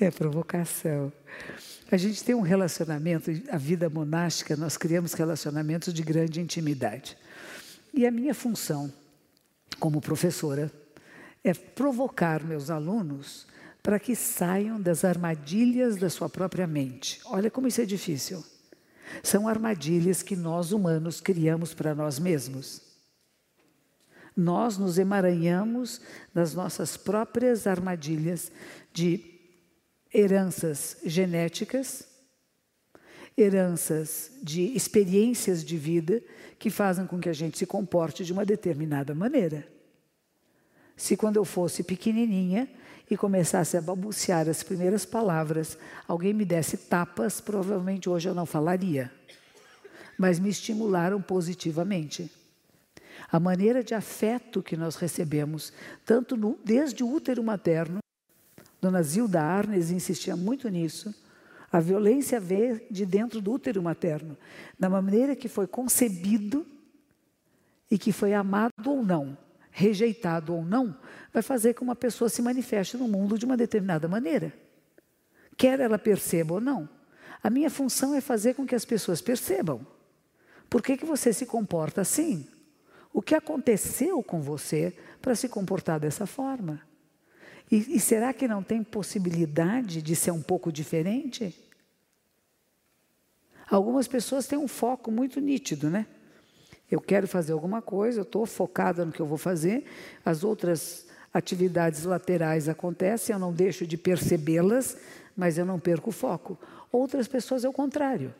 é 0.00 0.10
provocação. 0.10 1.12
A 1.90 1.96
gente 1.96 2.22
tem 2.24 2.34
um 2.34 2.40
relacionamento, 2.40 3.30
a 3.50 3.56
vida 3.56 3.88
monástica, 3.88 4.56
nós 4.56 4.76
criamos 4.76 5.12
relacionamentos 5.14 5.94
de 5.94 6.02
grande 6.02 6.40
intimidade. 6.40 7.16
E 7.94 8.06
a 8.06 8.10
minha 8.10 8.34
função 8.34 8.92
como 9.78 10.00
professora 10.00 10.72
é 11.44 11.54
provocar 11.54 12.42
meus 12.44 12.70
alunos 12.70 13.46
para 13.82 14.00
que 14.00 14.16
saiam 14.16 14.80
das 14.80 15.04
armadilhas 15.04 15.96
da 15.96 16.10
sua 16.10 16.28
própria 16.28 16.66
mente. 16.66 17.20
Olha 17.26 17.50
como 17.50 17.68
isso 17.68 17.80
é 17.80 17.84
difícil. 17.84 18.44
São 19.22 19.46
armadilhas 19.46 20.22
que 20.22 20.34
nós 20.34 20.72
humanos 20.72 21.20
criamos 21.20 21.72
para 21.72 21.94
nós 21.94 22.18
mesmos. 22.18 22.82
Nós 24.36 24.76
nos 24.76 24.98
emaranhamos 24.98 26.00
nas 26.34 26.52
nossas 26.52 26.96
próprias 26.96 27.66
armadilhas 27.66 28.50
de 28.92 29.36
heranças 30.12 30.98
genéticas, 31.04 32.08
heranças 33.38 34.32
de 34.42 34.62
experiências 34.76 35.64
de 35.64 35.76
vida 35.76 36.22
que 36.58 36.70
fazem 36.70 37.06
com 37.06 37.18
que 37.18 37.28
a 37.28 37.32
gente 37.32 37.58
se 37.58 37.66
comporte 37.66 38.24
de 38.24 38.32
uma 38.32 38.44
determinada 38.44 39.14
maneira. 39.14 39.66
Se 40.96 41.16
quando 41.16 41.36
eu 41.36 41.44
fosse 41.44 41.82
pequenininha 41.82 42.68
e 43.10 43.16
começasse 43.16 43.76
a 43.76 43.82
balbuciar 43.82 44.48
as 44.48 44.62
primeiras 44.62 45.04
palavras, 45.04 45.78
alguém 46.08 46.32
me 46.32 46.44
desse 46.44 46.76
tapas, 46.76 47.40
provavelmente 47.40 48.08
hoje 48.08 48.28
eu 48.28 48.34
não 48.34 48.46
falaria. 48.46 49.12
Mas 50.18 50.38
me 50.38 50.48
estimularam 50.48 51.20
positivamente. 51.20 52.30
A 53.30 53.38
maneira 53.38 53.84
de 53.84 53.94
afeto 53.94 54.62
que 54.62 54.76
nós 54.76 54.96
recebemos, 54.96 55.72
tanto 56.04 56.36
no, 56.36 56.58
desde 56.64 57.04
o 57.04 57.12
útero 57.12 57.42
materno, 57.44 57.98
Dona 58.80 59.02
Zilda 59.02 59.42
Arnes 59.42 59.90
insistia 59.90 60.36
muito 60.36 60.68
nisso. 60.68 61.14
A 61.76 61.80
violência 61.80 62.40
vem 62.40 62.80
de 62.90 63.04
dentro 63.04 63.38
do 63.38 63.52
útero 63.52 63.82
materno, 63.82 64.34
da 64.78 64.88
maneira 64.88 65.36
que 65.36 65.46
foi 65.46 65.66
concebido 65.66 66.66
e 67.90 67.98
que 67.98 68.12
foi 68.12 68.32
amado 68.32 68.72
ou 68.86 69.04
não, 69.04 69.36
rejeitado 69.70 70.54
ou 70.54 70.64
não, 70.64 70.96
vai 71.34 71.42
fazer 71.42 71.74
com 71.74 71.80
que 71.80 71.84
uma 71.84 71.94
pessoa 71.94 72.30
se 72.30 72.40
manifeste 72.40 72.96
no 72.96 73.06
mundo 73.06 73.38
de 73.38 73.44
uma 73.44 73.58
determinada 73.58 74.08
maneira. 74.08 74.54
Quer 75.54 75.78
ela 75.78 75.98
perceba 75.98 76.54
ou 76.54 76.62
não. 76.62 76.88
A 77.42 77.50
minha 77.50 77.68
função 77.68 78.14
é 78.14 78.22
fazer 78.22 78.54
com 78.54 78.64
que 78.66 78.74
as 78.74 78.86
pessoas 78.86 79.20
percebam. 79.20 79.86
Por 80.70 80.80
que, 80.80 80.96
que 80.96 81.04
você 81.04 81.30
se 81.30 81.44
comporta 81.44 82.00
assim? 82.00 82.48
O 83.12 83.20
que 83.20 83.34
aconteceu 83.34 84.22
com 84.22 84.40
você 84.40 84.96
para 85.20 85.34
se 85.34 85.46
comportar 85.46 86.00
dessa 86.00 86.24
forma? 86.24 86.80
E, 87.70 87.96
e 87.96 88.00
será 88.00 88.32
que 88.32 88.48
não 88.48 88.62
tem 88.62 88.82
possibilidade 88.82 90.00
de 90.00 90.16
ser 90.16 90.30
um 90.30 90.42
pouco 90.42 90.72
diferente? 90.72 91.65
Algumas 93.68 94.06
pessoas 94.06 94.46
têm 94.46 94.58
um 94.58 94.68
foco 94.68 95.10
muito 95.10 95.40
nítido, 95.40 95.90
né? 95.90 96.06
Eu 96.90 97.00
quero 97.00 97.26
fazer 97.26 97.52
alguma 97.52 97.82
coisa, 97.82 98.20
eu 98.20 98.22
estou 98.22 98.46
focada 98.46 99.04
no 99.04 99.10
que 99.10 99.20
eu 99.20 99.26
vou 99.26 99.38
fazer, 99.38 99.84
as 100.24 100.44
outras 100.44 101.06
atividades 101.34 102.04
laterais 102.04 102.68
acontecem, 102.68 103.34
eu 103.34 103.40
não 103.40 103.52
deixo 103.52 103.86
de 103.86 103.96
percebê-las, 103.96 104.96
mas 105.36 105.58
eu 105.58 105.66
não 105.66 105.80
perco 105.80 106.10
o 106.10 106.12
foco. 106.12 106.56
Outras 106.92 107.26
pessoas 107.26 107.64
é 107.64 107.68
o 107.68 107.72
contrário. 107.72 108.32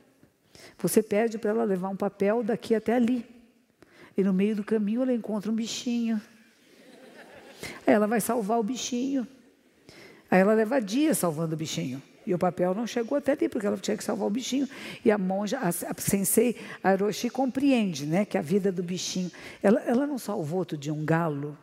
Você 0.78 1.02
pede 1.02 1.38
para 1.38 1.50
ela 1.50 1.64
levar 1.64 1.88
um 1.88 1.96
papel 1.96 2.42
daqui 2.42 2.74
até 2.74 2.94
ali. 2.94 3.26
E 4.16 4.22
no 4.22 4.32
meio 4.32 4.56
do 4.56 4.64
caminho 4.64 5.02
ela 5.02 5.12
encontra 5.12 5.50
um 5.50 5.54
bichinho. 5.54 6.20
Aí 7.86 7.92
ela 7.94 8.06
vai 8.06 8.20
salvar 8.20 8.58
o 8.58 8.62
bichinho. 8.62 9.26
Aí 10.30 10.40
ela 10.40 10.54
leva 10.54 10.80
dias 10.80 11.18
salvando 11.18 11.54
o 11.54 11.58
bichinho. 11.58 12.02
E 12.26 12.34
o 12.34 12.38
papel 12.38 12.74
não 12.74 12.86
chegou 12.86 13.16
até 13.16 13.32
ali, 13.32 13.48
porque 13.48 13.66
ela 13.66 13.76
tinha 13.76 13.96
que 13.96 14.02
salvar 14.02 14.26
o 14.26 14.30
bichinho. 14.30 14.68
E 15.04 15.12
a 15.12 15.16
monja, 15.16 15.60
a, 15.60 15.68
a 15.68 15.94
sensei, 15.96 16.56
a 16.82 16.92
Hiroshi, 16.92 17.30
compreende 17.30 18.04
né, 18.04 18.24
que 18.24 18.36
a 18.36 18.42
vida 18.42 18.72
do 18.72 18.82
bichinho. 18.82 19.30
Ela, 19.62 19.80
ela 19.82 20.06
não 20.08 20.18
salvou 20.18 20.58
outro 20.58 20.76
dia 20.76 20.92
um 20.92 21.04
galo. 21.04 21.56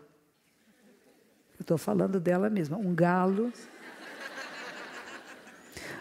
Eu 1.59 1.63
estou 1.63 1.77
falando 1.77 2.17
dela 2.17 2.49
mesma. 2.49 2.77
Um 2.77 2.95
galo. 2.95 3.51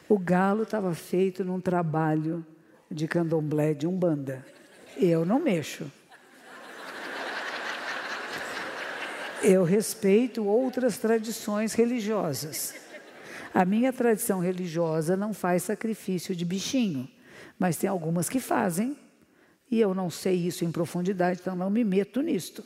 O 0.09 0.17
galo 0.17 0.63
estava 0.63 0.95
feito 0.95 1.45
num 1.45 1.61
trabalho 1.61 2.47
de 2.89 3.09
candomblé, 3.09 3.75
de 3.75 3.87
umbanda. 3.87 4.47
Eu 4.97 5.25
não 5.25 5.41
mexo. 5.41 5.91
Eu 9.43 9.65
respeito 9.65 10.45
outras 10.45 10.99
tradições 10.99 11.73
religiosas. 11.75 12.82
A 13.55 13.64
minha 13.64 13.92
tradição 13.92 14.40
religiosa 14.40 15.16
não 15.16 15.34
faz 15.34 15.64
sacrifício 15.64 16.34
de 16.34 16.44
bichinho, 16.44 17.09
mas 17.59 17.76
tem 17.76 17.88
algumas 17.88 18.28
que 18.28 18.40
fazem, 18.40 18.96
e 19.70 19.80
eu 19.80 19.94
não 19.94 20.09
sei 20.09 20.34
isso 20.34 20.64
em 20.64 20.72
profundidade, 20.72 21.40
então 21.40 21.55
não 21.55 21.70
me 21.70 21.84
meto 21.84 22.22
nisto. 22.22 22.64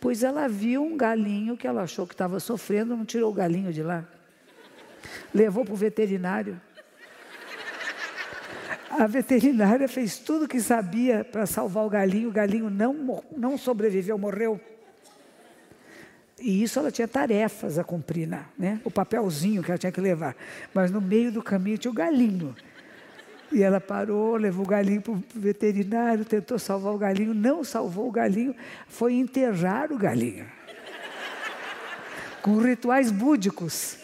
Pois 0.00 0.22
ela 0.22 0.48
viu 0.48 0.84
um 0.84 0.96
galinho 0.96 1.56
que 1.56 1.66
ela 1.66 1.82
achou 1.82 2.06
que 2.06 2.14
estava 2.14 2.38
sofrendo, 2.38 2.96
não 2.96 3.04
tirou 3.04 3.30
o 3.30 3.34
galinho 3.34 3.72
de 3.72 3.82
lá. 3.82 4.06
Levou 5.32 5.64
para 5.64 5.74
o 5.74 5.76
veterinário. 5.76 6.60
A 8.90 9.06
veterinária 9.08 9.88
fez 9.88 10.18
tudo 10.18 10.44
o 10.44 10.48
que 10.48 10.60
sabia 10.60 11.24
para 11.24 11.46
salvar 11.46 11.84
o 11.84 11.90
galinho, 11.90 12.28
o 12.28 12.32
galinho 12.32 12.70
não, 12.70 13.24
não 13.36 13.58
sobreviveu, 13.58 14.16
morreu. 14.16 14.60
E 16.44 16.62
isso 16.62 16.78
ela 16.78 16.92
tinha 16.92 17.08
tarefas 17.08 17.78
a 17.78 17.84
cumprir, 17.84 18.28
né? 18.58 18.78
o 18.84 18.90
papelzinho 18.90 19.62
que 19.62 19.70
ela 19.70 19.78
tinha 19.78 19.90
que 19.90 19.98
levar. 19.98 20.36
Mas 20.74 20.90
no 20.90 21.00
meio 21.00 21.32
do 21.32 21.42
caminho 21.42 21.78
tinha 21.78 21.90
o 21.90 21.94
galinho. 21.94 22.54
E 23.50 23.62
ela 23.62 23.80
parou, 23.80 24.36
levou 24.36 24.62
o 24.62 24.68
galinho 24.68 25.00
para 25.00 25.12
o 25.12 25.24
veterinário, 25.34 26.22
tentou 26.22 26.58
salvar 26.58 26.92
o 26.92 26.98
galinho, 26.98 27.32
não 27.32 27.64
salvou 27.64 28.08
o 28.08 28.12
galinho, 28.12 28.54
foi 28.86 29.14
enterrar 29.14 29.90
o 29.90 29.96
galinho. 29.96 30.44
Com 32.42 32.58
rituais 32.58 33.10
búdicos. 33.10 33.96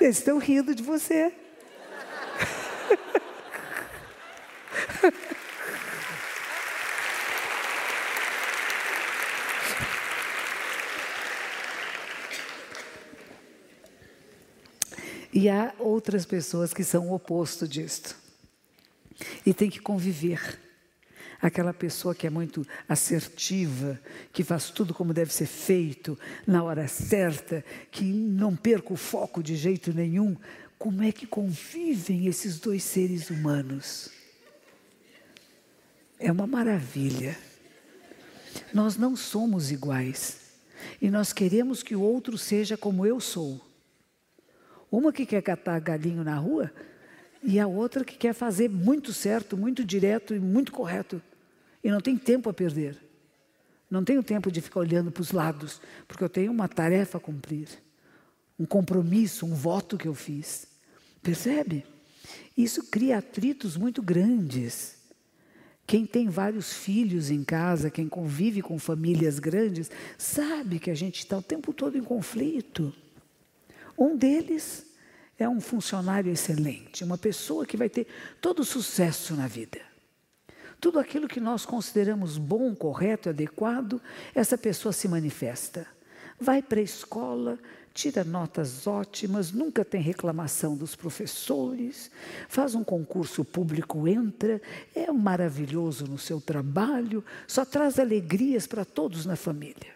Eles 0.00 0.18
estão 0.18 0.38
rindo 0.38 0.74
de 0.74 0.82
você. 0.82 1.32
E 15.32 15.48
há 15.48 15.72
outras 15.78 16.26
pessoas 16.26 16.74
que 16.74 16.82
são 16.82 17.08
o 17.08 17.14
oposto 17.14 17.66
disto. 17.66 18.16
E 19.44 19.54
tem 19.54 19.70
que 19.70 19.80
conviver. 19.80 20.58
Aquela 21.40 21.72
pessoa 21.72 22.14
que 22.14 22.26
é 22.26 22.30
muito 22.30 22.66
assertiva, 22.86 23.98
que 24.32 24.44
faz 24.44 24.68
tudo 24.70 24.92
como 24.92 25.14
deve 25.14 25.32
ser 25.32 25.46
feito, 25.46 26.18
na 26.46 26.62
hora 26.62 26.86
certa, 26.86 27.64
que 27.90 28.04
não 28.04 28.54
perca 28.54 28.92
o 28.92 28.96
foco 28.96 29.42
de 29.42 29.56
jeito 29.56 29.92
nenhum. 29.92 30.36
Como 30.78 31.02
é 31.02 31.12
que 31.12 31.26
convivem 31.26 32.26
esses 32.26 32.58
dois 32.58 32.82
seres 32.82 33.30
humanos? 33.30 34.10
É 36.18 36.30
uma 36.30 36.46
maravilha. 36.46 37.38
Nós 38.74 38.96
não 38.96 39.16
somos 39.16 39.70
iguais. 39.70 40.40
E 41.00 41.10
nós 41.10 41.32
queremos 41.32 41.82
que 41.82 41.96
o 41.96 42.02
outro 42.02 42.36
seja 42.36 42.76
como 42.76 43.06
eu 43.06 43.18
sou. 43.20 43.69
Uma 44.90 45.12
que 45.12 45.24
quer 45.24 45.42
catar 45.42 45.78
galinho 45.80 46.24
na 46.24 46.36
rua 46.36 46.72
e 47.42 47.58
a 47.58 47.66
outra 47.66 48.04
que 48.04 48.16
quer 48.16 48.34
fazer 48.34 48.68
muito 48.68 49.12
certo, 49.12 49.56
muito 49.56 49.84
direto 49.84 50.34
e 50.34 50.40
muito 50.40 50.72
correto. 50.72 51.22
E 51.82 51.90
não 51.90 52.00
tem 52.00 52.16
tempo 52.16 52.50
a 52.50 52.52
perder. 52.52 52.98
Não 53.90 54.04
tenho 54.04 54.22
tempo 54.22 54.50
de 54.50 54.60
ficar 54.60 54.80
olhando 54.80 55.10
para 55.10 55.20
os 55.20 55.32
lados, 55.32 55.80
porque 56.06 56.22
eu 56.22 56.28
tenho 56.28 56.52
uma 56.52 56.68
tarefa 56.68 57.18
a 57.18 57.20
cumprir, 57.20 57.68
um 58.58 58.64
compromisso, 58.64 59.44
um 59.44 59.54
voto 59.54 59.98
que 59.98 60.06
eu 60.06 60.14
fiz. 60.14 60.66
Percebe? 61.22 61.84
Isso 62.56 62.88
cria 62.90 63.18
atritos 63.18 63.76
muito 63.76 64.02
grandes. 64.02 64.98
Quem 65.86 66.06
tem 66.06 66.28
vários 66.28 66.72
filhos 66.72 67.30
em 67.30 67.42
casa, 67.42 67.90
quem 67.90 68.08
convive 68.08 68.62
com 68.62 68.78
famílias 68.78 69.40
grandes, 69.40 69.90
sabe 70.16 70.78
que 70.78 70.90
a 70.90 70.94
gente 70.94 71.18
está 71.18 71.38
o 71.38 71.42
tempo 71.42 71.72
todo 71.72 71.98
em 71.98 72.02
conflito. 72.02 72.94
Um 74.00 74.16
deles 74.16 74.86
é 75.38 75.46
um 75.46 75.60
funcionário 75.60 76.32
excelente, 76.32 77.04
uma 77.04 77.18
pessoa 77.18 77.66
que 77.66 77.76
vai 77.76 77.90
ter 77.90 78.06
todo 78.40 78.60
o 78.60 78.64
sucesso 78.64 79.34
na 79.34 79.46
vida. 79.46 79.78
Tudo 80.80 80.98
aquilo 80.98 81.28
que 81.28 81.38
nós 81.38 81.66
consideramos 81.66 82.38
bom, 82.38 82.74
correto, 82.74 83.28
adequado, 83.28 84.00
essa 84.34 84.56
pessoa 84.56 84.90
se 84.90 85.06
manifesta. 85.06 85.86
Vai 86.40 86.62
para 86.62 86.80
a 86.80 86.82
escola, 86.82 87.58
tira 87.92 88.24
notas 88.24 88.86
ótimas, 88.86 89.52
nunca 89.52 89.84
tem 89.84 90.00
reclamação 90.00 90.74
dos 90.74 90.96
professores, 90.96 92.10
faz 92.48 92.74
um 92.74 92.82
concurso 92.82 93.44
público, 93.44 94.08
entra, 94.08 94.62
é 94.94 95.12
maravilhoso 95.12 96.06
no 96.06 96.16
seu 96.16 96.40
trabalho, 96.40 97.22
só 97.46 97.66
traz 97.66 97.98
alegrias 97.98 98.66
para 98.66 98.86
todos 98.86 99.26
na 99.26 99.36
família. 99.36 99.92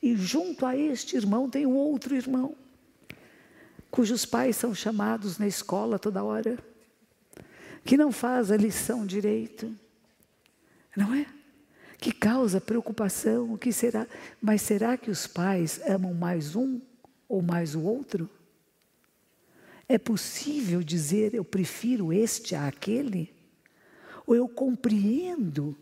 E 0.00 0.14
junto 0.14 0.64
a 0.64 0.76
este 0.76 1.16
irmão 1.16 1.50
tem 1.50 1.66
um 1.66 1.74
outro 1.74 2.14
irmão 2.14 2.54
cujos 3.90 4.24
pais 4.24 4.56
são 4.56 4.74
chamados 4.74 5.38
na 5.38 5.46
escola 5.46 5.98
toda 5.98 6.24
hora, 6.24 6.58
que 7.84 7.96
não 7.96 8.12
faz 8.12 8.50
a 8.50 8.56
lição 8.56 9.06
direito, 9.06 9.74
não 10.96 11.14
é? 11.14 11.26
Que 11.98 12.12
causa 12.12 12.60
preocupação, 12.60 13.54
o 13.54 13.58
que 13.58 13.72
será? 13.72 14.06
Mas 14.40 14.62
será 14.62 14.96
que 14.96 15.10
os 15.10 15.26
pais 15.26 15.80
amam 15.88 16.14
mais 16.14 16.54
um 16.54 16.80
ou 17.28 17.42
mais 17.42 17.74
o 17.74 17.82
outro? 17.82 18.30
É 19.88 19.98
possível 19.98 20.82
dizer 20.82 21.34
eu 21.34 21.44
prefiro 21.44 22.12
este 22.12 22.54
a 22.54 22.68
aquele? 22.68 23.34
Ou 24.26 24.36
eu 24.36 24.46
compreendo 24.46 25.76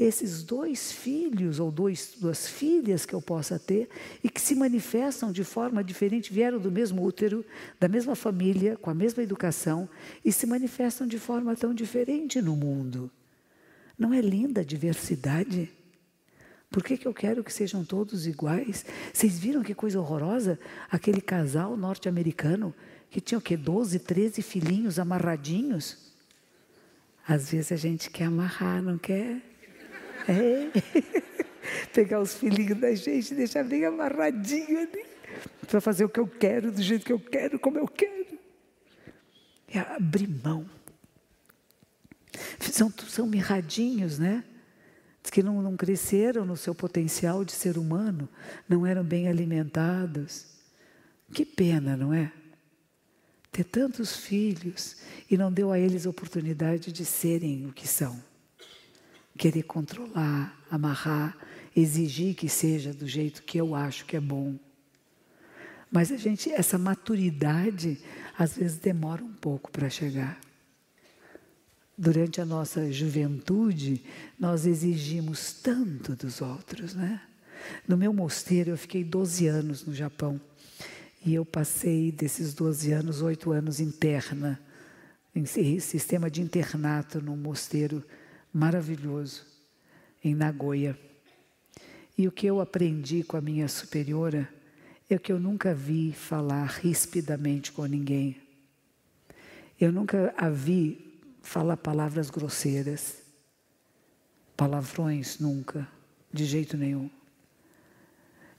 esses 0.00 0.42
dois 0.42 0.90
filhos 0.90 1.60
ou 1.60 1.70
dois, 1.70 2.14
duas 2.18 2.48
filhas 2.48 3.04
que 3.04 3.14
eu 3.14 3.20
possa 3.20 3.58
ter 3.58 3.86
e 4.24 4.30
que 4.30 4.40
se 4.40 4.54
manifestam 4.54 5.30
de 5.30 5.44
forma 5.44 5.84
diferente, 5.84 6.32
vieram 6.32 6.58
do 6.58 6.72
mesmo 6.72 7.04
útero, 7.04 7.44
da 7.78 7.86
mesma 7.86 8.16
família, 8.16 8.78
com 8.78 8.88
a 8.88 8.94
mesma 8.94 9.22
educação 9.22 9.86
e 10.24 10.32
se 10.32 10.46
manifestam 10.46 11.06
de 11.06 11.18
forma 11.18 11.54
tão 11.54 11.74
diferente 11.74 12.40
no 12.40 12.56
mundo. 12.56 13.10
Não 13.98 14.14
é 14.14 14.22
linda 14.22 14.62
a 14.62 14.64
diversidade? 14.64 15.70
Por 16.70 16.82
que, 16.82 16.96
que 16.96 17.06
eu 17.06 17.12
quero 17.12 17.44
que 17.44 17.52
sejam 17.52 17.84
todos 17.84 18.26
iguais? 18.26 18.86
Vocês 19.12 19.38
viram 19.38 19.62
que 19.62 19.74
coisa 19.74 20.00
horrorosa? 20.00 20.58
Aquele 20.90 21.20
casal 21.20 21.76
norte-americano 21.76 22.74
que 23.10 23.20
tinha 23.20 23.36
o 23.36 23.42
quê? 23.42 23.54
12, 23.54 23.98
13 23.98 24.40
filhinhos 24.40 24.98
amarradinhos? 24.98 26.10
Às 27.28 27.50
vezes 27.50 27.70
a 27.70 27.76
gente 27.76 28.08
quer 28.08 28.24
amarrar, 28.24 28.80
não 28.80 28.96
quer? 28.96 29.49
É. 30.30 30.70
Pegar 31.92 32.20
os 32.20 32.34
filhinhos 32.34 32.78
da 32.78 32.94
gente 32.94 33.32
e 33.32 33.36
deixar 33.36 33.64
bem 33.64 33.84
amarradinho 33.84 34.78
ali. 34.78 35.04
Para 35.66 35.80
fazer 35.80 36.04
o 36.04 36.08
que 36.08 36.20
eu 36.20 36.26
quero, 36.26 36.70
do 36.70 36.82
jeito 36.82 37.04
que 37.04 37.12
eu 37.12 37.20
quero, 37.20 37.58
como 37.58 37.78
eu 37.78 37.88
quero. 37.88 38.38
É 39.68 39.78
abrir 39.78 40.28
mão. 40.28 40.68
São, 42.60 42.92
são 43.08 43.26
mirradinhos, 43.26 44.18
né? 44.18 44.44
Diz 45.22 45.30
que 45.30 45.42
não, 45.42 45.60
não 45.60 45.76
cresceram 45.76 46.44
no 46.44 46.56
seu 46.56 46.74
potencial 46.74 47.44
de 47.44 47.52
ser 47.52 47.76
humano, 47.76 48.28
não 48.68 48.86
eram 48.86 49.04
bem 49.04 49.28
alimentados. 49.28 50.46
Que 51.32 51.44
pena, 51.44 51.96
não 51.96 52.14
é? 52.14 52.32
Ter 53.52 53.64
tantos 53.64 54.16
filhos 54.16 54.96
e 55.28 55.36
não 55.36 55.52
deu 55.52 55.70
a 55.70 55.78
eles 55.78 56.06
oportunidade 56.06 56.92
de 56.92 57.04
serem 57.04 57.66
o 57.66 57.72
que 57.72 57.86
são 57.86 58.29
querer 59.36 59.62
controlar, 59.62 60.58
amarrar, 60.70 61.36
exigir 61.74 62.34
que 62.34 62.48
seja 62.48 62.92
do 62.92 63.06
jeito 63.06 63.42
que 63.42 63.58
eu 63.58 63.74
acho 63.74 64.04
que 64.04 64.16
é 64.16 64.20
bom. 64.20 64.58
Mas 65.90 66.12
a 66.12 66.16
gente, 66.16 66.50
essa 66.50 66.78
maturidade, 66.78 67.98
às 68.38 68.56
vezes 68.56 68.78
demora 68.78 69.22
um 69.24 69.32
pouco 69.32 69.70
para 69.70 69.90
chegar. 69.90 70.38
Durante 71.98 72.40
a 72.40 72.46
nossa 72.46 72.90
juventude, 72.92 74.02
nós 74.38 74.66
exigimos 74.66 75.52
tanto 75.52 76.14
dos 76.14 76.40
outros, 76.40 76.94
né? 76.94 77.20
No 77.86 77.96
meu 77.96 78.12
mosteiro, 78.12 78.70
eu 78.70 78.78
fiquei 78.78 79.04
12 79.04 79.46
anos 79.48 79.84
no 79.84 79.94
Japão. 79.94 80.40
E 81.24 81.34
eu 81.34 81.44
passei 81.44 82.10
desses 82.10 82.54
12 82.54 82.92
anos, 82.92 83.20
oito 83.20 83.52
anos 83.52 83.80
interna, 83.80 84.58
em 85.34 85.44
sistema 85.44 86.30
de 86.30 86.40
internato 86.40 87.20
no 87.20 87.36
mosteiro 87.36 88.02
maravilhoso 88.52 89.46
em 90.22 90.34
Nagoya. 90.34 90.98
E 92.16 92.28
o 92.28 92.32
que 92.32 92.46
eu 92.46 92.60
aprendi 92.60 93.22
com 93.22 93.36
a 93.36 93.40
minha 93.40 93.68
superiora 93.68 94.48
é 95.08 95.18
que 95.18 95.32
eu 95.32 95.40
nunca 95.40 95.74
vi 95.74 96.12
falar 96.12 96.66
rispidamente 96.66 97.72
com 97.72 97.84
ninguém. 97.84 98.36
Eu 99.80 99.90
nunca 99.90 100.34
a 100.36 100.48
vi 100.48 101.18
falar 101.42 101.76
palavras 101.76 102.30
grosseiras, 102.30 103.22
palavrões, 104.56 105.38
nunca, 105.38 105.88
de 106.32 106.44
jeito 106.44 106.76
nenhum. 106.76 107.10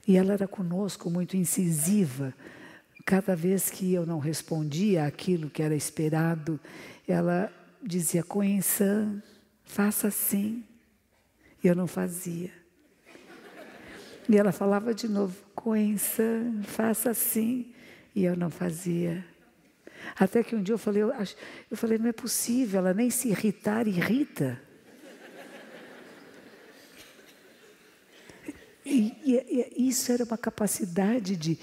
E 0.06 0.16
ela 0.16 0.32
era 0.32 0.48
conosco 0.48 1.08
muito 1.08 1.36
incisiva. 1.36 2.34
Cada 3.06 3.36
vez 3.36 3.70
que 3.70 3.92
eu 3.94 4.04
não 4.04 4.18
respondia 4.18 5.06
aquilo 5.06 5.48
que 5.48 5.62
era 5.62 5.74
esperado, 5.74 6.58
ela 7.06 7.52
dizia: 7.82 8.22
Coençã, 8.22 9.22
faça 9.64 10.08
assim. 10.08 10.64
E 11.62 11.66
eu 11.66 11.74
não 11.74 11.86
fazia. 11.86 12.50
E 14.28 14.36
ela 14.36 14.52
falava 14.52 14.94
de 14.94 15.08
novo: 15.08 15.36
Coençã, 15.54 16.62
faça 16.62 17.10
assim. 17.10 17.72
E 18.14 18.24
eu 18.24 18.36
não 18.36 18.50
fazia. 18.50 19.24
Até 20.18 20.42
que 20.42 20.54
um 20.54 20.62
dia 20.62 20.74
eu 20.74 20.78
falei, 20.78 21.02
eu, 21.02 21.12
eu 21.70 21.76
falei, 21.76 21.98
não 21.98 22.08
é 22.08 22.12
possível, 22.12 22.80
ela 22.80 22.92
nem 22.92 23.08
se 23.08 23.28
irritar 23.28 23.86
irrita. 23.86 24.60
E, 28.84 29.16
e, 29.24 29.72
e, 29.76 29.88
isso 29.88 30.10
era 30.10 30.24
uma 30.24 30.36
capacidade 30.36 31.36
de, 31.36 31.58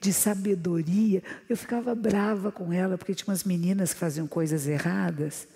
de 0.00 0.12
sabedoria. 0.12 1.22
Eu 1.48 1.56
ficava 1.56 1.94
brava 1.94 2.50
com 2.50 2.72
ela, 2.72 2.96
porque 2.96 3.14
tinha 3.14 3.28
umas 3.28 3.44
meninas 3.44 3.92
que 3.92 4.00
faziam 4.00 4.26
coisas 4.26 4.66
erradas, 4.66 5.46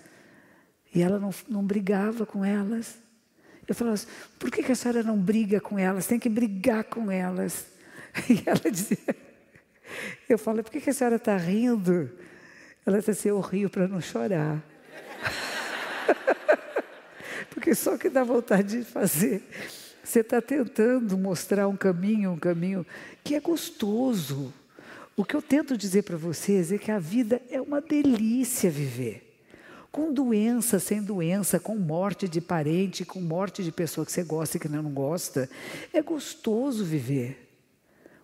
e 0.97 1.01
ela 1.03 1.19
não, 1.19 1.29
não 1.47 1.63
brigava 1.63 2.25
com 2.25 2.43
elas. 2.43 2.97
Eu 3.67 3.75
falava 3.75 3.93
assim, 3.93 4.07
por 4.39 4.49
que, 4.49 4.63
que 4.63 4.71
a 4.71 4.75
senhora 4.75 5.03
não 5.03 5.15
briga 5.15 5.61
com 5.61 5.77
elas? 5.77 6.07
Tem 6.07 6.17
que 6.17 6.27
brigar 6.27 6.85
com 6.85 7.11
elas. 7.11 7.67
E 8.27 8.41
ela 8.47 8.71
dizia, 8.71 8.97
eu 10.27 10.39
falo, 10.39 10.63
por 10.63 10.71
que, 10.71 10.81
que 10.81 10.89
a 10.89 10.93
senhora 10.93 11.17
está 11.17 11.37
rindo? 11.37 12.09
Ela 12.83 12.97
disse 12.97 13.11
assim, 13.11 13.29
eu 13.29 13.39
rio 13.39 13.69
para 13.69 13.87
não 13.87 14.01
chorar. 14.01 14.59
Porque 17.51 17.75
só 17.75 17.95
que 17.95 18.09
dá 18.09 18.23
vontade 18.23 18.79
de 18.79 18.83
fazer. 18.83 19.43
Você 20.03 20.21
está 20.21 20.41
tentando 20.41 21.15
mostrar 21.15 21.67
um 21.67 21.77
caminho, 21.77 22.31
um 22.31 22.39
caminho 22.39 22.83
que 23.23 23.35
é 23.35 23.39
gostoso. 23.39 24.51
O 25.15 25.23
que 25.23 25.35
eu 25.35 25.43
tento 25.43 25.77
dizer 25.77 26.01
para 26.01 26.17
vocês 26.17 26.71
é 26.71 26.79
que 26.79 26.89
a 26.89 26.97
vida 26.97 27.39
é 27.51 27.61
uma 27.61 27.81
delícia 27.81 28.71
viver. 28.71 29.26
Com 29.91 30.13
doença, 30.13 30.79
sem 30.79 31.01
doença, 31.01 31.59
com 31.59 31.75
morte 31.75 32.27
de 32.27 32.41
parente, 32.41 33.05
com 33.05 33.19
morte 33.19 33.63
de 33.63 33.71
pessoa 33.71 34.05
que 34.05 34.11
você 34.11 34.23
gosta 34.23 34.57
e 34.57 34.59
que 34.59 34.69
não 34.69 34.83
gosta. 34.91 35.49
É 35.93 36.01
gostoso 36.01 36.83
viver 36.83 37.47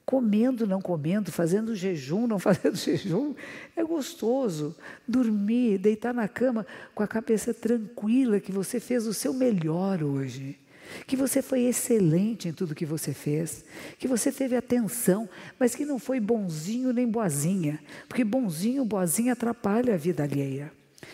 comendo, 0.06 0.68
não 0.68 0.82
comendo, 0.82 1.32
fazendo 1.32 1.76
jejum, 1.76 2.28
não 2.28 2.38
fazendo 2.40 2.76
jejum. 2.76 3.34
É 3.76 3.84
gostoso 3.84 4.76
dormir, 5.08 5.78
deitar 5.78 6.14
na 6.14 6.28
cama 6.28 6.66
com 6.94 7.04
a 7.04 7.08
cabeça 7.08 7.54
tranquila 7.54 8.40
que 8.40 8.52
você 8.52 8.80
fez 8.80 9.08
o 9.08 9.14
seu 9.14 9.34
melhor 9.34 10.04
hoje. 10.04 10.60
Que 11.08 11.16
você 11.16 11.42
foi 11.42 11.62
excelente 11.62 12.48
em 12.48 12.54
tudo 12.54 12.76
que 12.76 12.86
você 12.86 13.14
fez, 13.14 13.64
que 13.98 14.08
você 14.08 14.32
teve 14.32 14.56
atenção, 14.56 15.28
mas 15.58 15.74
que 15.74 15.86
não 15.86 15.98
foi 15.98 16.20
bonzinho 16.20 16.94
nem 16.94 17.08
boazinha, 17.08 17.80
porque 18.08 18.24
bonzinho, 18.24 18.86
boazinha 18.86 19.34
atrapalha 19.34 19.96
a 19.96 19.98
vida 19.98 20.24
alheia. 20.24 20.72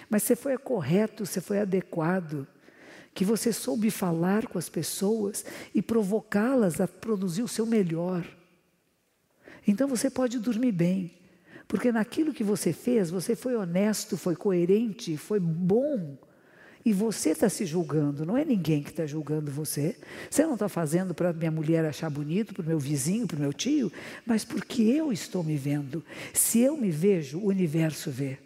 Mas 0.09 0.23
você 0.23 0.35
foi 0.35 0.57
correto, 0.57 1.25
você 1.25 1.39
foi 1.39 1.59
adequado, 1.59 2.47
que 3.13 3.23
você 3.23 3.53
soube 3.53 3.91
falar 3.91 4.47
com 4.47 4.57
as 4.57 4.69
pessoas 4.69 5.45
e 5.73 5.81
provocá-las 5.81 6.81
a 6.81 6.87
produzir 6.87 7.43
o 7.43 7.47
seu 7.47 7.65
melhor. 7.65 8.25
Então 9.67 9.87
você 9.87 10.09
pode 10.09 10.39
dormir 10.39 10.71
bem, 10.71 11.13
porque 11.67 11.91
naquilo 11.91 12.33
que 12.33 12.43
você 12.43 12.73
fez, 12.73 13.09
você 13.11 13.35
foi 13.35 13.55
honesto, 13.55 14.17
foi 14.17 14.35
coerente, 14.35 15.15
foi 15.17 15.39
bom. 15.39 16.17
E 16.83 16.93
você 16.93 17.31
está 17.31 17.49
se 17.49 17.65
julgando, 17.65 18.25
não 18.25 18.37
é 18.37 18.45
ninguém 18.45 18.81
que 18.81 18.89
está 18.89 19.05
julgando 19.05 19.51
você. 19.51 19.97
Você 20.29 20.43
não 20.43 20.53
está 20.53 20.69
fazendo 20.69 21.13
para 21.13 21.33
minha 21.33 21.51
mulher 21.51 21.85
achar 21.85 22.09
bonito, 22.09 22.53
para 22.53 22.63
o 22.63 22.65
meu 22.65 22.79
vizinho, 22.79 23.27
para 23.27 23.37
o 23.37 23.39
meu 23.39 23.53
tio, 23.53 23.91
mas 24.25 24.45
porque 24.45 24.81
eu 24.81 25.11
estou 25.11 25.43
me 25.43 25.57
vendo. 25.57 26.03
Se 26.33 26.61
eu 26.61 26.77
me 26.77 26.89
vejo, 26.89 27.37
o 27.37 27.47
universo 27.47 28.09
vê. 28.09 28.39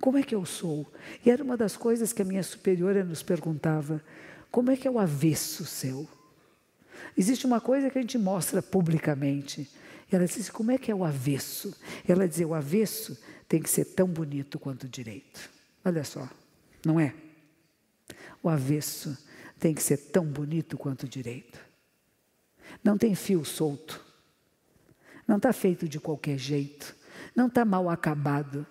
Como 0.00 0.18
é 0.18 0.22
que 0.22 0.34
eu 0.34 0.44
sou? 0.44 0.90
E 1.24 1.30
era 1.30 1.42
uma 1.42 1.56
das 1.56 1.76
coisas 1.76 2.12
que 2.12 2.22
a 2.22 2.24
minha 2.24 2.42
superiora 2.42 3.04
nos 3.04 3.22
perguntava: 3.22 4.02
como 4.50 4.70
é 4.70 4.76
que 4.76 4.86
é 4.86 4.90
o 4.90 4.98
avesso 4.98 5.64
seu? 5.64 6.08
Existe 7.16 7.46
uma 7.46 7.60
coisa 7.60 7.90
que 7.90 7.98
a 7.98 8.00
gente 8.00 8.18
mostra 8.18 8.62
publicamente. 8.62 9.70
Ela 10.10 10.26
disse: 10.26 10.52
como 10.52 10.70
é 10.70 10.78
que 10.78 10.90
é 10.90 10.94
o 10.94 11.04
avesso? 11.04 11.76
Ela 12.06 12.28
dizia: 12.28 12.46
o 12.46 12.54
avesso 12.54 13.18
tem 13.48 13.62
que 13.62 13.70
ser 13.70 13.84
tão 13.84 14.06
bonito 14.06 14.58
quanto 14.58 14.84
o 14.84 14.88
direito. 14.88 15.50
Olha 15.84 16.04
só, 16.04 16.28
não 16.84 16.98
é? 16.98 17.14
O 18.42 18.48
avesso 18.48 19.16
tem 19.58 19.74
que 19.74 19.82
ser 19.82 19.96
tão 19.96 20.24
bonito 20.24 20.76
quanto 20.76 21.04
o 21.04 21.08
direito. 21.08 21.58
Não 22.82 22.98
tem 22.98 23.14
fio 23.14 23.44
solto. 23.44 24.04
Não 25.26 25.36
está 25.36 25.52
feito 25.52 25.88
de 25.88 25.98
qualquer 25.98 26.38
jeito. 26.38 26.94
Não 27.34 27.46
está 27.46 27.64
mal 27.64 27.88
acabado. 27.88 28.66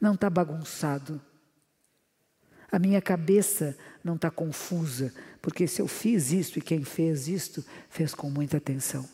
Não 0.00 0.14
está 0.14 0.28
bagunçado. 0.30 1.20
A 2.70 2.78
minha 2.78 3.00
cabeça 3.00 3.76
não 4.04 4.16
está 4.16 4.30
confusa, 4.30 5.12
porque 5.40 5.66
se 5.66 5.80
eu 5.80 5.88
fiz 5.88 6.32
isto 6.32 6.58
e 6.58 6.62
quem 6.62 6.84
fez 6.84 7.26
isto, 7.28 7.64
fez 7.88 8.14
com 8.14 8.30
muita 8.30 8.58
atenção. 8.58 9.08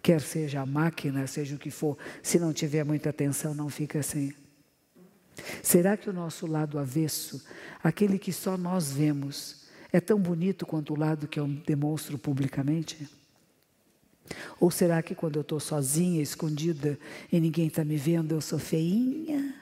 Quer 0.00 0.20
seja 0.20 0.60
a 0.60 0.66
máquina, 0.66 1.26
seja 1.26 1.56
o 1.56 1.58
que 1.58 1.70
for, 1.70 1.98
se 2.22 2.38
não 2.38 2.52
tiver 2.52 2.84
muita 2.84 3.10
atenção, 3.10 3.54
não 3.54 3.68
fica 3.68 3.98
assim. 3.98 4.32
Será 5.62 5.96
que 5.96 6.08
o 6.08 6.12
nosso 6.12 6.46
lado 6.46 6.78
avesso, 6.78 7.44
aquele 7.82 8.18
que 8.18 8.32
só 8.32 8.56
nós 8.56 8.92
vemos, 8.92 9.66
é 9.92 10.00
tão 10.00 10.18
bonito 10.18 10.66
quanto 10.66 10.92
o 10.92 10.98
lado 10.98 11.26
que 11.26 11.40
eu 11.40 11.46
demonstro 11.46 12.18
publicamente? 12.18 13.08
Ou 14.60 14.70
será 14.70 15.02
que 15.02 15.14
quando 15.14 15.36
eu 15.36 15.42
estou 15.42 15.60
sozinha, 15.60 16.22
escondida 16.22 16.98
e 17.30 17.40
ninguém 17.40 17.68
está 17.68 17.84
me 17.84 17.96
vendo, 17.96 18.32
eu 18.32 18.40
sou 18.40 18.58
feinha? 18.58 19.54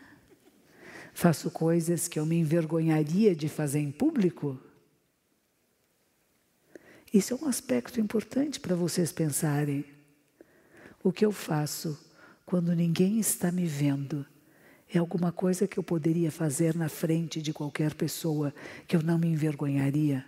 Faço 1.12 1.50
coisas 1.50 2.08
que 2.08 2.18
eu 2.18 2.26
me 2.26 2.36
envergonharia 2.36 3.34
de 3.34 3.48
fazer 3.48 3.78
em 3.78 3.90
público? 3.90 4.58
Isso 7.12 7.32
é 7.32 7.36
um 7.36 7.48
aspecto 7.48 8.00
importante 8.00 8.60
para 8.60 8.76
vocês 8.76 9.12
pensarem. 9.12 9.84
O 11.02 11.12
que 11.12 11.24
eu 11.24 11.32
faço 11.32 11.98
quando 12.44 12.74
ninguém 12.74 13.18
está 13.18 13.50
me 13.50 13.64
vendo 13.64 14.26
é 14.92 14.98
alguma 14.98 15.32
coisa 15.32 15.66
que 15.66 15.78
eu 15.78 15.82
poderia 15.82 16.30
fazer 16.30 16.74
na 16.74 16.88
frente 16.88 17.40
de 17.40 17.52
qualquer 17.52 17.94
pessoa 17.94 18.54
que 18.86 18.94
eu 18.94 19.02
não 19.02 19.18
me 19.18 19.28
envergonharia? 19.28 20.24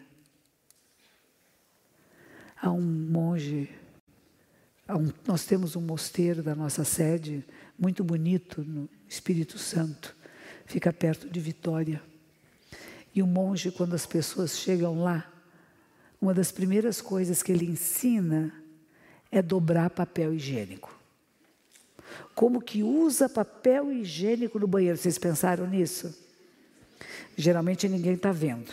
Há 2.60 2.70
um 2.70 2.80
monge, 2.80 3.70
nós 5.26 5.44
temos 5.44 5.76
um 5.76 5.80
mosteiro 5.80 6.42
da 6.42 6.54
nossa 6.54 6.84
sede, 6.84 7.44
muito 7.78 8.02
bonito, 8.02 8.62
no 8.62 8.88
Espírito 9.08 9.58
Santo 9.58 10.16
fica 10.68 10.92
perto 10.92 11.28
de 11.28 11.40
Vitória. 11.40 12.00
E 13.14 13.22
o 13.22 13.26
monge, 13.26 13.72
quando 13.72 13.94
as 13.94 14.06
pessoas 14.06 14.58
chegam 14.58 15.02
lá, 15.02 15.26
uma 16.20 16.34
das 16.34 16.52
primeiras 16.52 17.00
coisas 17.00 17.42
que 17.42 17.50
ele 17.50 17.64
ensina 17.64 18.52
é 19.32 19.40
dobrar 19.40 19.90
papel 19.90 20.34
higiênico. 20.34 20.96
Como 22.34 22.60
que 22.60 22.82
usa 22.82 23.28
papel 23.28 23.90
higiênico 23.90 24.58
no 24.58 24.66
banheiro? 24.66 24.96
Vocês 24.96 25.18
pensaram 25.18 25.66
nisso? 25.66 26.14
Geralmente 27.36 27.88
ninguém 27.88 28.14
está 28.14 28.30
vendo. 28.30 28.72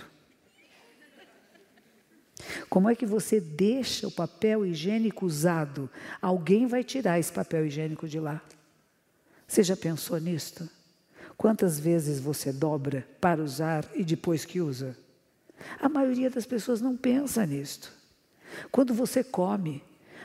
Como 2.70 2.90
é 2.90 2.96
que 2.96 3.06
você 3.06 3.40
deixa 3.40 4.08
o 4.08 4.12
papel 4.12 4.66
higiênico 4.66 5.26
usado? 5.26 5.90
Alguém 6.22 6.68
vai 6.68 6.84
tirar 6.84 7.20
esse 7.20 7.32
papel 7.32 7.66
higiênico 7.66 8.08
de 8.08 8.20
lá. 8.20 8.42
Você 9.48 9.64
já 9.64 9.76
pensou 9.76 10.18
nisso? 10.20 10.70
Quantas 11.38 11.80
vezes 11.80 12.20
você 12.20 12.52
dobra 12.52 13.08
para 13.20 13.44
usar 13.44 13.86
e 13.94 14.04
depois 14.04 14.46
que 14.46 14.62
usa? 14.62 14.98
A 15.80 15.90
maioria 15.90 16.30
das 16.30 16.46
pessoas 16.46 16.82
não 16.82 16.96
pensa 16.96 17.46
nisto. 17.46 17.92
Quando 18.72 18.94
você 18.94 19.24
come, 19.24 19.84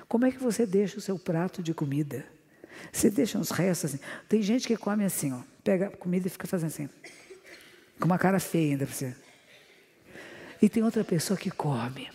como 0.09 0.27
é 0.27 0.31
que 0.31 0.39
você 0.39 0.67
deixa 0.67 0.99
o 0.99 1.01
seu 1.01 1.19
prato 1.19 1.63
de 1.63 1.75
comida? 1.75 2.25
Você 2.93 3.11
deixa 3.11 3.39
uns 3.39 3.51
restos 3.51 3.95
assim. 3.95 4.05
Tem 4.29 4.43
gente 4.43 4.67
que 4.67 4.77
come 4.77 5.05
assim, 5.05 5.33
ó, 5.33 5.41
pega 5.63 5.89
a 5.89 5.97
comida 5.97 6.27
e 6.27 6.31
fica 6.31 6.47
fazendo 6.47 6.69
assim, 6.69 6.89
com 7.99 8.07
uma 8.07 8.19
cara 8.19 8.41
feia 8.41 8.73
ainda 8.73 8.87
para 8.87 8.95
você. 8.95 9.15
E 10.61 10.69
tem 10.69 10.83
outra 10.83 11.03
pessoa 11.03 11.39
que 11.39 11.51
come. 11.51 12.11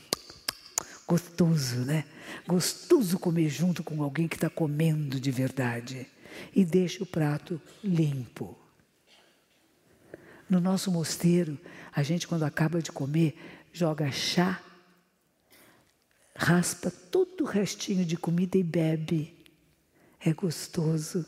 Gostoso, 1.08 1.78
né? 1.78 2.06
Gostoso 2.48 3.20
comer 3.20 3.50
junto 3.50 3.84
com 3.84 4.02
alguém 4.02 4.28
que 4.28 4.36
está 4.36 4.50
comendo 4.50 5.20
de 5.20 5.32
verdade. 5.32 6.08
E 6.54 6.64
deixa 6.64 7.04
o 7.04 7.08
prato 7.08 7.62
limpo. 7.84 8.58
No 10.50 10.60
nosso 10.60 10.92
mosteiro, 10.92 11.58
a 11.92 12.04
gente, 12.04 12.28
quando 12.28 12.44
acaba 12.44 12.82
de 12.82 12.92
comer, 12.92 13.36
joga 13.74 14.12
chá, 14.12 14.62
raspa 16.36 16.92
todo 16.92 17.46
o 17.46 17.48
restinho 17.48 18.06
de 18.06 18.18
comida 18.18 18.58
e 18.58 18.64
bebe. 18.64 19.36
É 20.20 20.34
gostoso. 20.34 21.26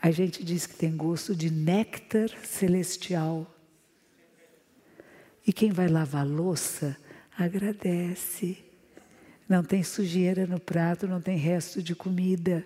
A 0.00 0.10
gente 0.10 0.44
diz 0.44 0.66
que 0.66 0.74
tem 0.74 0.96
gosto 0.96 1.34
de 1.34 1.50
néctar 1.50 2.28
celestial. 2.44 3.52
E 5.48 5.52
quem 5.52 5.72
vai 5.72 5.88
lavar 5.88 6.28
louça, 6.28 6.94
agradece. 7.34 8.58
Não 9.48 9.64
tem 9.64 9.82
sujeira 9.82 10.46
no 10.46 10.60
prato, 10.60 11.08
não 11.08 11.22
tem 11.22 11.38
resto 11.38 11.82
de 11.82 11.94
comida. 11.94 12.62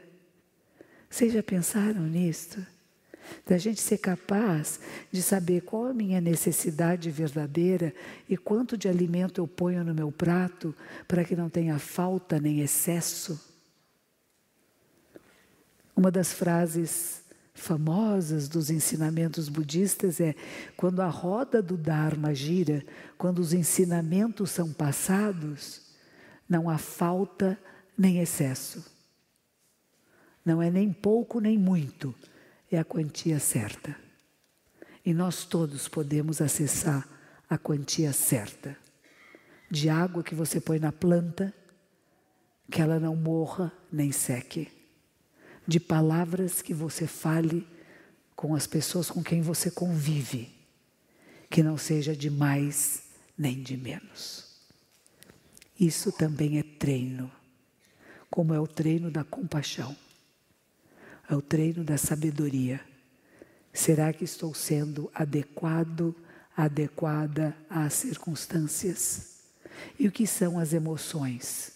Vocês 1.08 1.32
já 1.32 1.44
pensaram 1.44 2.02
nisto? 2.02 2.66
Da 3.46 3.56
gente 3.56 3.80
ser 3.80 3.98
capaz 3.98 4.80
de 5.12 5.22
saber 5.22 5.60
qual 5.60 5.86
a 5.86 5.94
minha 5.94 6.20
necessidade 6.20 7.08
verdadeira 7.08 7.94
e 8.28 8.36
quanto 8.36 8.76
de 8.76 8.88
alimento 8.88 9.40
eu 9.40 9.46
ponho 9.46 9.84
no 9.84 9.94
meu 9.94 10.10
prato 10.10 10.74
para 11.06 11.22
que 11.22 11.36
não 11.36 11.48
tenha 11.48 11.78
falta 11.78 12.40
nem 12.40 12.62
excesso. 12.62 13.40
Uma 15.94 16.10
das 16.10 16.32
frases 16.32 17.21
famosas 17.54 18.48
dos 18.48 18.70
ensinamentos 18.70 19.48
budistas 19.48 20.20
é: 20.20 20.34
quando 20.76 21.00
a 21.00 21.08
roda 21.08 21.62
do 21.62 21.76
Dharma 21.76 22.34
gira, 22.34 22.84
quando 23.18 23.38
os 23.38 23.52
ensinamentos 23.52 24.50
são 24.50 24.72
passados, 24.72 25.82
não 26.48 26.68
há 26.68 26.78
falta 26.78 27.58
nem 27.96 28.18
excesso. 28.18 28.90
Não 30.44 30.60
é 30.60 30.70
nem 30.70 30.92
pouco 30.92 31.38
nem 31.40 31.56
muito, 31.56 32.14
é 32.70 32.78
a 32.78 32.84
quantia 32.84 33.38
certa. 33.38 33.94
E 35.04 35.14
nós 35.14 35.44
todos 35.44 35.88
podemos 35.88 36.40
acessar 36.40 37.08
a 37.48 37.58
quantia 37.58 38.12
certa 38.12 38.76
de 39.70 39.88
água 39.88 40.22
que 40.22 40.34
você 40.34 40.60
põe 40.60 40.78
na 40.78 40.92
planta, 40.92 41.52
que 42.70 42.80
ela 42.80 42.98
não 42.98 43.16
morra 43.16 43.72
nem 43.90 44.10
seque 44.12 44.81
de 45.66 45.78
palavras 45.78 46.60
que 46.60 46.74
você 46.74 47.06
fale 47.06 47.66
com 48.34 48.54
as 48.54 48.66
pessoas 48.66 49.10
com 49.10 49.22
quem 49.22 49.40
você 49.40 49.70
convive, 49.70 50.52
que 51.48 51.62
não 51.62 51.78
seja 51.78 52.16
de 52.16 52.28
mais 52.28 53.04
nem 53.38 53.62
de 53.62 53.76
menos. 53.76 54.60
Isso 55.78 56.12
também 56.12 56.58
é 56.58 56.62
treino, 56.62 57.30
como 58.30 58.54
é 58.54 58.60
o 58.60 58.66
treino 58.66 59.10
da 59.10 59.24
compaixão, 59.24 59.96
é 61.28 61.34
o 61.34 61.42
treino 61.42 61.84
da 61.84 61.96
sabedoria. 61.96 62.80
Será 63.72 64.12
que 64.12 64.24
estou 64.24 64.54
sendo 64.54 65.10
adequado, 65.14 66.14
adequada 66.56 67.56
às 67.70 67.94
circunstâncias? 67.94 69.44
E 69.98 70.06
o 70.06 70.12
que 70.12 70.26
são 70.26 70.58
as 70.58 70.72
emoções? 70.72 71.72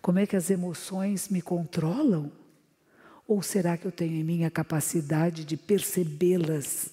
Como 0.00 0.18
é 0.18 0.26
que 0.26 0.36
as 0.36 0.50
emoções 0.50 1.28
me 1.28 1.42
controlam? 1.42 2.30
Ou 3.26 3.42
será 3.42 3.76
que 3.76 3.86
eu 3.86 3.92
tenho 3.92 4.14
em 4.14 4.24
mim 4.24 4.44
a 4.44 4.50
capacidade 4.50 5.44
de 5.44 5.56
percebê-las 5.56 6.90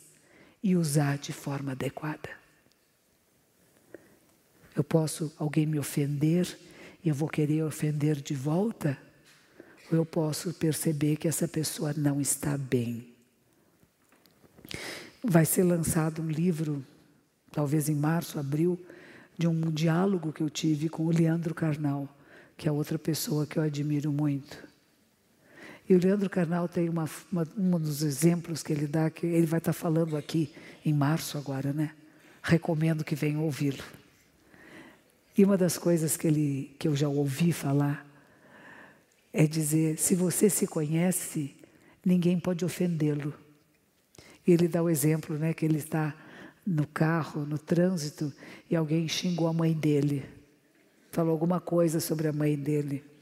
e 0.64 0.76
usar 0.76 1.18
de 1.18 1.32
forma 1.32 1.74
adequada? 1.74 2.30
Eu 4.76 4.84
posso, 4.84 5.32
alguém 5.38 5.68
me 5.68 5.78
ofender 5.78 6.58
e 7.04 7.10
eu 7.10 7.16
vou 7.16 7.30
querer 7.30 7.64
ofender 7.64 8.16
de 8.16 8.34
volta? 8.34 8.98
Ou 9.92 9.98
eu 9.98 10.06
posso 10.06 10.52
perceber 10.54 11.18
que 11.18 11.28
essa 11.28 11.48
pessoa 11.48 11.94
não 11.94 12.20
está 12.20 12.58
bem? 12.58 13.14
Vai 15.24 15.46
ser 15.46 15.64
lançado 15.64 16.22
um 16.22 16.30
livro, 16.30 16.84
talvez 17.52 17.88
em 17.90 17.96
março, 17.96 18.40
abril, 18.40 18.84
de 19.38 19.48
um 19.48 19.70
diálogo 19.70 20.34
que 20.34 20.42
eu 20.42 20.50
tive 20.50 20.90
com 20.90 21.06
o 21.06 21.12
Leandro 21.12 21.54
Carnal, 21.54 22.10
que 22.58 22.68
é 22.68 22.72
outra 22.72 22.98
pessoa 22.98 23.46
que 23.46 23.58
eu 23.58 23.64
admiro 23.64 24.12
muito. 24.12 24.73
E 25.94 25.96
o 25.96 26.00
Leandro 26.00 26.28
Carnal 26.28 26.68
tem 26.68 26.90
uma, 26.90 27.08
uma, 27.32 27.48
um 27.56 27.80
dos 27.80 28.02
exemplos 28.02 28.64
que 28.64 28.74
ele 28.74 28.88
dá, 28.88 29.12
que 29.12 29.28
ele 29.28 29.46
vai 29.46 29.60
estar 29.60 29.74
falando 29.74 30.18
aqui 30.18 30.52
em 30.84 30.92
março 30.92 31.38
agora, 31.38 31.72
né? 31.72 31.92
Recomendo 32.42 33.04
que 33.04 33.14
venham 33.14 33.44
ouvi-lo. 33.44 33.84
E 35.38 35.46
uma 35.46 35.56
das 35.56 35.78
coisas 35.78 36.18
que, 36.18 36.26
ele, 36.26 36.76
que 36.80 36.88
eu 36.88 36.96
já 36.96 37.08
ouvi 37.08 37.54
falar 37.54 38.08
é 39.32 39.46
dizer: 39.46 40.00
se 40.00 40.16
você 40.16 40.50
se 40.50 40.66
conhece, 40.66 41.56
ninguém 42.04 42.40
pode 42.40 42.66
ofendê-lo. 42.66 43.32
E 44.48 44.52
ele 44.52 44.68
dá 44.68 44.82
o 44.82 44.90
exemplo, 44.90 45.38
né, 45.38 45.54
que 45.54 45.64
ele 45.64 45.78
está 45.78 46.12
no 46.66 46.88
carro, 46.88 47.46
no 47.46 47.60
trânsito, 47.60 48.34
e 48.68 48.76
alguém 48.76 49.08
xingou 49.08 49.48
a 49.48 49.54
mãe 49.54 49.74
dele. 49.74 50.26
Falou 51.12 51.34
alguma 51.34 51.62
coisa 51.62 52.00
sobre 52.00 52.28
a 52.28 52.34
mãe 52.34 52.58
dele. 52.58 53.13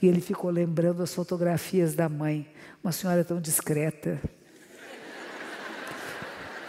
E 0.00 0.06
ele 0.06 0.20
ficou 0.20 0.50
lembrando 0.50 1.02
as 1.02 1.12
fotografias 1.12 1.94
da 1.94 2.08
mãe, 2.08 2.48
uma 2.82 2.92
senhora 2.92 3.24
tão 3.24 3.40
discreta. 3.40 4.20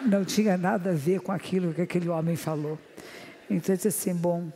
Não 0.02 0.26
tinha 0.26 0.58
nada 0.58 0.92
a 0.92 0.94
ver 0.94 1.20
com 1.22 1.32
aquilo 1.32 1.74
que 1.74 1.82
aquele 1.82 2.10
homem 2.10 2.36
falou. 2.36 2.80
Então 3.50 3.74
ele 3.74 3.78
disse 3.78 3.88
assim: 3.88 4.16
bom, 4.16 4.52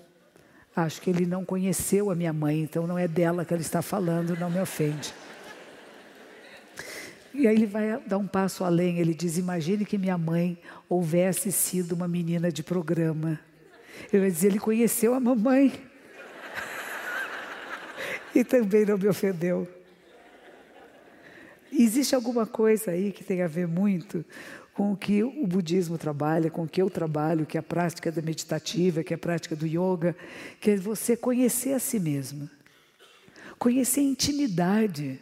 acho 0.75 1.01
que 1.01 1.09
ele 1.09 1.25
não 1.25 1.45
conheceu 1.45 2.09
a 2.09 2.15
minha 2.15 2.33
mãe, 2.33 2.61
então 2.61 2.87
não 2.87 2.97
é 2.97 3.07
dela 3.07 3.45
que 3.45 3.53
ele 3.53 3.61
está 3.61 3.81
falando, 3.81 4.37
não 4.39 4.49
me 4.49 4.59
ofende. 4.59 5.13
E 7.33 7.47
aí 7.47 7.55
ele 7.55 7.65
vai 7.65 7.99
dar 8.05 8.17
um 8.17 8.27
passo 8.27 8.63
além, 8.63 8.99
ele 8.99 9.13
diz: 9.13 9.37
imagine 9.37 9.85
que 9.85 9.97
minha 9.97 10.17
mãe 10.17 10.57
houvesse 10.89 11.51
sido 11.51 11.93
uma 11.93 12.07
menina 12.07 12.51
de 12.51 12.63
programa. 12.63 13.39
Eu 14.11 14.23
ia 14.23 14.31
dizer, 14.31 14.47
ele 14.47 14.59
conheceu 14.59 15.13
a 15.13 15.19
mamãe 15.19 15.71
e 18.35 18.43
também 18.43 18.85
não 18.85 18.97
me 18.97 19.07
ofendeu. 19.07 19.67
Existe 21.71 22.13
alguma 22.13 22.45
coisa 22.45 22.91
aí 22.91 23.11
que 23.11 23.23
tem 23.23 23.41
a 23.41 23.47
ver 23.47 23.67
muito 23.67 24.23
com 24.73 24.91
o 24.91 24.97
que 24.97 25.23
o 25.23 25.45
budismo 25.45 25.97
trabalha, 25.97 26.49
com 26.49 26.63
o 26.63 26.67
que 26.67 26.81
eu 26.81 26.89
trabalho, 26.89 27.45
que 27.45 27.57
é 27.57 27.59
a 27.59 27.63
prática 27.63 28.11
da 28.11 28.21
meditativa, 28.21 29.03
que 29.03 29.13
é 29.13 29.15
a 29.15 29.19
prática 29.19 29.55
do 29.55 29.67
yoga, 29.67 30.15
que 30.59 30.71
é 30.71 30.75
você 30.75 31.15
conhecer 31.15 31.73
a 31.73 31.79
si 31.79 31.99
mesmo, 31.99 32.49
conhecer 33.59 33.99
a 33.99 34.03
intimidade, 34.03 35.19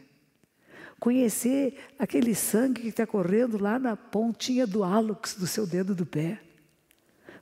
conhecer 0.99 1.75
aquele 1.99 2.33
sangue 2.33 2.81
que 2.81 2.87
está 2.89 3.05
correndo 3.05 3.61
lá 3.61 3.77
na 3.77 3.97
pontinha 3.97 4.65
do 4.65 4.83
hálux 4.83 5.35
do 5.35 5.47
seu 5.47 5.67
dedo 5.67 5.93
do 5.93 6.05
pé. 6.05 6.39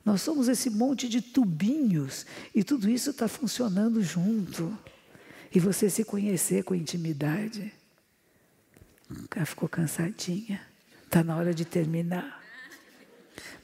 Nós 0.03 0.21
somos 0.21 0.47
esse 0.47 0.69
monte 0.69 1.07
de 1.07 1.21
tubinhos 1.21 2.25
e 2.55 2.63
tudo 2.63 2.89
isso 2.89 3.11
está 3.11 3.27
funcionando 3.27 4.01
junto 4.01 4.75
e 5.53 5.59
você 5.59 5.89
se 5.89 6.03
conhecer 6.03 6.63
com 6.63 6.75
intimidade. 6.75 7.71
Ela 9.35 9.45
ficou 9.45 9.67
cansadinha. 9.67 10.61
Está 11.05 11.23
na 11.23 11.35
hora 11.35 11.53
de 11.53 11.65
terminar. 11.65 12.41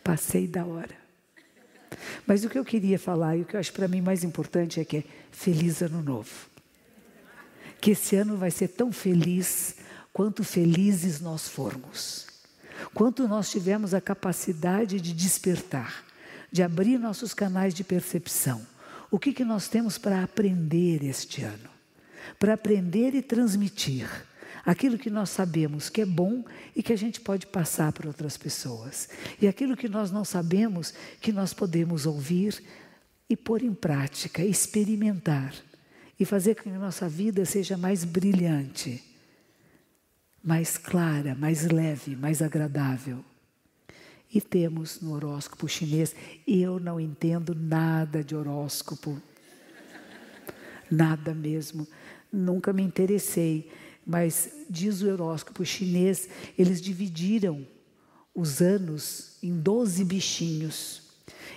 Passei 0.03 0.47
da 0.47 0.65
hora. 0.65 0.95
Mas 2.25 2.43
o 2.43 2.49
que 2.49 2.57
eu 2.57 2.65
queria 2.65 2.97
falar 2.97 3.37
e 3.37 3.41
o 3.41 3.45
que 3.45 3.55
eu 3.55 3.59
acho 3.59 3.71
para 3.71 3.87
mim 3.87 4.01
mais 4.01 4.23
importante 4.23 4.79
é 4.79 4.85
que 4.85 4.97
é 4.97 5.03
feliz 5.31 5.81
ano 5.81 6.01
novo. 6.01 6.49
Que 7.79 7.91
esse 7.91 8.15
ano 8.15 8.35
vai 8.35 8.49
ser 8.49 8.69
tão 8.69 8.91
feliz 8.91 9.75
quanto 10.11 10.43
felizes 10.43 11.21
nós 11.21 11.47
formos. 11.47 12.25
Quanto 12.93 13.27
nós 13.27 13.51
tivermos 13.51 13.93
a 13.93 14.01
capacidade 14.01 14.99
de 14.99 15.13
despertar, 15.13 16.03
de 16.51 16.63
abrir 16.63 16.97
nossos 16.97 17.33
canais 17.33 17.73
de 17.73 17.83
percepção. 17.83 18.65
O 19.11 19.19
que, 19.19 19.31
que 19.31 19.45
nós 19.45 19.67
temos 19.67 19.97
para 19.97 20.23
aprender 20.23 21.03
este 21.03 21.43
ano? 21.43 21.74
Para 22.39 22.53
aprender 22.53 23.13
e 23.15 23.21
transmitir 23.21 24.09
aquilo 24.65 24.97
que 24.97 25.09
nós 25.09 25.29
sabemos 25.29 25.89
que 25.89 26.01
é 26.01 26.05
bom 26.05 26.43
e 26.75 26.81
que 26.81 26.91
a 26.91 26.97
gente 26.97 27.21
pode 27.21 27.45
passar 27.45 27.93
para 27.93 28.07
outras 28.07 28.35
pessoas. 28.35 29.07
E 29.39 29.47
aquilo 29.47 29.77
que 29.77 29.87
nós 29.87 30.11
não 30.11 30.25
sabemos, 30.25 30.93
que 31.21 31.31
nós 31.31 31.53
podemos 31.53 32.05
ouvir 32.05 32.63
e 33.29 33.37
pôr 33.37 33.61
em 33.61 33.73
prática, 33.73 34.43
experimentar 34.43 35.53
e 36.19 36.25
fazer 36.25 36.55
com 36.55 36.63
que 36.63 36.69
a 36.69 36.79
nossa 36.79 37.07
vida 37.07 37.45
seja 37.45 37.77
mais 37.77 38.03
brilhante, 38.03 39.03
mais 40.43 40.77
clara, 40.77 41.35
mais 41.35 41.65
leve, 41.65 42.15
mais 42.15 42.41
agradável. 42.41 43.23
E 44.33 44.41
temos 44.41 44.99
no 44.99 45.13
horóscopo 45.13 45.67
chinês, 45.67 46.15
eu 46.47 46.79
não 46.79 46.99
entendo 46.99 47.53
nada 47.55 48.23
de 48.23 48.35
horóscopo, 48.35 49.21
nada 50.89 51.33
mesmo 51.33 51.87
nunca 52.35 52.73
me 52.73 52.83
interessei, 52.83 53.71
mas 54.05 54.49
diz 54.69 55.01
o 55.01 55.09
horóscopo 55.09 55.65
chinês, 55.65 56.29
eles 56.57 56.81
dividiram 56.81 57.65
os 58.33 58.61
anos 58.61 59.37
em 59.41 59.57
12 59.57 60.03
bichinhos. 60.03 61.01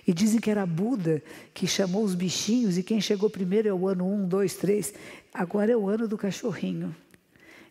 E 0.07 0.15
dizem 0.15 0.41
que 0.41 0.51
era 0.51 0.65
Buda 0.65 1.23
que 1.53 1.67
chamou 1.67 2.03
os 2.03 2.15
bichinhos, 2.15 2.79
e 2.79 2.83
quem 2.83 3.01
chegou 3.01 3.29
primeiro 3.29 3.69
é 3.69 3.75
o 3.75 3.87
ano 3.87 4.11
1, 4.11 4.29
2, 4.29 4.55
3. 4.55 4.95
Agora 5.35 5.73
é 5.73 5.77
o 5.77 5.89
ano 5.89 6.09
do 6.09 6.17
cachorrinho. 6.17 6.95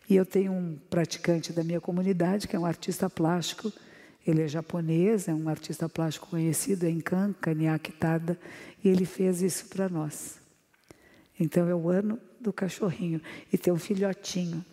E 0.08 0.14
eu 0.14 0.24
tenho 0.24 0.52
um 0.52 0.78
praticante 0.88 1.52
da 1.52 1.64
minha 1.64 1.80
comunidade, 1.80 2.46
que 2.46 2.54
é 2.54 2.58
um 2.58 2.64
artista 2.64 3.10
plástico. 3.10 3.72
Ele 4.26 4.42
é 4.42 4.48
japonês, 4.48 5.26
é 5.26 5.34
um 5.34 5.48
artista 5.48 5.88
plástico 5.88 6.28
conhecido, 6.28 6.86
é 6.86 6.90
em 6.90 7.00
Kan, 7.00 7.32
Kanyakitada, 7.40 8.38
e 8.84 8.88
ele 8.88 9.04
fez 9.04 9.42
isso 9.42 9.66
para 9.66 9.88
nós. 9.88 10.38
Então 11.40 11.68
é 11.68 11.74
o 11.74 11.88
ano 11.88 12.18
do 12.40 12.52
cachorrinho 12.52 13.20
e 13.52 13.58
ter 13.58 13.72
um 13.72 13.78
filhotinho. 13.78 14.64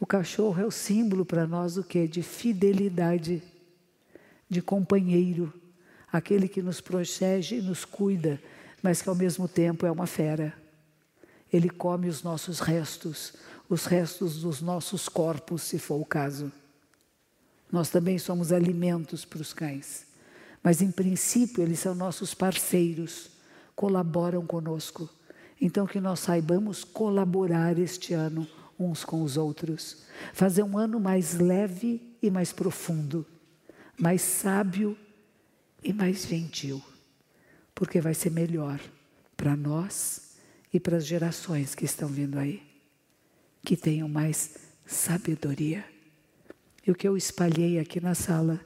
O 0.00 0.06
cachorro 0.06 0.60
é 0.60 0.66
o 0.66 0.70
símbolo 0.70 1.24
para 1.24 1.46
nós 1.46 1.74
do 1.74 1.84
que? 1.84 2.06
De 2.06 2.22
fidelidade, 2.22 3.42
de 4.48 4.62
companheiro, 4.62 5.52
aquele 6.10 6.48
que 6.48 6.62
nos 6.62 6.80
protege 6.80 7.56
e 7.56 7.62
nos 7.62 7.84
cuida, 7.84 8.40
mas 8.82 9.02
que 9.02 9.08
ao 9.08 9.14
mesmo 9.14 9.48
tempo 9.48 9.84
é 9.84 9.90
uma 9.90 10.06
fera. 10.06 10.54
Ele 11.52 11.68
come 11.68 12.08
os 12.08 12.22
nossos 12.22 12.60
restos, 12.60 13.34
os 13.68 13.86
restos 13.86 14.40
dos 14.40 14.60
nossos 14.60 15.08
corpos, 15.08 15.62
se 15.62 15.78
for 15.78 16.00
o 16.00 16.04
caso. 16.04 16.52
Nós 17.70 17.90
também 17.90 18.18
somos 18.18 18.52
alimentos 18.52 19.24
para 19.24 19.42
os 19.42 19.52
cães. 19.52 20.06
Mas, 20.62 20.80
em 20.80 20.90
princípio, 20.90 21.62
eles 21.62 21.78
são 21.78 21.94
nossos 21.94 22.34
parceiros, 22.34 23.30
colaboram 23.74 24.46
conosco. 24.46 25.08
Então, 25.60 25.86
que 25.86 26.00
nós 26.00 26.20
saibamos 26.20 26.84
colaborar 26.84 27.78
este 27.78 28.14
ano 28.14 28.46
uns 28.78 29.04
com 29.04 29.22
os 29.22 29.36
outros. 29.36 30.04
Fazer 30.32 30.62
um 30.62 30.78
ano 30.78 31.00
mais 31.00 31.34
leve 31.34 32.16
e 32.22 32.30
mais 32.30 32.52
profundo, 32.52 33.26
mais 33.98 34.22
sábio 34.22 34.96
e 35.82 35.92
mais 35.92 36.26
gentil. 36.26 36.82
Porque 37.74 38.00
vai 38.00 38.14
ser 38.14 38.30
melhor 38.30 38.80
para 39.36 39.56
nós 39.56 40.36
e 40.72 40.78
para 40.78 40.96
as 40.96 41.06
gerações 41.06 41.74
que 41.74 41.84
estão 41.84 42.08
vindo 42.08 42.38
aí. 42.38 42.62
Que 43.64 43.76
tenham 43.76 44.08
mais 44.08 44.56
sabedoria. 44.86 45.84
E 46.86 46.90
o 46.90 46.94
que 46.94 47.06
eu 47.06 47.16
espalhei 47.16 47.78
aqui 47.78 48.00
na 48.00 48.14
sala, 48.14 48.60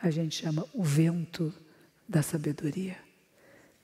a 0.00 0.10
gente 0.10 0.42
chama 0.42 0.66
o 0.72 0.82
vento 0.82 1.52
da 2.08 2.22
sabedoria. 2.22 2.96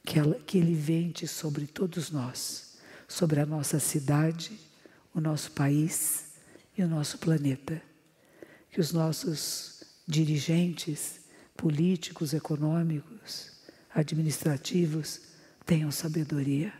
Que, 0.07 0.19
ela, 0.19 0.37
que 0.47 0.57
ele 0.57 0.75
vente 0.75 1.27
sobre 1.27 1.67
todos 1.67 2.11
nós, 2.11 2.79
sobre 3.07 3.41
a 3.41 3.45
nossa 3.45 3.79
cidade, 3.79 4.59
o 5.13 5.21
nosso 5.21 5.51
país 5.51 6.33
e 6.79 6.83
o 6.83 6.89
nosso 6.89 7.19
planeta. 7.19 7.83
Que 8.71 8.81
os 8.81 8.93
nossos 8.93 9.83
dirigentes 10.07 11.21
políticos, 11.57 12.33
econômicos, 12.33 13.53
administrativos 13.93 15.23
tenham 15.65 15.91
sabedoria 15.91 16.73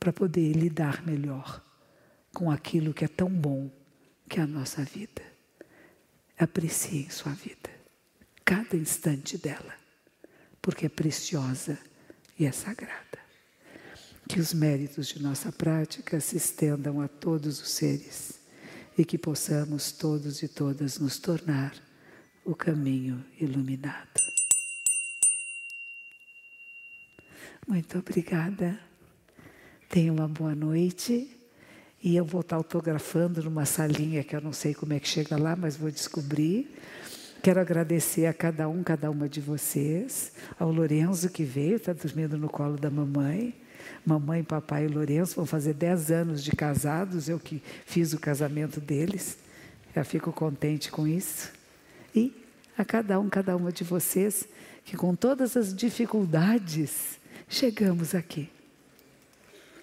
para 0.00 0.12
poder 0.12 0.52
lidar 0.52 1.06
melhor 1.06 1.64
com 2.34 2.50
aquilo 2.50 2.92
que 2.92 3.04
é 3.04 3.08
tão 3.08 3.30
bom 3.30 3.70
que 4.28 4.40
é 4.40 4.42
a 4.42 4.46
nossa 4.46 4.82
vida. 4.82 5.22
Apreciem 6.36 7.08
sua 7.10 7.32
vida, 7.32 7.70
cada 8.44 8.76
instante 8.76 9.38
dela, 9.38 9.74
porque 10.60 10.86
é 10.86 10.88
preciosa 10.88 11.78
e 12.38 12.44
é 12.44 12.52
sagrada. 12.52 13.18
Que 14.28 14.40
os 14.40 14.54
méritos 14.54 15.08
de 15.08 15.22
nossa 15.22 15.52
prática 15.52 16.18
se 16.20 16.36
estendam 16.36 17.00
a 17.00 17.08
todos 17.08 17.60
os 17.60 17.70
seres 17.70 18.40
e 18.96 19.04
que 19.04 19.18
possamos 19.18 19.92
todos 19.92 20.42
e 20.42 20.48
todas 20.48 20.98
nos 20.98 21.18
tornar 21.18 21.74
o 22.44 22.54
caminho 22.54 23.24
iluminado. 23.40 24.20
Muito 27.66 27.98
obrigada. 27.98 28.78
Tenha 29.88 30.12
uma 30.12 30.28
boa 30.28 30.54
noite. 30.54 31.30
E 32.02 32.16
eu 32.16 32.24
vou 32.24 32.42
estar 32.42 32.56
autografando 32.56 33.42
numa 33.42 33.64
salinha 33.64 34.22
que 34.22 34.36
eu 34.36 34.40
não 34.40 34.52
sei 34.52 34.74
como 34.74 34.92
é 34.92 35.00
que 35.00 35.08
chega 35.08 35.38
lá, 35.38 35.56
mas 35.56 35.76
vou 35.76 35.90
descobrir. 35.90 36.70
Quero 37.44 37.60
agradecer 37.60 38.24
a 38.24 38.32
cada 38.32 38.66
um, 38.70 38.82
cada 38.82 39.10
uma 39.10 39.28
de 39.28 39.38
vocês, 39.38 40.32
ao 40.58 40.72
Lorenzo 40.72 41.28
que 41.28 41.44
veio, 41.44 41.76
está 41.76 41.92
dormindo 41.92 42.38
no 42.38 42.48
colo 42.48 42.78
da 42.78 42.90
mamãe. 42.90 43.54
Mamãe, 44.02 44.42
papai 44.42 44.86
e 44.86 44.88
Lourenço 44.88 45.36
vão 45.36 45.44
fazer 45.44 45.74
10 45.74 46.10
anos 46.10 46.42
de 46.42 46.52
casados, 46.52 47.28
eu 47.28 47.38
que 47.38 47.62
fiz 47.84 48.14
o 48.14 48.18
casamento 48.18 48.80
deles. 48.80 49.36
Já 49.94 50.02
fico 50.04 50.32
contente 50.32 50.90
com 50.90 51.06
isso. 51.06 51.52
E 52.16 52.34
a 52.78 52.82
cada 52.82 53.20
um, 53.20 53.28
cada 53.28 53.54
uma 53.54 53.70
de 53.70 53.84
vocês, 53.84 54.48
que 54.82 54.96
com 54.96 55.14
todas 55.14 55.54
as 55.54 55.74
dificuldades 55.74 57.20
chegamos 57.46 58.14
aqui. 58.14 58.48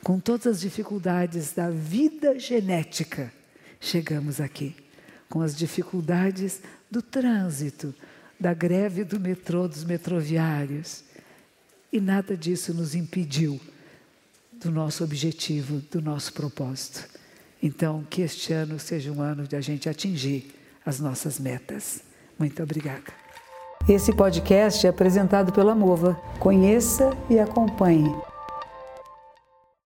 Com 0.02 0.20
todas 0.20 0.48
as 0.48 0.62
dificuldades 0.62 1.54
da 1.54 1.70
vida 1.70 2.40
genética, 2.40 3.32
chegamos 3.80 4.42
aqui. 4.42 4.76
Com 5.30 5.42
as 5.42 5.56
dificuldades 5.56 6.60
do 6.92 7.02
trânsito, 7.02 7.96
da 8.38 8.54
greve 8.54 9.06
do 9.06 9.20
metrô, 9.20 9.68
dos 9.68 9.86
metroviários. 9.86 11.04
E 11.92 12.02
nada 12.02 12.36
disso 12.36 12.74
nos 12.74 12.94
impediu 12.94 13.60
do 14.52 14.70
nosso 14.70 15.04
objetivo, 15.04 15.82
do 15.90 16.02
nosso 16.02 16.34
propósito. 16.34 17.08
Então, 17.64 18.04
que 18.10 18.22
este 18.22 18.54
ano 18.54 18.78
seja 18.78 19.12
um 19.12 19.22
ano 19.22 19.48
de 19.48 19.56
a 19.56 19.62
gente 19.62 19.88
atingir 19.88 20.54
as 20.86 21.00
nossas 21.00 21.40
metas. 21.40 22.02
Muito 22.38 22.62
obrigada. 22.62 23.22
Esse 23.88 24.14
podcast 24.14 24.86
é 24.86 24.90
apresentado 24.90 25.52
pela 25.52 25.74
Mova. 25.74 26.14
Conheça 26.40 27.12
e 27.30 27.40
acompanhe. 27.40 28.31